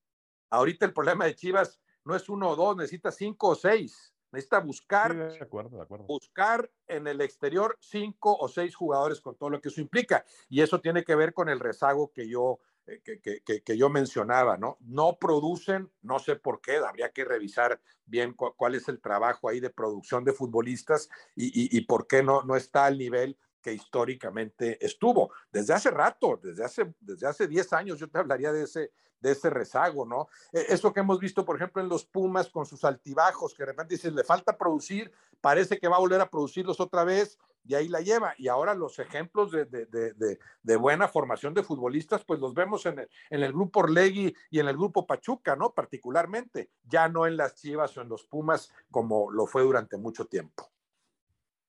Ahorita 0.51 0.87
el 0.87 0.93
problema 0.93 1.25
de 1.25 1.35
Chivas 1.35 1.81
no 2.05 2.15
es 2.15 2.29
uno 2.29 2.51
o 2.51 2.57
dos, 2.57 2.77
necesita 2.77 3.11
cinco 3.11 3.49
o 3.49 3.55
seis. 3.55 4.13
Necesita 4.33 4.59
buscar, 4.59 5.17
de 5.17 5.41
acuerdo, 5.41 5.77
de 5.77 5.83
acuerdo. 5.83 6.05
buscar 6.07 6.71
en 6.89 7.07
el 7.07 7.21
exterior 7.21 7.77
cinco 7.81 8.37
o 8.37 8.49
seis 8.49 8.75
jugadores 8.75 9.21
con 9.21 9.37
todo 9.37 9.51
lo 9.51 9.61
que 9.61 9.69
eso 9.69 9.81
implica. 9.81 10.25
Y 10.49 10.61
eso 10.61 10.81
tiene 10.81 11.05
que 11.05 11.15
ver 11.15 11.33
con 11.33 11.49
el 11.49 11.61
rezago 11.61 12.13
que 12.13 12.29
yo, 12.29 12.59
eh, 12.87 13.01
que, 13.03 13.63
que, 13.63 13.79
yo 13.79 13.89
mencionaba, 13.89 14.57
¿no? 14.57 14.79
No 14.81 15.17
producen, 15.19 15.91
no 16.03 16.19
sé 16.19 16.37
por 16.37 16.61
qué, 16.61 16.77
habría 16.77 17.13
que 17.13 17.25
revisar 17.25 17.81
bien 18.05 18.35
cuál 18.35 18.75
es 18.75 18.89
el 18.89 19.01
trabajo 19.01 19.49
ahí 19.49 19.61
de 19.61 19.71
producción 19.71 20.25
de 20.25 20.33
futbolistas 20.33 21.09
y, 21.35 21.47
y, 21.47 21.77
y 21.77 21.81
por 21.83 22.07
qué 22.07 22.23
no, 22.23 22.43
no 22.43 22.57
está 22.57 22.85
al 22.85 22.99
nivel 22.99 23.39
que 23.67 23.73
históricamente 23.73 24.79
estuvo. 24.87 25.33
Desde 25.51 25.75
hace 25.75 25.91
rato, 25.91 26.39
desde 26.41 26.65
hace, 26.65 26.95
desde 27.01 27.27
hace 27.27 27.49
10 27.49 27.73
años 27.73 27.99
yo 27.99 28.09
te 28.09 28.17
hablaría 28.17 28.53
de 28.53 28.63
ese, 28.63 28.93
de 29.19 29.33
ese 29.33 29.51
rezago, 29.51 30.07
¿no? 30.07 30.29
E, 30.53 30.67
eso 30.69 30.93
que 30.93 31.01
hemos 31.01 31.19
visto, 31.19 31.45
por 31.45 31.57
ejemplo, 31.57 31.83
en 31.83 31.89
los 31.89 32.05
Pumas 32.05 32.49
con 32.49 32.65
sus 32.65 32.85
altibajos, 32.85 33.55
que 33.55 33.65
de 33.65 33.73
repente 33.73 33.97
dices, 33.97 34.13
le 34.13 34.23
falta 34.23 34.57
producir, 34.57 35.11
parece 35.41 35.81
que 35.81 35.89
va 35.89 35.97
a 35.97 35.99
volver 35.99 36.21
a 36.21 36.31
producirlos 36.31 36.79
otra 36.79 37.03
vez, 37.03 37.41
y 37.65 37.75
ahí 37.75 37.89
la 37.89 38.03
lleva. 38.03 38.35
Y 38.39 38.47
ahora 38.47 38.73
los 38.73 39.01
ejemplos 39.01 39.51
de, 39.51 39.65
de, 39.65 39.87
de, 39.87 40.39
de 40.63 40.77
buena 40.77 41.09
formación 41.09 41.53
de 41.53 41.65
futbolistas, 41.65 42.25
pues 42.25 42.39
los 42.39 42.55
vemos 42.55 42.87
en 42.87 43.01
el, 43.01 43.09
en 43.31 43.43
el 43.43 43.53
grupo 43.53 43.81
Orlegui 43.81 44.33
y 44.49 44.61
en 44.61 44.69
el 44.69 44.77
grupo 44.77 45.09
Pachuca, 45.09 45.57
¿no? 45.57 45.75
Particularmente, 45.75 46.71
ya 46.85 47.09
no 47.09 47.27
en 47.27 47.37
las 47.37 47.57
Chivas 47.57 47.97
o 47.97 48.03
en 48.03 48.09
los 48.09 48.23
Pumas 48.27 48.73
como 48.93 49.33
lo 49.33 49.49
fue 49.49 49.63
durante 49.63 49.97
mucho 49.97 50.27
tiempo. 50.27 50.71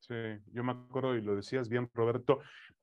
Sí, 0.07 0.15
yo 0.53 0.63
me 0.63 0.71
acuerdo 0.71 1.15
y 1.15 1.21
lo 1.21 1.35
decías 1.35 1.67
bien, 1.67 1.89
Roberto, 1.93 2.39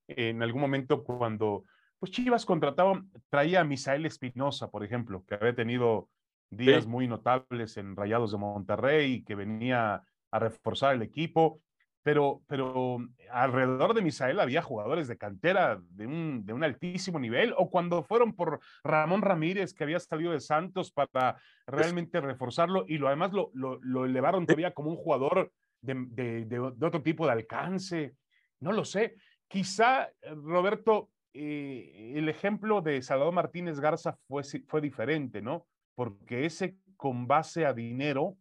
en 0.09 0.43
algún 0.43 0.61
momento 0.61 1.03
cuando 1.03 1.65
pues 1.99 2.13
Chivas 2.13 2.45
contrataba, 2.45 3.03
traía 3.31 3.63
a 3.63 3.65
Misael 3.65 4.05
Espinosa, 4.05 4.71
por 4.71 4.85
ejemplo, 4.85 5.25
que 5.27 5.37
había 5.37 5.55
tenido 5.55 6.11
días 6.51 6.87
muy 6.87 7.09
notables 7.09 7.79
en 7.79 7.97
Rayados 7.97 8.33
de 8.33 8.39
Monterrey, 8.39 9.25
que 9.25 9.35
venía 9.35 10.03
a 10.31 10.39
reforzar 10.39 10.95
el 10.95 11.01
equipo, 11.01 11.61
pero, 12.03 12.43
pero 12.47 12.99
alrededor 13.31 13.95
de 13.95 14.03
Misael 14.03 14.39
había 14.39 14.61
jugadores 14.61 15.09
de 15.09 15.17
cantera 15.17 15.81
de 15.81 16.07
un, 16.07 16.45
de 16.45 16.53
un 16.53 16.63
altísimo 16.63 17.19
nivel, 17.19 17.55
o 17.57 17.71
cuando 17.71 18.03
fueron 18.03 18.35
por 18.35 18.61
Ramón 18.83 19.23
Ramírez, 19.23 19.73
que 19.73 19.85
había 19.85 19.99
salido 19.99 20.33
de 20.33 20.41
Santos 20.41 20.93
para 20.93 21.41
realmente 21.67 22.21
reforzarlo, 22.21 22.85
y 22.87 22.99
lo 22.99 23.07
además 23.09 23.33
lo, 23.33 23.51
lo, 23.55 23.79
lo 23.81 24.05
elevaron 24.05 24.45
todavía 24.45 24.75
como 24.75 24.91
un 24.91 24.97
jugador 24.97 25.51
de, 25.85 26.59
otro 26.59 27.03
tipo 27.03 27.27
de 27.27 27.33
alcance. 27.33 28.17
No 28.61 28.73
lo 28.73 28.85
sé. 28.85 29.17
Quizá, 29.49 30.05
eh, 30.05 30.35
Roberto, 30.35 31.11
eh, 31.33 32.13
el 32.17 32.29
ejemplo 32.29 32.81
de 32.81 33.03
Salvador 33.03 33.35
Martínez 33.35 33.81
Garza 33.81 34.17
fue, 34.27 34.43
fue 34.67 34.81
diferente, 34.81 35.43
¿no? 35.43 35.67
Porque 35.95 36.47
ese 36.47 36.77
con 36.97 37.27
base 37.27 37.67
a 37.67 37.73
dinero, 37.73 38.37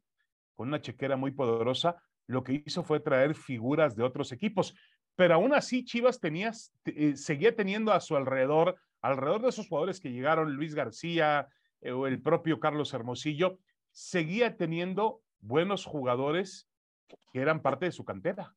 con 0.56 0.70
una 0.70 0.82
chequera 0.82 1.18
muy 1.18 1.32
poderosa, 1.32 2.02
lo 2.28 2.44
que 2.44 2.64
hizo 2.66 2.84
fue 2.84 3.00
traer 3.00 3.36
figuras 3.36 3.96
de 3.96 4.04
otros 4.04 4.32
equipos. 4.32 4.76
Pero 5.16 5.36
aún 5.36 5.54
así, 5.54 5.84
Chivas 5.84 6.20
tenías, 6.20 6.74
eh, 6.86 7.16
seguía 7.16 7.56
teniendo 7.56 7.92
a 7.92 8.00
su 8.00 8.16
alrededor, 8.16 8.78
alrededor 9.02 9.42
de 9.42 9.50
esos 9.50 9.68
jugadores 9.68 10.00
que 10.00 10.12
llegaron, 10.12 10.54
Luis 10.54 10.74
García 10.74 11.48
o 11.94 12.08
el 12.08 12.22
propio 12.22 12.62
Carlos 12.62 12.94
Hermosillo, 12.94 13.60
seguía 13.92 14.56
teniendo 14.56 15.22
buenos 15.42 15.86
jugadores 15.86 16.70
que 17.32 17.42
eran 17.42 17.62
parte 17.62 17.86
de 17.86 17.92
su 17.92 18.04
cantera. 18.04 18.56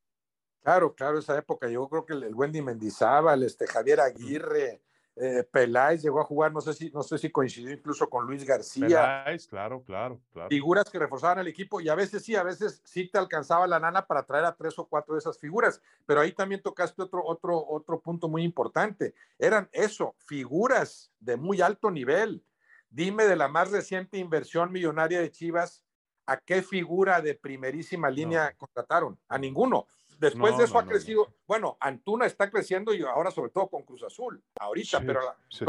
Claro, 0.62 0.94
claro, 0.94 1.18
esa 1.18 1.38
época. 1.38 1.68
Yo 1.68 1.88
creo 1.88 2.04
que 2.04 2.14
el, 2.14 2.34
Wendy 2.34 2.61
Mendizábal, 2.61 3.44
este 3.44 3.66
Javier 3.68 4.00
Aguirre, 4.00 4.82
eh, 5.18 5.44
Peláez 5.50 6.02
llegó 6.02 6.20
a 6.20 6.24
jugar, 6.24 6.52
no 6.52 6.61
sé 6.61 6.74
si, 6.74 6.90
no 6.90 7.02
sé 7.02 7.16
si 7.16 7.30
coincidió 7.30 7.70
incluso 7.70 8.11
con 8.11 8.26
Luis 8.26 8.44
García. 8.44 8.86
Peláez, 8.86 9.46
claro, 9.46 9.82
claro, 9.82 10.20
claro. 10.32 10.50
Figuras 10.50 10.90
que 10.90 10.98
reforzaban 10.98 11.38
el 11.38 11.46
equipo 11.46 11.80
y 11.80 11.88
a 11.88 11.94
veces 11.94 12.24
sí, 12.24 12.34
a 12.34 12.42
veces 12.42 12.82
sí 12.84 13.09
te 13.09 13.16
alcanzaba 13.16 13.66
la 13.66 13.78
nana 13.78 14.07
para 14.07 14.24
traer 14.24 14.44
a 14.44 14.57
tres 14.57 14.78
o 14.78 14.86
cuatro 14.86 15.14
de 15.14 15.20
esas 15.20 15.38
figuras, 15.38 15.80
pero 16.04 16.20
ahí 16.20 16.32
también 16.32 16.61
tocaste 16.61 17.00
otro, 17.00 17.24
otro, 17.24 17.64
otro 17.66 18.00
punto 18.00 18.28
muy 18.28 18.42
importante. 18.42 19.14
Eran 19.38 19.68
eso, 19.72 20.16
figuras 20.18 21.12
de 21.20 21.36
muy 21.36 21.61
alto 21.61 21.90
nivel. 21.90 22.44
Dime 22.90 23.24
de 23.24 23.36
la 23.36 23.46
más 23.46 23.70
reciente 23.70 24.18
inversión 24.18 24.72
millonaria 24.72 25.20
de 25.20 25.30
Chivas, 25.30 25.86
¿a 26.27 26.37
qué 26.39 26.62
figura 26.62 27.20
de 27.20 27.35
primerísima 27.35 28.11
línea 28.11 28.55
contrataron? 28.57 29.18
A 29.29 29.39
ninguno. 29.39 29.87
Después 30.18 30.57
de 30.57 30.64
eso 30.64 30.79
ha 30.79 30.87
crecido, 30.87 31.35
bueno, 31.47 31.77
Antuna 31.79 32.27
está 32.27 32.51
creciendo 32.51 32.95
y 32.95 33.03
ahora 33.03 33.31
sobre 33.31 33.51
todo 33.51 33.68
con 33.68 33.83
Cruz 33.83 34.03
Azul, 34.03 34.43
ahorita, 34.59 35.01
pero, 35.01 35.20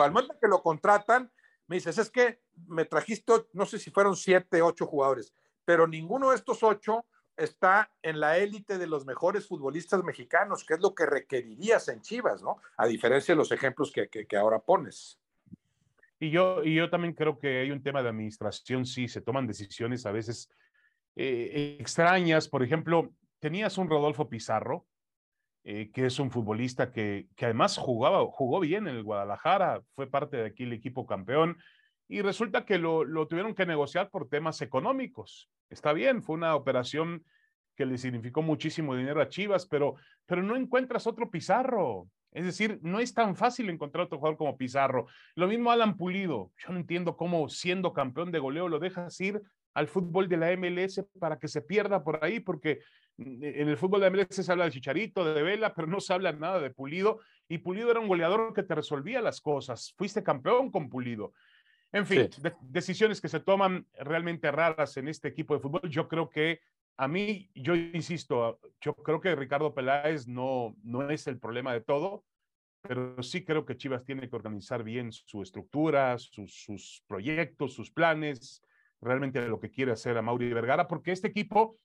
al 0.02 0.12
momento 0.12 0.38
que 0.40 0.48
lo 0.48 0.62
contratan, 0.62 1.30
me 1.68 1.76
dices, 1.76 1.98
es 1.98 2.10
que 2.10 2.40
me 2.68 2.86
trajiste, 2.86 3.34
no 3.52 3.66
sé 3.66 3.78
si 3.78 3.92
fueron 3.92 4.16
siete, 4.16 4.62
ocho 4.62 4.86
jugadores, 4.86 5.34
pero 5.66 5.86
ninguno 5.86 6.30
de 6.30 6.38
estos 6.38 6.64
ocho 6.64 7.06
está 7.36 7.92
en 8.02 8.22
la 8.22 8.38
élite 8.38 8.78
de 8.78 8.88
los 8.88 9.06
mejores 9.06 9.46
futbolistas 9.48 10.02
mexicanos, 10.04 10.64
que 10.64 10.76
es 10.76 10.80
lo 10.80 10.96
que 10.96 11.06
requerirías 11.06 11.90
en 11.90 12.02
Chivas, 12.02 12.42
¿no? 12.42 12.58
A 12.78 12.88
diferencia 12.88 13.34
de 13.34 13.38
los 13.38 13.52
ejemplos 13.52 13.92
que, 13.92 14.08
que 14.10 14.38
ahora 14.38 14.60
pones. 14.60 15.20
Y 16.20 16.32
yo, 16.32 16.64
y 16.64 16.76
yo 16.76 16.90
también 16.90 17.14
creo 17.14 17.38
que 17.38 17.60
hay 17.60 17.72
un 17.72 17.84
tema 17.84 18.02
de 18.02 18.10
administración, 18.10 18.86
sí, 18.86 19.08
se 19.08 19.22
toman 19.22 19.46
decisiones 19.46 20.06
a 20.06 20.12
veces 20.12 20.50
eh, 21.16 21.78
extrañas. 21.80 22.48
Por 22.48 22.64
ejemplo, 22.64 23.14
tenías 23.40 23.78
un 23.78 23.90
Rodolfo 23.90 24.28
Pizarro, 24.28 24.88
eh, 25.64 25.92
que 25.92 26.06
es 26.06 26.20
un 26.20 26.32
futbolista 26.32 26.92
que, 26.92 27.28
que 27.36 27.46
además 27.46 27.78
jugaba, 27.78 28.26
jugó 28.32 28.60
bien 28.60 28.88
en 28.88 28.96
el 28.96 29.04
Guadalajara, 29.04 29.82
fue 29.96 30.08
parte 30.08 30.38
de 30.38 30.46
aquí 30.48 30.64
el 30.64 30.74
equipo 30.74 31.06
campeón, 31.06 31.58
y 32.08 32.22
resulta 32.22 32.66
que 32.66 32.78
lo, 32.78 33.04
lo 33.04 33.28
tuvieron 33.28 33.54
que 33.54 33.66
negociar 33.66 34.10
por 34.10 34.30
temas 34.30 34.62
económicos. 34.62 35.50
Está 35.70 35.94
bien, 35.94 36.24
fue 36.24 36.36
una 36.36 36.56
operación 36.56 37.26
que 37.76 37.86
le 37.86 37.98
significó 37.98 38.42
muchísimo 38.42 38.96
dinero 38.96 39.22
a 39.22 39.30
Chivas, 39.30 39.68
pero, 39.68 39.96
pero 40.26 40.42
no 40.42 40.56
encuentras 40.56 41.06
otro 41.06 41.30
Pizarro. 41.30 42.10
Es 42.32 42.46
decir, 42.46 42.80
no 42.82 43.00
es 43.00 43.14
tan 43.14 43.36
fácil 43.36 43.70
encontrar 43.70 44.06
otro 44.06 44.18
jugador 44.18 44.38
como 44.38 44.58
Pizarro. 44.58 45.08
Lo 45.36 45.48
mismo 45.48 45.72
Alan 45.72 45.98
Pulido. 45.98 46.52
Yo 46.58 46.74
no 46.74 46.80
entiendo 46.80 47.18
cómo 47.18 47.50
siendo 47.50 47.94
campeón 47.94 48.32
de 48.32 48.40
goleo 48.40 48.70
lo 48.70 48.80
dejas 48.80 49.20
ir 49.22 49.42
al 49.74 49.88
fútbol 49.88 50.28
de 50.28 50.38
la 50.38 50.56
MLS 50.58 51.06
para 51.20 51.38
que 51.38 51.48
se 51.48 51.62
pierda 51.62 52.04
por 52.04 52.24
ahí, 52.24 52.40
porque 52.40 52.80
en 53.18 53.70
el 53.70 53.78
fútbol 53.78 54.02
de 54.02 54.10
la 54.10 54.16
MLS 54.16 54.44
se 54.44 54.52
habla 54.52 54.66
de 54.66 54.72
Chicharito, 54.72 55.24
de 55.24 55.42
Vela, 55.44 55.74
pero 55.74 55.88
no 55.88 56.00
se 56.00 56.14
habla 56.14 56.32
nada 56.32 56.60
de 56.60 56.72
Pulido. 56.72 57.20
Y 57.48 57.60
Pulido 57.60 57.92
era 57.92 58.00
un 58.00 58.08
goleador 58.08 58.54
que 58.54 58.64
te 58.64 58.76
resolvía 58.76 59.22
las 59.22 59.40
cosas. 59.40 59.94
Fuiste 59.98 60.24
campeón 60.24 60.72
con 60.72 60.90
Pulido. 60.90 61.34
En 61.92 62.06
fin, 62.06 62.30
decisiones 62.62 63.22
que 63.22 63.30
se 63.30 63.40
toman 63.40 63.88
realmente 63.98 64.52
raras 64.52 64.98
en 64.98 65.08
este 65.08 65.30
equipo 65.30 65.54
de 65.54 65.62
fútbol. 65.62 65.90
Yo 65.90 66.08
creo 66.08 66.30
que 66.30 66.60
a 66.98 67.08
mí, 67.08 67.50
yo 67.54 67.76
insisto, 67.76 68.60
yo 68.82 68.94
creo 68.96 69.22
que 69.22 69.36
Ricardo 69.36 69.74
Peláez 69.74 70.28
no, 70.28 70.76
no 70.84 71.10
es 71.10 71.28
el 71.28 71.40
problema 71.40 71.72
de 71.72 71.82
todo, 71.82 72.26
pero 72.82 73.22
sí 73.22 73.46
creo 73.46 73.66
que 73.66 73.78
Chivas 73.78 74.04
tiene 74.04 74.28
que 74.28 74.36
organizar 74.36 74.84
bien 74.84 75.12
su 75.12 75.44
estructura, 75.44 76.18
sus, 76.18 76.64
sus 76.64 77.04
proyectos, 77.08 77.74
sus 77.74 77.92
planes, 77.92 78.64
realmente 79.00 79.48
lo 79.48 79.60
que 79.60 79.70
quiere 79.70 79.92
hacer 79.92 80.18
a 80.18 80.24
Mauri 80.24 80.52
Vergara, 80.52 80.88
porque 80.88 81.12
este 81.12 81.28
equipo 81.28 81.78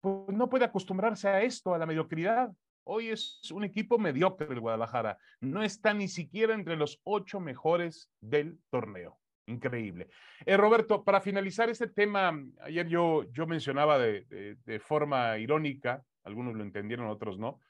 pues, 0.00 0.28
no 0.28 0.48
puede 0.48 0.64
acostumbrarse 0.64 1.28
a 1.28 1.42
esto, 1.42 1.74
a 1.74 1.78
la 1.78 1.86
mediocridad. 1.86 2.50
Hoy 2.84 3.08
es 3.08 3.40
un 3.50 3.64
equipo 3.64 3.98
mediocre 3.98 4.46
el 4.50 4.60
Guadalajara, 4.60 5.18
no 5.40 5.62
está 5.62 5.92
ni 5.92 6.08
siquiera 6.08 6.54
entre 6.54 6.76
los 6.76 7.00
ocho 7.04 7.40
mejores 7.40 8.10
del 8.20 8.58
torneo. 8.70 9.18
Increíble. 9.46 10.08
Eh, 10.46 10.56
Roberto, 10.56 11.04
para 11.04 11.20
finalizar 11.20 11.68
este 11.68 11.88
tema, 11.88 12.32
ayer 12.62 12.88
yo, 12.88 13.24
yo 13.32 13.46
mencionaba 13.46 13.98
de, 13.98 14.56
de, 14.64 14.80
forma 14.80 15.36
irónica, 15.38 16.02
algunos 16.22 16.54
lo 16.54 16.62
entendieron, 16.62 17.08
otros 17.08 17.38
no, 17.38 17.60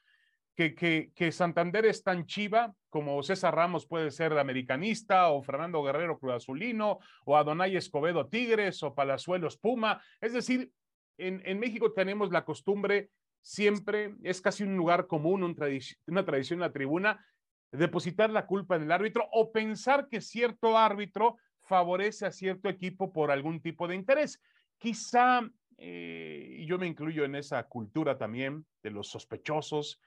que, 0.55 0.73
que, 0.73 1.11
que, 1.13 1.33
Santander 1.33 1.85
es 1.85 2.01
tan 2.01 2.25
chiva 2.25 2.73
como 2.89 3.21
César 3.23 3.53
Ramos 3.53 3.85
puede 3.85 4.09
ser 4.09 4.37
americanista, 4.37 5.27
o 5.27 5.43
Fernando 5.43 5.83
Guerrero 5.83 6.17
Cruz 6.17 6.35
Azulino, 6.35 6.99
o 7.25 7.35
Adonai 7.35 7.75
Escobedo 7.75 8.27
Tigres, 8.27 8.81
o 8.81 8.95
Palazuelos 8.95 9.57
Puma. 9.57 10.01
Es 10.21 10.31
decir, 10.31 10.71
en, 11.17 11.41
en 11.43 11.59
México 11.59 11.91
tenemos 11.91 12.31
la 12.31 12.45
costumbre 12.45 13.09
siempre, 13.41 14.15
es 14.23 14.41
casi 14.41 14.63
un 14.63 14.77
lugar 14.77 15.07
común, 15.07 15.43
un 15.43 15.55
tradici 15.55 15.95
una 16.07 16.25
tradición 16.25 16.57
en 16.57 16.61
la 16.61 16.71
tribuna, 16.71 17.25
depositar 17.71 18.29
la 18.29 18.47
culpa 18.47 18.75
en 18.75 18.83
el 18.83 18.91
árbitro 18.91 19.27
o 19.31 19.51
pensar 19.51 20.07
que 20.09 20.21
cierto 20.21 20.77
árbitro 20.77 21.37
favorece 21.65 22.25
a 22.25 22.31
cierto 22.31 22.69
equipo 22.69 23.11
por 23.11 23.31
algún 23.31 23.59
tipo 23.59 23.87
de 23.87 23.95
interés. 23.95 24.41
Quizá, 24.77 25.41
eh, 25.77 26.63
yo 26.67 26.77
me 26.77 26.87
incluyo 26.87 27.25
en 27.25 27.35
esa 27.35 27.63
cultura 27.67 28.17
también 28.17 28.65
de 28.83 28.91
los 28.91 29.07
sospechosos, 29.07 30.01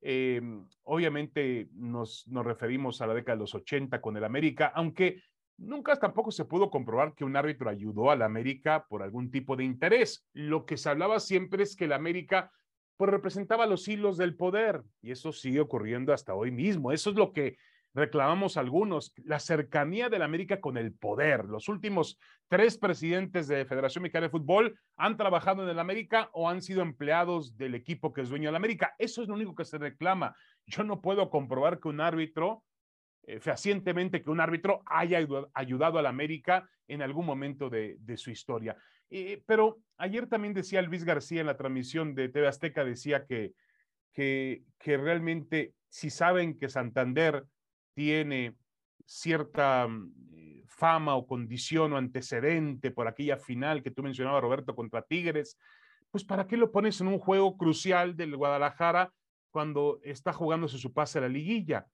eh, 0.00 0.42
obviamente 0.82 1.68
nos, 1.74 2.26
nos 2.26 2.44
referimos 2.44 3.00
a 3.00 3.06
la 3.06 3.14
década 3.14 3.36
de 3.36 3.42
los 3.42 3.54
80 3.54 4.00
con 4.00 4.16
el 4.16 4.24
América, 4.24 4.72
aunque 4.74 5.22
nunca 5.56 5.96
tampoco 5.96 6.32
se 6.32 6.44
pudo 6.44 6.70
comprobar 6.70 7.14
que 7.14 7.24
un 7.24 7.36
árbitro 7.36 7.70
ayudó 7.70 8.10
al 8.10 8.22
América 8.22 8.86
por 8.88 9.02
algún 9.02 9.30
tipo 9.30 9.54
de 9.54 9.64
interés. 9.64 10.26
Lo 10.32 10.66
que 10.66 10.76
se 10.76 10.88
hablaba 10.88 11.20
siempre 11.20 11.62
es 11.62 11.76
que 11.76 11.84
el 11.84 11.92
América 11.92 12.50
pues 12.96 13.10
representaba 13.10 13.66
los 13.66 13.86
hilos 13.88 14.16
del 14.16 14.36
poder 14.36 14.82
y 15.00 15.12
eso 15.12 15.32
sigue 15.32 15.60
ocurriendo 15.60 16.12
hasta 16.12 16.34
hoy 16.34 16.50
mismo. 16.50 16.92
Eso 16.92 17.10
es 17.10 17.16
lo 17.16 17.32
que 17.32 17.56
reclamamos 17.94 18.56
algunos, 18.56 19.12
la 19.24 19.38
cercanía 19.38 20.08
de 20.08 20.18
la 20.18 20.24
América 20.24 20.60
con 20.60 20.76
el 20.76 20.92
poder. 20.92 21.44
Los 21.44 21.68
últimos 21.68 22.18
tres 22.48 22.78
presidentes 22.78 23.48
de 23.48 23.64
Federación 23.64 24.02
Mexicana 24.02 24.26
de 24.26 24.30
Fútbol 24.30 24.78
han 24.96 25.16
trabajado 25.16 25.62
en 25.62 25.68
el 25.68 25.78
América 25.78 26.30
o 26.32 26.48
han 26.48 26.62
sido 26.62 26.82
empleados 26.82 27.56
del 27.56 27.74
equipo 27.74 28.12
que 28.12 28.22
es 28.22 28.30
dueño 28.30 28.48
de 28.48 28.52
la 28.52 28.58
América. 28.58 28.94
Eso 28.98 29.22
es 29.22 29.28
lo 29.28 29.34
único 29.34 29.54
que 29.54 29.64
se 29.64 29.78
reclama. 29.78 30.34
Yo 30.66 30.84
no 30.84 31.00
puedo 31.02 31.28
comprobar 31.28 31.80
que 31.80 31.88
un 31.88 32.00
árbitro, 32.00 32.64
eh, 33.24 33.40
fehacientemente 33.40 34.22
que 34.22 34.30
un 34.30 34.40
árbitro 34.40 34.82
haya 34.86 35.18
ayudado 35.54 35.98
a 35.98 36.02
la 36.02 36.08
América 36.08 36.68
en 36.88 37.02
algún 37.02 37.26
momento 37.26 37.68
de, 37.68 37.98
su 38.16 38.30
historia. 38.30 38.76
Eh, 39.10 39.42
pero 39.46 39.78
ayer 39.98 40.26
también 40.26 40.54
decía 40.54 40.80
Luis 40.80 41.04
García 41.04 41.42
en 41.42 41.46
la 41.46 41.58
transmisión 41.58 42.14
de 42.14 42.30
TV 42.30 42.48
Azteca, 42.48 42.84
decía 42.84 43.26
que, 43.26 43.52
que 44.14 44.96
realmente 44.96 45.74
si 45.88 46.08
saben 46.08 46.58
que 46.58 46.70
Santander 46.70 47.44
tiene 47.94 48.56
cierta 49.06 49.86
mm, 49.88 50.12
eh, 50.34 50.64
fama 50.66 51.16
o 51.16 51.26
condición 51.26 51.92
o 51.92 51.96
antecedente 51.96 52.90
por 52.90 53.08
aquella 53.08 53.36
final 53.36 53.82
que 53.82 53.90
tú 53.90 54.02
mencionabas, 54.02 54.42
Roberto, 54.42 54.74
contra 54.74 55.02
Tigres, 55.02 55.58
pues 56.10 56.24
¿para 56.24 56.46
qué 56.46 56.56
lo 56.56 56.70
pones 56.70 57.00
en 57.00 57.08
un 57.08 57.18
juego 57.18 57.56
crucial 57.56 58.16
del 58.16 58.36
Guadalajara 58.36 59.12
cuando 59.50 60.00
está 60.02 60.32
jugándose 60.32 60.78
su 60.78 60.92
pase 60.92 61.18
a 61.18 61.22
la 61.22 61.28
liguilla? 61.28 61.86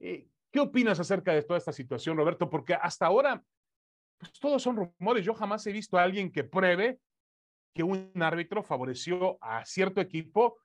Eh, 0.00 0.28
¿Qué 0.50 0.60
opinas 0.60 1.00
acerca 1.00 1.32
de 1.32 1.42
toda 1.42 1.58
esta 1.58 1.72
situación, 1.72 2.16
Roberto? 2.16 2.50
Porque 2.50 2.74
hasta 2.74 3.06
ahora 3.06 3.42
pues 4.22 4.32
todos 4.38 4.62
son 4.62 4.76
rumores. 4.76 5.24
Yo 5.24 5.34
jamás 5.34 5.66
he 5.66 5.72
visto 5.72 5.98
a 5.98 6.04
alguien 6.04 6.30
que 6.30 6.44
pruebe 6.44 7.00
que 7.74 7.82
un 7.82 8.12
árbitro 8.22 8.62
favoreció 8.62 9.36
a 9.40 9.64
cierto 9.64 10.00
equipo 10.00 10.58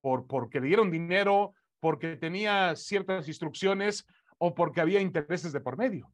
por, 0.00 0.26
porque 0.26 0.60
le 0.60 0.68
dieron 0.68 0.90
dinero, 0.90 1.52
porque 1.86 2.16
tenía 2.16 2.74
ciertas 2.74 3.28
instrucciones 3.28 4.04
o 4.38 4.56
porque 4.56 4.80
había 4.80 5.00
intereses 5.00 5.52
de 5.52 5.60
por 5.60 5.78
medio. 5.78 6.12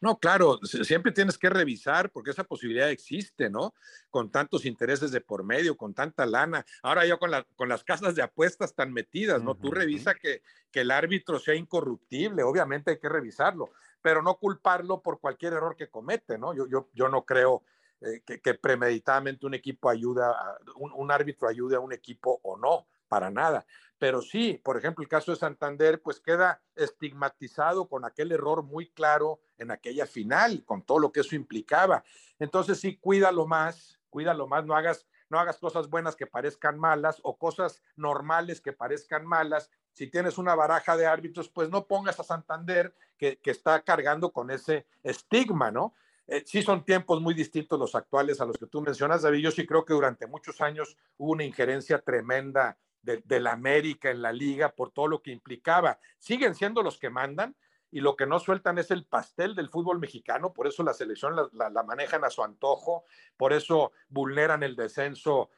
No, 0.00 0.18
claro, 0.18 0.58
siempre 0.64 1.12
tienes 1.12 1.38
que 1.38 1.48
revisar 1.48 2.10
porque 2.10 2.32
esa 2.32 2.42
posibilidad 2.42 2.90
existe, 2.90 3.48
¿no? 3.48 3.74
Con 4.10 4.32
tantos 4.32 4.64
intereses 4.64 5.12
de 5.12 5.20
por 5.20 5.44
medio, 5.44 5.76
con 5.76 5.94
tanta 5.94 6.26
lana. 6.26 6.66
Ahora 6.82 7.06
yo 7.06 7.20
con, 7.20 7.30
la, 7.30 7.44
con 7.54 7.68
las 7.68 7.84
casas 7.84 8.16
de 8.16 8.22
apuestas 8.22 8.74
tan 8.74 8.92
metidas, 8.92 9.40
¿no? 9.40 9.54
Tú 9.54 9.70
revisa 9.70 10.16
que, 10.16 10.42
que 10.72 10.80
el 10.80 10.90
árbitro 10.90 11.38
sea 11.38 11.54
incorruptible, 11.54 12.42
obviamente 12.42 12.90
hay 12.90 12.98
que 12.98 13.08
revisarlo 13.08 13.70
pero 14.00 14.22
no 14.22 14.36
culparlo 14.36 15.02
por 15.02 15.20
cualquier 15.20 15.54
error 15.54 15.74
que 15.76 15.90
comete, 15.90 16.38
¿no? 16.38 16.54
Yo, 16.54 16.68
yo, 16.68 16.88
yo 16.94 17.08
no 17.08 17.24
creo 17.24 17.64
eh, 18.00 18.22
que, 18.24 18.54
premeditadamente 18.54 19.44
un 19.44 19.54
equipo 19.54 19.90
ayuda, 19.90 20.30
a, 20.30 20.58
un, 20.76 21.10
árbitro 21.10 21.48
ayude 21.48 21.74
a 21.74 21.80
un 21.80 21.92
equipo 21.92 22.38
o 22.44 22.56
no, 22.56 22.86
para 23.08 23.30
nada. 23.30 23.66
Pero 23.98 24.22
sí, 24.22 24.60
por 24.62 24.76
ejemplo, 24.76 25.02
el 25.02 25.08
caso 25.08 25.32
de 25.32 25.38
Santander, 25.38 26.00
pues 26.00 26.20
queda 26.20 26.62
estigmatizado 26.76 27.88
con 27.88 28.04
aquel 28.04 28.32
error 28.32 28.62
muy 28.62 28.90
claro 28.90 29.40
en 29.56 29.70
aquella 29.70 30.06
final, 30.06 30.64
con 30.64 30.82
todo 30.82 31.00
lo 31.00 31.10
que 31.10 31.20
eso 31.20 31.34
implicaba. 31.34 32.04
Entonces 32.38 32.78
sí, 32.78 32.96
cuídalo 32.96 33.46
más, 33.46 33.98
cuídalo 34.10 34.46
más, 34.46 34.64
no 34.64 34.74
hagas 34.74 35.06
no 35.30 35.38
hagas 35.38 35.58
cosas 35.58 35.90
buenas 35.90 36.16
que 36.16 36.26
parezcan 36.26 36.78
malas 36.78 37.20
o 37.22 37.36
cosas 37.36 37.82
normales 37.96 38.62
que 38.62 38.72
parezcan 38.72 39.26
malas 39.26 39.70
si 39.98 40.06
tienes 40.06 40.38
una 40.38 40.54
baraja 40.54 40.96
de 40.96 41.06
árbitros, 41.06 41.48
pues 41.48 41.70
no 41.70 41.88
pongas 41.88 42.20
a 42.20 42.22
Santander, 42.22 42.94
que, 43.18 43.40
está 43.42 43.82
cargando 43.82 44.30
con 44.30 44.48
ese 44.52 44.86
estigma, 45.02 45.72
¿no? 45.72 45.92
Eh, 46.28 46.44
sí 46.46 46.62
son 46.62 46.84
tiempos 46.84 47.20
muy 47.20 47.34
distintos 47.34 47.80
los 47.80 47.96
actuales 47.96 48.40
a 48.40 48.44
los 48.44 48.56
que 48.58 48.68
tú 48.68 48.80
mencionas, 48.80 49.22
David. 49.22 49.40
Yo 49.40 49.50
sí 49.50 49.66
creo 49.66 49.84
que 49.84 49.94
durante 49.94 50.28
muchos 50.28 50.60
años 50.60 50.96
hubo 51.16 51.32
una 51.32 51.42
injerencia 51.42 51.98
tremenda 51.98 52.78
de, 53.02 53.40
la 53.40 53.52
América 53.52 54.10
en 54.10 54.22
la 54.22 54.32
liga 54.32 54.74
por 54.74 54.90
todo 54.90 55.08
lo 55.08 55.22
que 55.22 55.30
implicaba. 55.30 55.98
Siguen 56.18 56.54
siendo 56.54 56.82
los 56.82 56.98
que 56.98 57.10
mandan 57.10 57.56
y 57.90 58.00
lo 58.00 58.16
que 58.16 58.26
no 58.26 58.38
sueltan 58.38 58.78
es 58.78 58.90
el 58.90 59.04
pastel 59.04 59.54
del 59.54 59.70
fútbol 59.70 59.98
mexicano, 59.98 60.52
por 60.52 60.66
eso 60.66 60.82
la 60.82 60.92
selección 60.92 61.34
la 61.52 61.82
manejan 61.84 62.22
a 62.22 62.30
su 62.30 62.42
antojo, 62.42 63.04
por 63.38 63.54
eso 63.54 63.92
vulneran 64.10 64.62
el 64.62 64.76
descenso 64.76 65.48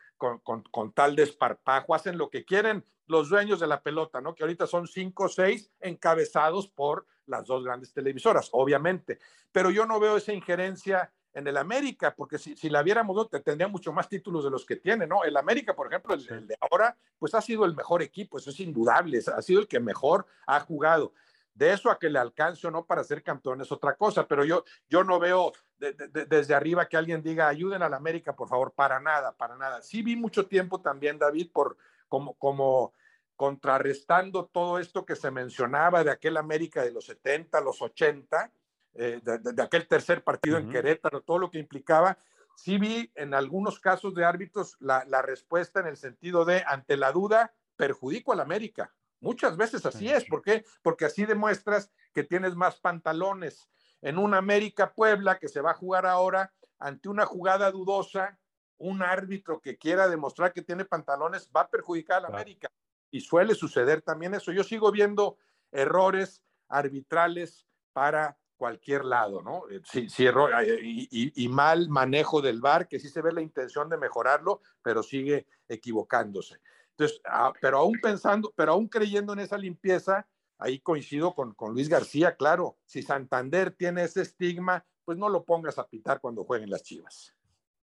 con, 0.71 0.93
tal 0.93 1.17
desparpajo, 1.17 1.95
hacen 1.95 2.19
lo 2.19 2.31
que 2.31 2.45
quieren 2.45 2.85
los 3.07 3.29
dueños 3.29 3.59
de 3.59 3.67
la 3.67 3.83
pelota, 3.83 4.21
¿no? 4.21 4.35
Que 4.35 4.45
ahorita 4.45 4.67
son 4.67 4.87
cinco 4.87 5.25
o 5.25 5.29
seis 5.29 5.73
encabezados 5.81 6.69
por 6.69 7.07
las 7.27 7.47
dos 7.47 7.65
grandes 7.65 7.93
televisoras, 7.93 8.49
obviamente. 8.53 9.19
Pero 9.51 9.71
yo 9.71 9.87
no 9.87 9.99
veo 9.99 10.17
esa 10.17 10.33
injerencia 10.33 11.11
en 11.33 11.47
el 11.47 11.57
América, 11.57 12.15
porque 12.15 12.39
si, 12.39 12.57
si 12.57 12.69
la 12.69 12.83
viéramos, 12.83 13.15
¿no? 13.15 13.27
tendría 13.27 13.69
mucho 13.69 13.93
más 13.93 14.09
títulos 14.09 14.45
de 14.45 14.51
los 14.51 14.67
que 14.67 14.77
tiene, 14.77 15.07
¿no? 15.07 15.23
El 15.25 15.37
América, 15.37 15.75
por 15.75 15.87
ejemplo, 15.87 16.15
el, 16.15 16.47
de 16.47 16.57
ahora, 16.61 16.97
pues 17.19 17.35
ha 17.35 17.41
sido 17.41 17.65
el 17.65 17.75
mejor 17.75 18.03
equipo, 18.03 18.39
eso 18.39 18.51
es 18.51 18.61
indudable, 18.61 19.21
ha 19.35 19.43
sido 19.43 19.61
el 19.61 19.69
que 19.69 19.81
mejor 19.81 20.27
ha 20.47 20.61
jugado. 20.61 21.13
De 21.55 21.73
eso 21.73 21.91
a 21.91 21.99
que 21.99 22.09
le 22.09 22.19
alcance 22.19 22.67
o 22.67 22.71
no 22.71 22.87
para 22.87 23.05
ser 23.05 23.23
campeón 23.23 23.61
es 23.61 23.71
otra 23.71 23.95
cosa, 23.95 24.27
pero 24.27 24.45
yo, 24.45 24.65
yo 24.89 25.05
no 25.05 25.19
veo 25.19 25.53
desde 25.79 26.55
arriba 26.55 26.89
que 26.89 26.97
alguien 26.97 27.23
diga 27.23 27.49
ayuden 27.49 27.83
a 27.83 27.89
la 27.89 27.97
América, 27.97 28.35
por 28.35 28.49
favor, 28.49 28.73
para 28.73 28.99
nada, 29.01 29.33
para 29.33 29.57
nada. 29.57 29.83
Sí 29.83 30.03
vi 30.03 30.17
mucho 30.17 30.47
tiempo 30.47 30.81
también, 30.81 31.19
David, 31.19 31.51
por 31.53 31.77
como, 32.09 32.35
como 32.35 32.95
contrarrestando 33.37 34.47
todo 34.47 34.79
esto 34.79 35.05
que 35.05 35.17
se 35.17 35.31
mencionaba 35.31 36.05
de 36.05 36.11
aquel 36.11 36.37
América 36.37 36.83
de 36.83 36.93
los 36.93 37.07
70, 37.07 37.61
los 37.61 37.81
80, 37.83 38.53
eh, 38.95 39.21
de, 39.23 39.63
aquel 39.63 39.87
tercer 39.87 40.25
partido 40.25 40.59
en 40.59 40.71
Querétaro, 40.71 41.23
todo 41.23 41.39
lo 41.39 41.51
que 41.51 41.59
implicaba. 41.59 42.19
Sí 42.57 42.79
vi 42.79 43.11
en 43.15 43.35
algunos 43.35 43.81
casos 43.81 44.15
de 44.15 44.25
árbitros 44.25 44.77
la, 44.81 45.05
la 45.07 45.23
respuesta 45.23 45.81
en 45.81 45.87
el 45.87 45.97
sentido 45.97 46.45
de, 46.45 46.63
ante 46.67 46.97
la 46.97 47.13
duda, 47.13 47.55
perjudico 47.77 48.33
al 48.33 48.41
América 48.41 48.93
Muchas 49.21 49.57
veces 49.57 49.85
así 49.85 50.09
es. 50.09 50.25
¿Por 50.25 50.43
qué? 50.43 50.65
Porque 50.83 51.05
así 51.05 51.27
demuestras 51.27 51.93
que 52.15 52.25
tienes 52.25 52.57
más 52.57 52.77
pantalones. 52.77 53.69
En 54.01 54.19
un 54.19 54.35
América 54.35 54.95
Puebla 54.95 55.39
que 55.39 55.49
se 55.49 55.61
va 55.61 55.73
a 55.73 55.75
jugar 55.75 56.07
ahora 56.07 56.53
ante 56.79 57.11
una 57.11 57.27
jugada 57.27 57.71
dudosa, 57.71 58.39
un 58.79 59.03
árbitro 59.03 59.61
que 59.61 59.77
quiera 59.77 60.09
demostrar 60.09 60.55
que 60.55 60.63
tiene 60.63 60.87
pantalones 60.87 61.51
va 61.55 61.63
a 61.63 61.69
perjudicar 61.69 62.19
a 62.19 62.21
la 62.23 62.29
América. 62.29 62.71
Y 63.11 63.21
suele 63.21 63.55
suceder 63.55 64.01
también 64.01 64.35
eso. 64.35 64.53
Yo 64.53 64.65
sigo 64.65 64.91
viendo 64.91 65.37
errores 65.71 66.43
arbitrales 66.69 67.67
para 67.93 68.39
cualquier 68.61 69.07
lado, 69.07 69.41
¿no? 69.41 69.63
Eh, 69.71 69.81
sí, 69.85 70.11
sí 70.11 70.27
error, 70.27 70.53
y, 70.83 71.33
y, 71.35 71.49
mal 71.49 71.89
manejo 71.89 72.43
del 72.43 72.61
VAR, 72.61 72.87
que 72.89 73.01
sí 73.01 73.09
se 73.09 73.23
ve 73.23 73.33
la 73.33 73.41
intención 73.41 73.89
de 73.89 73.97
mejorarlo, 73.97 74.61
pero 74.83 75.03
sigue 75.03 75.47
equivocándose. 75.67 76.61
Entonces, 76.91 77.23
ah, 77.25 77.55
pero 77.59 77.79
aún 77.79 77.99
pensando, 78.03 78.53
pero 78.55 78.73
aún 78.73 78.87
creyendo 78.87 79.33
en 79.33 79.39
esa 79.39 79.57
limpieza, 79.57 80.27
ahí 80.59 80.79
coincido 80.81 81.35
con, 81.35 81.55
con 81.55 81.73
Luis 81.73 81.89
García, 81.89 82.37
claro, 82.37 82.77
si 82.85 83.03
Santander 83.03 83.71
tiene 83.71 84.05
ese 84.05 84.21
estigma, 84.21 84.85
pues 85.07 85.17
no 85.17 85.31
lo 85.31 85.47
pongas 85.47 85.79
a 85.79 85.89
pitar 85.89 86.21
cuando 86.21 86.45
jueguen 86.45 86.69
las 86.69 86.83
Chivas. 86.83 87.35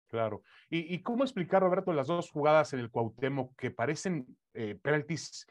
Claro. 0.09 0.43
¿Y, 0.69 0.99
cómo 1.01 1.25
explicar, 1.25 1.63
Roberto, 1.63 1.95
las 1.95 2.09
dos 2.09 2.31
jugadas 2.31 2.75
en 2.75 2.81
el 2.81 2.91
Cuauhtémoc 2.91 3.57
que 3.57 3.71
parecen 3.71 4.37
eh, 4.53 4.79
penaltis 4.81 5.47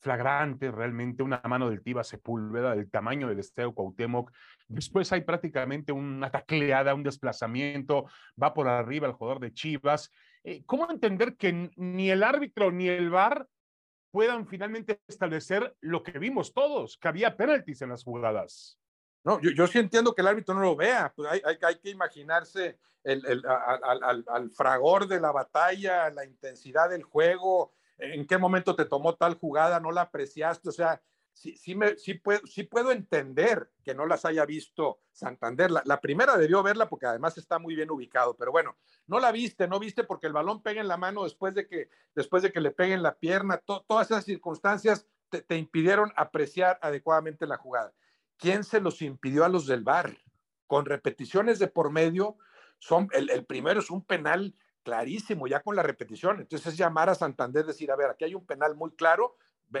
flagrantes, 0.00 0.72
realmente 0.72 1.22
una 1.22 1.40
mano 1.44 1.70
del 1.70 1.82
Tiva 1.82 2.02
Sepúlveda, 2.02 2.74
del 2.74 2.90
tamaño 2.90 3.28
del 3.28 3.38
Estadio 3.38 3.74
Cuauhtémoc. 3.74 4.32
Después 4.68 5.12
hay 5.12 5.20
prácticamente 5.22 5.92
una 5.92 6.30
tacleada, 6.30 6.94
un 6.94 7.02
desplazamiento, 7.02 8.06
va 8.40 8.54
por 8.54 8.68
arriba 8.68 9.06
el 9.06 9.12
jugador 9.12 9.40
de 9.40 9.52
Chivas 9.52 10.10
eh, 10.42 10.62
¿Cómo 10.64 10.90
entender 10.90 11.36
que 11.36 11.70
ni 11.76 12.10
el 12.10 12.22
árbitro 12.22 12.70
ni 12.70 12.88
el 12.88 13.10
VAR 13.10 13.46
puedan 14.10 14.46
finalmente 14.46 15.00
establecer 15.06 15.76
lo 15.80 16.02
que 16.02 16.18
vimos 16.18 16.52
todos, 16.52 16.96
que 16.96 17.08
había 17.08 17.36
penaltis 17.36 17.82
en 17.82 17.90
las 17.90 18.04
jugadas? 18.04 18.78
No, 19.22 19.38
yo, 19.40 19.50
yo 19.50 19.66
sí 19.66 19.78
entiendo 19.78 20.14
que 20.14 20.22
el 20.22 20.28
árbitro 20.28 20.54
no 20.54 20.62
lo 20.62 20.76
vea, 20.76 21.12
pues 21.14 21.30
hay, 21.30 21.42
hay, 21.62 21.78
que 21.78 21.90
imaginarse 21.90 22.78
el, 23.04 23.24
el, 23.26 23.44
al, 23.46 24.02
al, 24.02 24.24
al, 24.26 24.50
fragor 24.50 25.06
de 25.06 25.20
la 25.20 25.30
batalla, 25.30 26.08
la 26.10 26.24
intensidad 26.24 26.88
del 26.88 27.02
juego, 27.02 27.74
en 28.00 28.26
qué 28.26 28.38
momento 28.38 28.74
te 28.74 28.84
tomó 28.84 29.14
tal 29.14 29.34
jugada, 29.34 29.80
no 29.80 29.92
la 29.92 30.02
apreciaste, 30.02 30.68
o 30.68 30.72
sea, 30.72 31.00
sí, 31.32 31.56
sí, 31.56 31.74
me, 31.74 31.96
sí, 31.96 32.14
puedo, 32.14 32.92
entender 32.92 33.70
que 33.84 33.94
no 33.94 34.06
las 34.06 34.24
haya 34.24 34.44
visto 34.44 35.00
Santander. 35.12 35.70
La, 35.70 36.00
primera 36.00 36.36
debió 36.36 36.62
verla 36.62 36.88
porque 36.88 37.06
además 37.06 37.36
está 37.38 37.58
muy 37.58 37.74
bien 37.74 37.90
ubicado, 37.90 38.36
pero 38.36 38.52
bueno, 38.52 38.76
no 39.06 39.20
la 39.20 39.32
viste, 39.32 39.68
no 39.68 39.78
viste 39.78 40.04
porque 40.04 40.26
el 40.26 40.32
balón 40.32 40.62
pega 40.62 40.80
en 40.80 40.88
la 40.88 40.96
mano 40.96 41.24
después 41.24 41.54
de 41.54 41.66
que, 41.66 41.88
después 42.14 42.42
de 42.42 42.52
que 42.52 42.60
le 42.60 42.70
peguen 42.70 43.02
la 43.02 43.18
pierna, 43.18 43.58
todas 43.58 44.10
esas 44.10 44.24
circunstancias 44.24 45.06
te, 45.28 45.56
impidieron 45.56 46.12
apreciar 46.16 46.78
adecuadamente 46.82 47.46
la 47.46 47.56
jugada. 47.56 47.92
¿Quién 48.36 48.64
se 48.64 48.80
los 48.80 49.02
impidió 49.02 49.44
a 49.44 49.48
los 49.48 49.66
del 49.66 49.84
bar? 49.84 50.16
Con 50.66 50.86
repeticiones 50.86 51.58
de 51.58 51.68
por 51.68 51.90
medio, 51.90 52.36
son, 52.78 53.08
el 53.12 53.44
primero 53.44 53.80
es 53.80 53.90
un 53.90 54.04
penal 54.04 54.54
clarísimo, 54.82 55.46
ya 55.46 55.60
con 55.60 55.76
la 55.76 55.82
repetición. 55.82 56.40
Entonces 56.40 56.68
es 56.68 56.76
llamar 56.76 57.08
a 57.08 57.14
Santander, 57.14 57.64
decir, 57.64 57.90
a 57.90 57.96
ver, 57.96 58.10
aquí 58.10 58.24
hay 58.24 58.34
un 58.34 58.46
penal 58.46 58.74
muy 58.74 58.90
claro, 58.92 59.36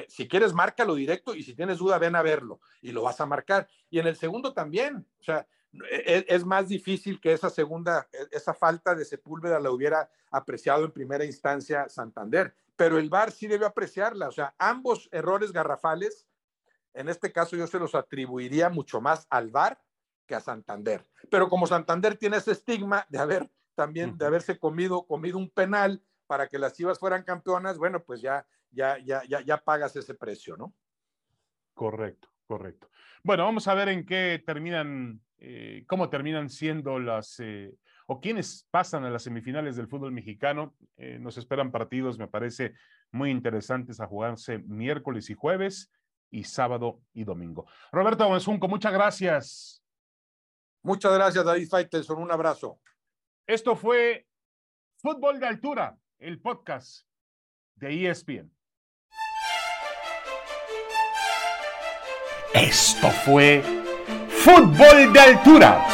si 0.08 0.28
quieres, 0.28 0.52
márcalo 0.52 0.94
directo 0.94 1.34
y 1.34 1.42
si 1.42 1.54
tienes 1.54 1.78
duda, 1.78 1.98
ven 1.98 2.14
a 2.14 2.22
verlo 2.22 2.60
y 2.80 2.92
lo 2.92 3.02
vas 3.02 3.20
a 3.20 3.26
marcar. 3.26 3.68
Y 3.88 3.98
en 3.98 4.06
el 4.06 4.16
segundo 4.16 4.52
también, 4.52 5.06
o 5.18 5.22
sea, 5.22 5.46
es, 5.90 6.24
es, 6.28 6.44
más 6.44 6.68
difícil 6.68 7.20
que 7.20 7.32
esa 7.32 7.50
segunda, 7.50 8.08
e, 8.12 8.28
esa 8.32 8.54
falta 8.54 8.94
de 8.94 9.04
Sepúlveda 9.04 9.60
la 9.60 9.70
hubiera 9.70 10.10
apreciado 10.30 10.84
en 10.84 10.92
primera 10.92 11.24
instancia 11.24 11.88
Santander, 11.88 12.54
pero 12.76 12.98
el 12.98 13.10
VAR 13.10 13.30
sí 13.30 13.46
debe 13.46 13.66
apreciarla, 13.66 14.28
o 14.28 14.32
sea, 14.32 14.54
ambos 14.58 15.08
errores 15.12 15.52
garrafales, 15.52 16.26
en 16.94 17.08
este 17.08 17.32
caso 17.32 17.56
yo 17.56 17.66
se 17.66 17.78
los 17.78 17.94
atribuiría 17.94 18.68
mucho 18.68 19.00
más 19.00 19.26
al 19.30 19.50
VAR 19.50 19.80
que 20.26 20.34
a 20.34 20.40
Santander. 20.40 21.06
Pero 21.30 21.48
como 21.48 21.66
Santander 21.66 22.16
tiene 22.16 22.36
ese 22.36 22.52
estigma 22.52 23.06
de 23.08 23.18
haber 23.18 23.50
también, 23.74 24.16
de 24.18 24.26
haberse 24.26 24.58
comido, 24.58 25.06
comido 25.06 25.38
un 25.38 25.50
penal 25.50 26.02
para 26.26 26.48
que 26.48 26.58
las 26.58 26.74
Chivas 26.74 26.98
fueran 26.98 27.22
campeonas, 27.22 27.78
bueno, 27.78 28.02
pues 28.02 28.20
ya 28.20 28.46
ya, 28.70 28.98
ya, 28.98 29.22
ya, 29.24 29.40
ya 29.40 29.58
pagas 29.58 29.94
ese 29.96 30.14
precio, 30.14 30.56
¿no? 30.56 30.74
Correcto, 31.74 32.28
correcto. 32.46 32.90
Bueno, 33.22 33.44
vamos 33.44 33.66
a 33.68 33.74
ver 33.74 33.88
en 33.88 34.06
qué 34.06 34.42
terminan, 34.44 35.20
eh, 35.38 35.84
cómo 35.86 36.08
terminan 36.08 36.48
siendo 36.48 36.98
las, 36.98 37.40
eh, 37.40 37.74
o 38.06 38.20
quiénes 38.20 38.66
pasan 38.70 39.04
a 39.04 39.10
las 39.10 39.22
semifinales 39.22 39.76
del 39.76 39.88
fútbol 39.88 40.12
mexicano. 40.12 40.74
Eh, 40.96 41.18
nos 41.20 41.38
esperan 41.38 41.70
partidos, 41.70 42.18
me 42.18 42.28
parece, 42.28 42.74
muy 43.12 43.30
interesantes 43.30 44.00
a 44.00 44.06
jugarse 44.06 44.58
miércoles 44.58 45.30
y 45.30 45.34
jueves 45.34 45.90
y 46.30 46.44
sábado 46.44 47.00
y 47.12 47.24
domingo. 47.24 47.66
Roberto 47.92 48.26
Gonzunco, 48.26 48.68
muchas 48.68 48.92
gracias. 48.92 49.82
Muchas 50.82 51.12
gracias, 51.12 51.44
David 51.44 51.68
Faitelson. 51.68 52.22
Un 52.22 52.30
abrazo. 52.30 52.80
Esto 53.46 53.74
fue 53.76 54.26
Fútbol 54.98 55.40
de 55.40 55.46
Altura, 55.46 55.98
el 56.18 56.40
podcast 56.40 57.06
de 57.74 58.08
ESPN. 58.08 58.52
Esto 62.54 63.08
fue 63.24 63.62
Fútbol 64.28 65.12
de 65.12 65.20
Altura. 65.20 65.84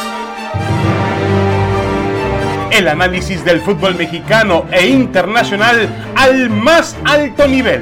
El 2.71 2.87
análisis 2.87 3.43
del 3.43 3.61
fútbol 3.61 3.95
mexicano 3.95 4.67
e 4.71 4.87
internacional 4.87 6.13
al 6.15 6.49
más 6.49 6.95
alto 7.05 7.47
nivel 7.47 7.81